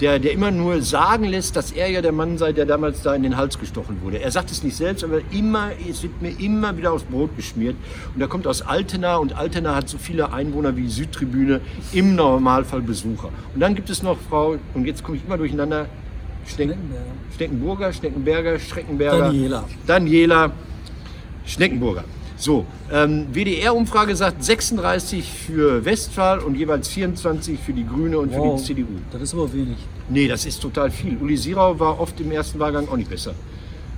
Der, 0.00 0.18
der 0.18 0.32
immer 0.32 0.50
nur 0.50 0.82
sagen 0.82 1.24
lässt, 1.24 1.56
dass 1.56 1.72
er 1.72 1.88
ja 1.88 2.02
der 2.02 2.12
Mann 2.12 2.36
sei, 2.36 2.52
der 2.52 2.66
damals 2.66 3.00
da 3.02 3.14
in 3.14 3.22
den 3.22 3.36
Hals 3.38 3.58
gestochen 3.58 4.02
wurde. 4.02 4.18
Er 4.18 4.30
sagt 4.30 4.50
es 4.50 4.62
nicht 4.62 4.76
selbst, 4.76 5.02
aber 5.02 5.20
immer, 5.30 5.70
es 5.88 6.02
wird 6.02 6.20
mir 6.20 6.38
immer 6.38 6.76
wieder 6.76 6.92
aufs 6.92 7.04
Brot 7.04 7.34
geschmiert. 7.34 7.76
Und 8.14 8.20
er 8.20 8.28
kommt 8.28 8.46
aus 8.46 8.60
Altena 8.60 9.16
und 9.16 9.34
Altena 9.34 9.74
hat 9.74 9.88
so 9.88 9.96
viele 9.96 10.32
Einwohner 10.32 10.76
wie 10.76 10.88
Südtribüne, 10.88 11.60
im 11.92 12.14
Normalfall 12.14 12.82
Besucher. 12.82 13.30
Und 13.54 13.60
dann 13.60 13.74
gibt 13.74 13.88
es 13.88 14.02
noch 14.02 14.18
Frau, 14.28 14.56
und 14.74 14.86
jetzt 14.86 15.02
komme 15.02 15.16
ich 15.16 15.24
immer 15.24 15.38
durcheinander, 15.38 15.86
Schneck, 16.46 16.68
Schneckenberger. 16.68 17.04
Schneckenburger, 17.34 17.92
Schneckenberger, 17.92 18.58
Schreckenberger. 18.58 19.18
Daniela. 19.18 19.64
Daniela 19.86 20.52
Schneckenburger. 21.46 22.04
So, 22.38 22.66
ähm, 22.92 23.26
WDR-Umfrage 23.32 24.14
sagt 24.14 24.44
36 24.44 25.32
für 25.32 25.84
Westphal 25.84 26.40
und 26.40 26.54
jeweils 26.54 26.88
24 26.88 27.58
für 27.58 27.72
die 27.72 27.86
Grüne 27.86 28.18
und 28.18 28.30
für 28.30 28.38
Wow, 28.40 28.60
die 28.60 28.66
CDU. 28.66 28.86
das 29.10 29.22
ist 29.22 29.34
aber 29.34 29.50
wenig. 29.54 29.78
Nee, 30.10 30.28
das 30.28 30.44
ist 30.44 30.60
total 30.60 30.90
viel. 30.90 31.16
Uli 31.16 31.36
Sirau 31.36 31.78
war 31.80 31.98
oft 31.98 32.20
im 32.20 32.30
ersten 32.30 32.58
Wahlgang 32.58 32.88
auch 32.88 32.96
nicht 32.96 33.08
besser. 33.08 33.32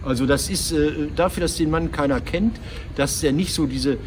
Also 0.04 0.24
das 0.24 0.48
ist 0.48 0.70
äh, 0.72 1.08
dafür, 1.16 1.42
dass 1.42 1.56
den 1.56 1.70
Mann 1.70 1.90
keiner 1.90 2.20
kennt, 2.20 2.60
dass 2.94 3.22
er 3.24 3.32
nicht 3.32 3.52
so 3.52 3.66
diese, 3.66 3.98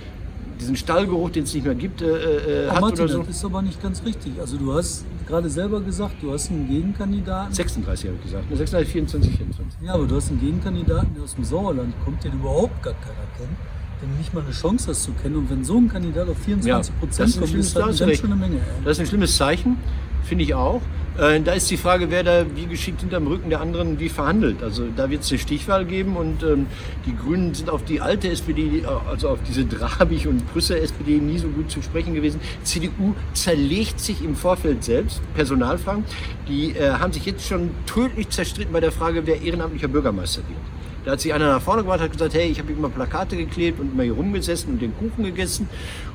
diesen 0.61 0.77
Stallgeruch, 0.77 1.29
den 1.31 1.43
es 1.43 1.53
nicht 1.53 1.65
mehr 1.65 1.75
gibt, 1.75 2.01
äh, 2.01 2.67
äh, 2.67 2.69
hat 2.69 2.79
Martin, 2.79 3.03
oder 3.03 3.13
so. 3.13 3.19
das 3.23 3.35
ist 3.35 3.43
aber 3.45 3.61
nicht 3.61 3.83
ganz 3.83 4.01
richtig. 4.05 4.31
Also 4.39 4.55
du 4.55 4.73
hast 4.73 5.03
gerade 5.27 5.49
selber 5.49 5.81
gesagt, 5.81 6.15
du 6.21 6.31
hast 6.31 6.49
einen 6.49 6.69
Gegenkandidaten. 6.69 7.53
36 7.53 8.07
habe 8.07 8.17
ich 8.19 8.23
gesagt. 8.23 8.49
Ne, 8.49 8.55
36, 8.55 8.91
24, 8.93 9.35
24. 9.37 9.81
Ja, 9.85 9.93
aber 9.95 10.07
du 10.07 10.15
hast 10.15 10.29
einen 10.29 10.39
Gegenkandidaten, 10.39 11.13
der 11.15 11.23
aus 11.23 11.35
dem 11.35 11.43
Sauerland 11.43 11.93
kommt, 12.05 12.23
den 12.23 12.31
überhaupt 12.33 12.81
gar 12.81 12.93
keiner 12.93 13.27
kennt, 13.37 13.57
den 14.01 14.17
nicht 14.17 14.33
mal 14.33 14.43
eine 14.43 14.51
Chance 14.51 14.89
hast 14.89 15.03
zu 15.03 15.11
kennen. 15.13 15.35
Und 15.35 15.49
wenn 15.49 15.63
so 15.63 15.77
ein 15.77 15.89
Kandidat 15.89 16.27
auf 16.29 16.37
24 16.37 16.93
das 16.93 16.99
Prozent 16.99 17.29
ist 17.29 17.35
ein 17.35 17.41
kommt, 17.41 17.55
ist 17.55 17.75
das 17.75 17.83
eine 17.83 17.91
ganz 17.91 18.01
recht. 18.01 18.21
schöne 18.21 18.35
Menge. 18.35 18.55
Ey. 18.55 18.61
Das 18.83 18.93
ist 18.93 18.99
ein 19.01 19.07
schlimmes 19.07 19.37
Zeichen, 19.37 19.77
finde 20.23 20.43
ich 20.43 20.53
auch. 20.53 20.81
Äh, 21.17 21.41
da 21.41 21.53
ist 21.53 21.69
die 21.69 21.77
Frage, 21.77 22.09
wer 22.09 22.23
da 22.23 22.45
wie 22.55 22.65
geschickt 22.67 23.01
hinterm 23.01 23.27
Rücken 23.27 23.49
der 23.49 23.59
anderen 23.59 23.99
wie 23.99 24.07
verhandelt. 24.07 24.63
Also 24.63 24.87
da 24.95 25.09
wird 25.09 25.23
es 25.23 25.31
eine 25.31 25.39
Stichwahl 25.39 25.85
geben 25.85 26.15
und 26.15 26.41
ähm, 26.41 26.67
die 27.05 27.15
Grünen 27.15 27.53
sind 27.53 27.69
auf 27.69 27.83
die 27.83 27.99
alte 27.99 28.29
SPD, 28.29 28.79
äh, 28.79 28.85
also 29.09 29.29
auf 29.29 29.39
diese 29.47 29.65
Drabig 29.65 30.27
und 30.27 30.51
Brüssel 30.53 30.77
SPD 30.77 31.19
nie 31.19 31.37
so 31.37 31.49
gut 31.49 31.69
zu 31.69 31.81
sprechen 31.81 32.13
gewesen. 32.13 32.39
CDU 32.63 33.13
zerlegt 33.33 33.99
sich 33.99 34.23
im 34.23 34.35
Vorfeld 34.35 34.85
selbst, 34.85 35.21
Personalfragen. 35.35 36.05
Die 36.47 36.71
äh, 36.71 36.91
haben 36.91 37.11
sich 37.11 37.25
jetzt 37.25 37.45
schon 37.45 37.71
tödlich 37.85 38.29
zerstritten 38.29 38.71
bei 38.71 38.79
der 38.79 38.93
Frage, 38.93 39.27
wer 39.27 39.41
ehrenamtlicher 39.41 39.89
Bürgermeister 39.89 40.41
wird. 40.47 40.80
Da 41.03 41.11
hat 41.11 41.21
sich 41.21 41.33
einer 41.33 41.47
nach 41.47 41.61
vorne 41.61 41.81
gebracht, 41.81 41.99
hat 41.99 42.11
gesagt, 42.11 42.35
hey, 42.35 42.49
ich 42.49 42.59
habe 42.59 42.71
immer 42.71 42.89
Plakate 42.89 43.35
geklebt 43.35 43.79
und 43.79 43.93
immer 43.93 44.03
hier 44.03 44.13
rumgesessen 44.13 44.73
und 44.73 44.81
den 44.81 44.95
Kuchen 44.95 45.23
gegessen. 45.23 45.67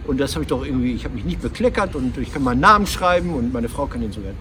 Und 0.06 0.20
das 0.20 0.34
habe 0.34 0.44
ich 0.44 0.48
doch 0.48 0.64
irgendwie, 0.64 0.92
ich 0.92 1.04
habe 1.04 1.14
mich 1.14 1.24
nicht 1.24 1.42
bekleckert 1.42 1.96
und 1.96 2.16
ich 2.18 2.32
kann 2.32 2.44
meinen 2.44 2.60
Namen 2.60 2.86
schreiben 2.86 3.34
und 3.34 3.52
meine 3.52 3.68
Frau 3.68 3.86
kann 3.86 4.00
den 4.00 4.12
sogar, 4.12 4.32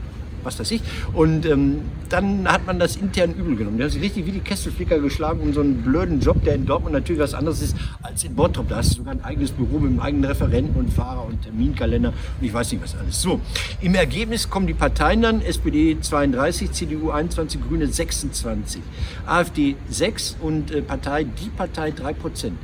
was 0.45 0.59
weiß 0.59 0.71
ich. 0.71 0.81
Und 1.13 1.45
ähm, 1.45 1.81
dann 2.09 2.47
hat 2.47 2.65
man 2.65 2.79
das 2.79 2.95
intern 2.95 3.33
übel 3.33 3.55
genommen. 3.55 3.77
Der 3.77 3.87
hat 3.87 3.93
sich 3.93 4.01
richtig 4.01 4.25
wie 4.25 4.31
die 4.31 4.39
Kesselflicker 4.39 4.99
geschlagen 4.99 5.39
um 5.41 5.53
so 5.53 5.61
einen 5.61 5.81
blöden 5.81 6.19
Job, 6.19 6.43
der 6.43 6.55
in 6.55 6.65
Dortmund 6.65 6.93
natürlich 6.93 7.21
was 7.21 7.33
anderes 7.33 7.61
ist 7.61 7.75
als 8.01 8.23
in 8.23 8.35
Bottrop. 8.35 8.69
Da 8.69 8.77
hast 8.77 8.93
du 8.93 8.97
sogar 8.97 9.13
ein 9.13 9.23
eigenes 9.23 9.51
Büro 9.51 9.79
mit 9.79 9.91
einem 9.91 9.99
eigenen 9.99 10.25
Referenten 10.25 10.75
und 10.75 10.91
Fahrer 10.91 11.25
und 11.25 11.41
Terminkalender 11.41 12.09
und 12.09 12.45
ich 12.45 12.53
weiß 12.53 12.71
nicht 12.71 12.83
was 12.83 12.95
alles. 12.95 13.21
So, 13.21 13.39
im 13.81 13.95
Ergebnis 13.95 14.49
kommen 14.49 14.67
die 14.67 14.73
Parteien 14.73 15.21
dann, 15.21 15.41
SPD 15.41 15.97
32, 15.99 16.71
CDU 16.71 17.09
21, 17.09 17.61
Grüne 17.67 17.87
26, 17.87 18.81
AfD 19.25 19.75
6 19.89 20.37
und 20.41 20.71
äh, 20.71 20.81
Partei, 20.81 21.23
die 21.23 21.49
Partei 21.49 21.91
3 21.91 22.13
Prozent. 22.13 22.57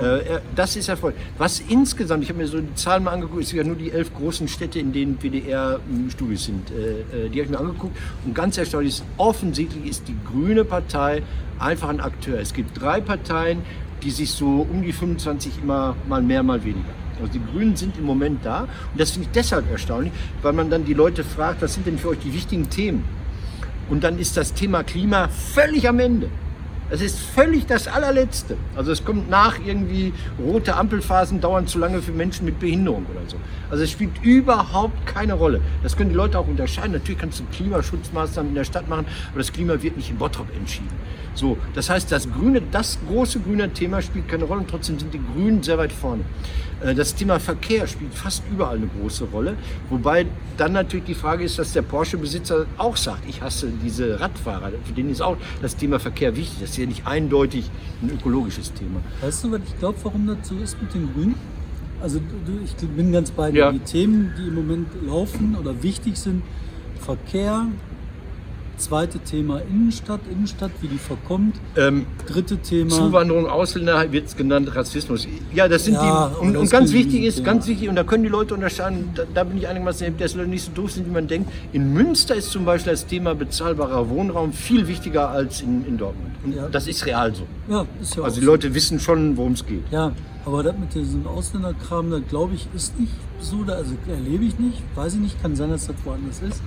Äh, 0.00 0.40
das 0.54 0.76
ist 0.76 0.88
Erfolg. 0.88 1.14
Was 1.38 1.60
insgesamt, 1.60 2.22
ich 2.22 2.28
habe 2.28 2.40
mir 2.40 2.46
so 2.46 2.60
die 2.60 2.74
Zahlen 2.74 3.04
mal 3.04 3.12
angeguckt, 3.12 3.42
es 3.42 3.50
sind 3.50 3.58
ja 3.58 3.64
nur 3.64 3.76
die 3.76 3.90
elf 3.90 4.12
großen 4.14 4.48
Städte, 4.48 4.78
in 4.78 4.92
denen 4.92 5.18
WDR-Studios 5.20 6.44
sind. 6.44 6.70
Äh, 6.70 7.26
äh, 7.26 7.27
die 7.28 7.40
habe 7.40 7.46
ich 7.46 7.50
mir 7.50 7.58
angeguckt 7.58 7.96
und 8.24 8.34
ganz 8.34 8.58
erstaunlich 8.58 8.94
ist, 8.94 9.04
offensichtlich 9.16 9.86
ist 9.86 10.08
die 10.08 10.16
Grüne 10.30 10.64
Partei 10.64 11.22
einfach 11.58 11.88
ein 11.88 12.00
Akteur. 12.00 12.38
Es 12.38 12.52
gibt 12.52 12.80
drei 12.80 13.00
Parteien, 13.00 13.62
die 14.02 14.10
sich 14.10 14.30
so 14.30 14.66
um 14.70 14.82
die 14.82 14.92
25 14.92 15.62
immer 15.62 15.96
mal 16.08 16.22
mehr, 16.22 16.42
mal 16.42 16.62
weniger. 16.64 16.88
Also 17.20 17.32
die 17.32 17.40
Grünen 17.52 17.74
sind 17.74 17.98
im 17.98 18.04
Moment 18.04 18.44
da 18.44 18.62
und 18.62 19.00
das 19.00 19.10
finde 19.10 19.26
ich 19.26 19.32
deshalb 19.32 19.70
erstaunlich, 19.70 20.12
weil 20.42 20.52
man 20.52 20.70
dann 20.70 20.84
die 20.84 20.94
Leute 20.94 21.24
fragt, 21.24 21.62
was 21.62 21.74
sind 21.74 21.86
denn 21.86 21.98
für 21.98 22.10
euch 22.10 22.20
die 22.20 22.32
wichtigen 22.32 22.70
Themen? 22.70 23.04
Und 23.90 24.04
dann 24.04 24.18
ist 24.18 24.36
das 24.36 24.52
Thema 24.52 24.82
Klima 24.84 25.28
völlig 25.28 25.88
am 25.88 25.98
Ende. 25.98 26.28
Es 26.90 27.02
ist 27.02 27.18
völlig 27.18 27.66
das 27.66 27.86
allerletzte. 27.86 28.56
Also 28.74 28.92
es 28.92 29.04
kommt 29.04 29.28
nach 29.28 29.58
irgendwie 29.64 30.14
rote 30.42 30.74
Ampelphasen 30.74 31.40
dauern 31.40 31.66
zu 31.66 31.78
lange 31.78 32.00
für 32.00 32.12
Menschen 32.12 32.46
mit 32.46 32.58
Behinderung 32.58 33.04
oder 33.10 33.28
so. 33.28 33.36
Also 33.70 33.84
es 33.84 33.90
spielt 33.90 34.22
überhaupt 34.22 35.06
keine 35.06 35.34
Rolle. 35.34 35.60
Das 35.82 35.96
können 35.96 36.10
die 36.10 36.16
Leute 36.16 36.38
auch 36.38 36.48
unterscheiden. 36.48 36.92
Natürlich 36.92 37.20
kannst 37.20 37.40
du 37.40 37.44
Klimaschutzmaßnahmen 37.52 38.50
in 38.50 38.54
der 38.54 38.64
Stadt 38.64 38.88
machen, 38.88 39.04
aber 39.30 39.38
das 39.38 39.52
Klima 39.52 39.82
wird 39.82 39.98
nicht 39.98 40.08
in 40.10 40.16
Bottrop 40.16 40.48
entschieden. 40.56 40.88
So, 41.34 41.56
das 41.74 41.90
heißt, 41.90 42.10
das 42.10 42.28
grüne, 42.30 42.62
das 42.72 42.98
große 43.06 43.40
grüne 43.40 43.70
Thema 43.72 44.02
spielt 44.02 44.28
keine 44.28 44.44
Rolle 44.44 44.60
und 44.62 44.70
trotzdem 44.70 44.98
sind 44.98 45.12
die 45.14 45.20
Grünen 45.34 45.62
sehr 45.62 45.78
weit 45.78 45.92
vorne. 45.92 46.24
Äh, 46.80 46.94
Das 46.94 47.14
Thema 47.14 47.38
Verkehr 47.38 47.86
spielt 47.86 48.14
fast 48.14 48.42
überall 48.50 48.76
eine 48.76 48.88
große 48.88 49.24
Rolle. 49.26 49.54
Wobei 49.88 50.26
dann 50.56 50.72
natürlich 50.72 51.06
die 51.06 51.14
Frage 51.14 51.44
ist, 51.44 51.58
dass 51.58 51.72
der 51.72 51.82
Porsche-Besitzer 51.82 52.66
auch 52.76 52.96
sagt, 52.96 53.28
ich 53.28 53.40
hasse 53.40 53.70
diese 53.84 54.18
Radfahrer. 54.18 54.72
Für 54.84 54.92
den 54.92 55.10
ist 55.10 55.20
auch 55.20 55.36
das 55.62 55.76
Thema 55.76 56.00
Verkehr 56.00 56.34
wichtig. 56.34 56.58
Das 56.60 56.77
ja 56.78 56.86
nicht 56.86 57.06
eindeutig 57.06 57.70
ein 58.02 58.10
ökologisches 58.10 58.72
Thema. 58.72 59.00
Weißt 59.20 59.44
du, 59.44 59.52
was 59.52 59.60
ich 59.66 59.78
glaube, 59.78 59.98
warum 60.02 60.26
das 60.26 60.48
so 60.48 60.56
ist 60.56 60.80
mit 60.80 60.94
den 60.94 61.12
Grünen? 61.12 61.34
Also 62.00 62.20
ich 62.64 62.74
bin 62.88 63.12
ganz 63.12 63.30
bei 63.32 63.50
dir. 63.50 63.58
Ja. 63.58 63.72
Die 63.72 63.80
Themen, 63.80 64.32
die 64.38 64.48
im 64.48 64.54
Moment 64.54 64.88
laufen 65.04 65.56
oder 65.56 65.82
wichtig 65.82 66.16
sind, 66.16 66.42
Verkehr, 67.00 67.66
zweite 68.78 69.18
Thema 69.18 69.60
Innenstadt, 69.70 70.20
Innenstadt, 70.30 70.70
wie 70.80 70.88
die 70.88 70.98
verkommt, 70.98 71.56
Ähm, 71.76 72.06
dritte 72.26 72.56
Thema 72.58 72.90
Zuwanderung, 72.90 73.46
Ausländer 73.46 74.10
wird 74.12 74.26
es 74.28 74.36
genannt, 74.36 74.74
Rassismus. 74.74 75.26
Ja, 75.54 75.68
das 75.68 75.84
sind 75.84 75.94
Ja, 75.94 76.30
die. 76.40 76.46
Und, 76.46 76.56
und 76.56 76.70
ganz 76.70 76.92
wichtig 76.92 77.24
ist, 77.24 77.36
Thema. 77.36 77.46
ganz 77.46 77.66
wichtig, 77.66 77.88
und 77.88 77.96
da 77.96 78.04
können 78.04 78.22
die 78.22 78.28
Leute 78.28 78.54
unterscheiden, 78.54 79.10
da, 79.14 79.24
da 79.34 79.44
bin 79.44 79.58
ich 79.58 79.68
einigermaßen, 79.68 80.16
dass 80.18 80.34
Leute 80.34 80.48
nicht 80.50 80.64
so 80.64 80.72
doof 80.72 80.92
sind, 80.92 81.06
wie 81.06 81.10
man 81.12 81.26
denkt. 81.28 81.50
In 81.72 81.92
Münster 81.92 82.34
ist 82.34 82.50
zum 82.50 82.64
Beispiel 82.64 82.92
das 82.92 83.06
Thema 83.06 83.34
bezahlbarer 83.34 84.08
Wohnraum 84.08 84.52
viel 84.52 84.86
wichtiger 84.88 85.28
als 85.28 85.60
in, 85.60 85.84
in 85.86 85.98
Dortmund. 85.98 86.32
Und 86.44 86.54
Ja. 86.54 86.68
das 86.68 86.86
ist 86.86 87.04
real 87.06 87.34
so. 87.34 87.42
ja, 87.68 87.84
ist 88.00 88.16
ja 88.16 88.22
Also 88.22 88.36
die 88.40 88.46
so. 88.46 88.52
Leute 88.52 88.74
wissen 88.74 89.00
schon, 89.00 89.36
worum 89.36 89.52
es 89.52 89.66
geht. 89.66 89.82
Ja, 89.90 90.12
aber 90.46 90.62
das 90.62 90.74
mit 90.78 90.94
diesem 90.94 91.26
Ausländerkram, 91.26 92.10
da 92.10 92.20
glaube 92.20 92.54
ich, 92.54 92.68
ist 92.74 92.98
nicht 92.98 93.12
so, 93.40 93.64
da, 93.64 93.74
also 93.74 93.92
erlebe 94.08 94.44
ich 94.44 94.58
nicht, 94.58 94.82
weiß 94.94 95.14
ich 95.14 95.20
nicht, 95.20 95.42
kann 95.42 95.54
sein, 95.56 95.70
dass 95.70 95.86
das 95.88 95.96
woanders 96.04 96.40
ist. 96.48 96.62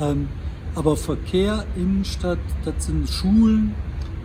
Ähm, 0.00 0.28
aber 0.74 0.96
Verkehr, 0.96 1.64
Innenstadt, 1.76 2.38
das 2.64 2.86
sind 2.86 3.08
Schulen, 3.08 3.74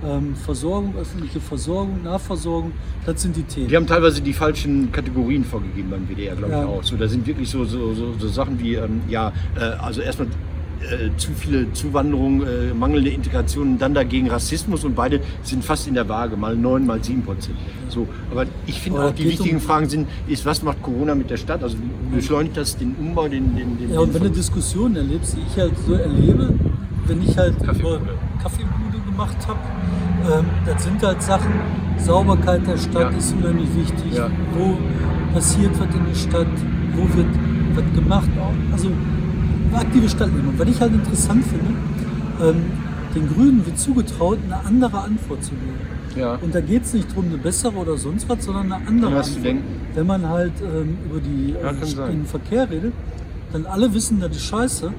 ähm, 0.03 0.33
Versorgung, 0.35 0.95
öffentliche 0.97 1.39
Versorgung, 1.41 2.03
Nahversorgung, 2.03 2.71
das 3.05 3.21
sind 3.21 3.35
die 3.35 3.43
Themen. 3.43 3.67
Die 3.67 3.75
haben 3.75 3.85
teilweise 3.87 4.21
die 4.21 4.33
falschen 4.33 4.91
Kategorien 4.91 5.43
vorgegeben 5.43 5.89
beim 5.89 6.07
WDR, 6.07 6.35
glaube 6.35 6.53
Ja. 6.53 6.63
ich 6.63 6.69
auch. 6.69 6.83
So, 6.83 6.95
da 6.95 7.07
sind 7.07 7.27
wirklich 7.27 7.49
so, 7.49 7.65
so, 7.65 7.93
so, 7.93 8.13
so 8.17 8.27
Sachen 8.29 8.59
wie, 8.59 8.75
ähm, 8.75 9.01
ja, 9.09 9.33
äh, 9.57 9.59
also 9.61 10.01
erstmal 10.01 10.29
äh, 10.81 11.09
zu 11.17 11.31
viele 11.33 11.71
Zuwanderung, 11.73 12.41
äh, 12.43 12.73
mangelnde 12.73 13.09
Integration, 13.09 13.77
dann 13.77 13.93
dagegen 13.93 14.29
Rassismus 14.29 14.83
und 14.85 14.95
beide 14.95 15.19
sind 15.43 15.63
fast 15.63 15.87
in 15.87 15.93
der 15.93 16.07
Waage, 16.07 16.37
mal 16.37 16.55
9, 16.55 16.85
mal 16.85 17.03
7 17.03 17.21
Prozent. 17.23 17.57
So, 17.89 18.07
aber 18.31 18.45
ich 18.65 18.79
finde 18.79 19.01
auch, 19.03 19.11
die 19.11 19.23
geht 19.23 19.33
um- 19.33 19.39
wichtigen 19.39 19.59
Fragen 19.59 19.89
sind, 19.89 20.07
ist, 20.27 20.45
was 20.45 20.63
macht 20.63 20.81
Corona 20.81 21.15
mit 21.15 21.29
der 21.29 21.37
Stadt? 21.37 21.61
Also 21.63 21.77
wie 21.77 22.15
beschleunigt 22.15 22.55
das 22.55 22.77
den 22.77 22.95
Umbau, 22.99 23.27
den, 23.27 23.55
den, 23.55 23.77
den 23.77 23.93
Ja, 23.93 23.99
und 23.99 24.13
wenn 24.13 24.23
du 24.23 24.29
Diskussionen 24.31 24.95
erlebst, 24.95 25.35
die 25.35 25.41
ich 25.51 25.57
halt 25.59 25.73
so 25.85 25.93
erlebe, 25.93 26.53
wenn 27.07 27.21
ich 27.23 27.37
halt 27.37 27.57
Kaffeebude. 27.63 27.99
Kaffeebude 28.41 28.99
gemacht 29.09 29.37
habe, 29.47 29.59
ähm, 30.39 30.45
das 30.65 30.83
sind 30.83 31.01
halt 31.03 31.21
Sachen, 31.21 31.51
Sauberkeit 31.97 32.65
der 32.67 32.77
Stadt 32.77 33.11
Ja. 33.11 33.17
ist 33.17 33.33
unheimlich 33.33 33.67
wichtig, 33.75 34.13
Ja. 34.15 34.29
wo 34.55 34.77
passiert 35.33 35.71
was 35.79 35.93
in 35.95 36.05
der 36.05 36.15
Stadt, 36.15 36.47
wo 36.95 37.01
wird 37.17 37.27
was 37.75 37.83
gemacht, 38.01 38.29
also 38.71 38.89
aktive 39.77 40.09
Stadtnehmung. 40.09 40.53
Was 40.57 40.67
ich 40.67 40.81
halt 40.81 40.93
interessant 40.93 41.43
finde, 41.45 41.73
ähm, 42.41 42.63
den 43.15 43.27
Grünen 43.27 43.65
wird 43.65 43.77
zugetraut, 43.77 44.37
eine 44.45 44.65
andere 44.65 44.99
Antwort 44.99 45.43
zu 45.43 45.51
geben. 45.51 45.79
Ja. 46.15 46.35
Und 46.35 46.53
da 46.53 46.61
geht 46.61 46.83
es 46.83 46.93
nicht 46.93 47.09
darum, 47.11 47.25
eine 47.25 47.37
bessere 47.37 47.75
oder 47.75 47.97
sonst 47.97 48.27
was, 48.29 48.43
sondern 48.43 48.71
eine 48.71 48.87
andere 48.87 49.21
zu 49.21 49.41
Antwort. 49.41 49.63
Wenn 49.95 50.07
man 50.07 50.27
halt 50.27 50.53
ähm, 50.61 50.97
über 51.05 51.19
die, 51.19 51.53
Ja, 51.53 51.71
äh, 51.71 52.11
den 52.11 52.25
Verkehr 52.25 52.69
redet, 52.69 52.93
dann 53.51 53.65
alle 53.65 53.93
wissen, 53.93 54.19
das 54.19 54.31
ist 54.31 54.43
scheiße. 54.43 54.93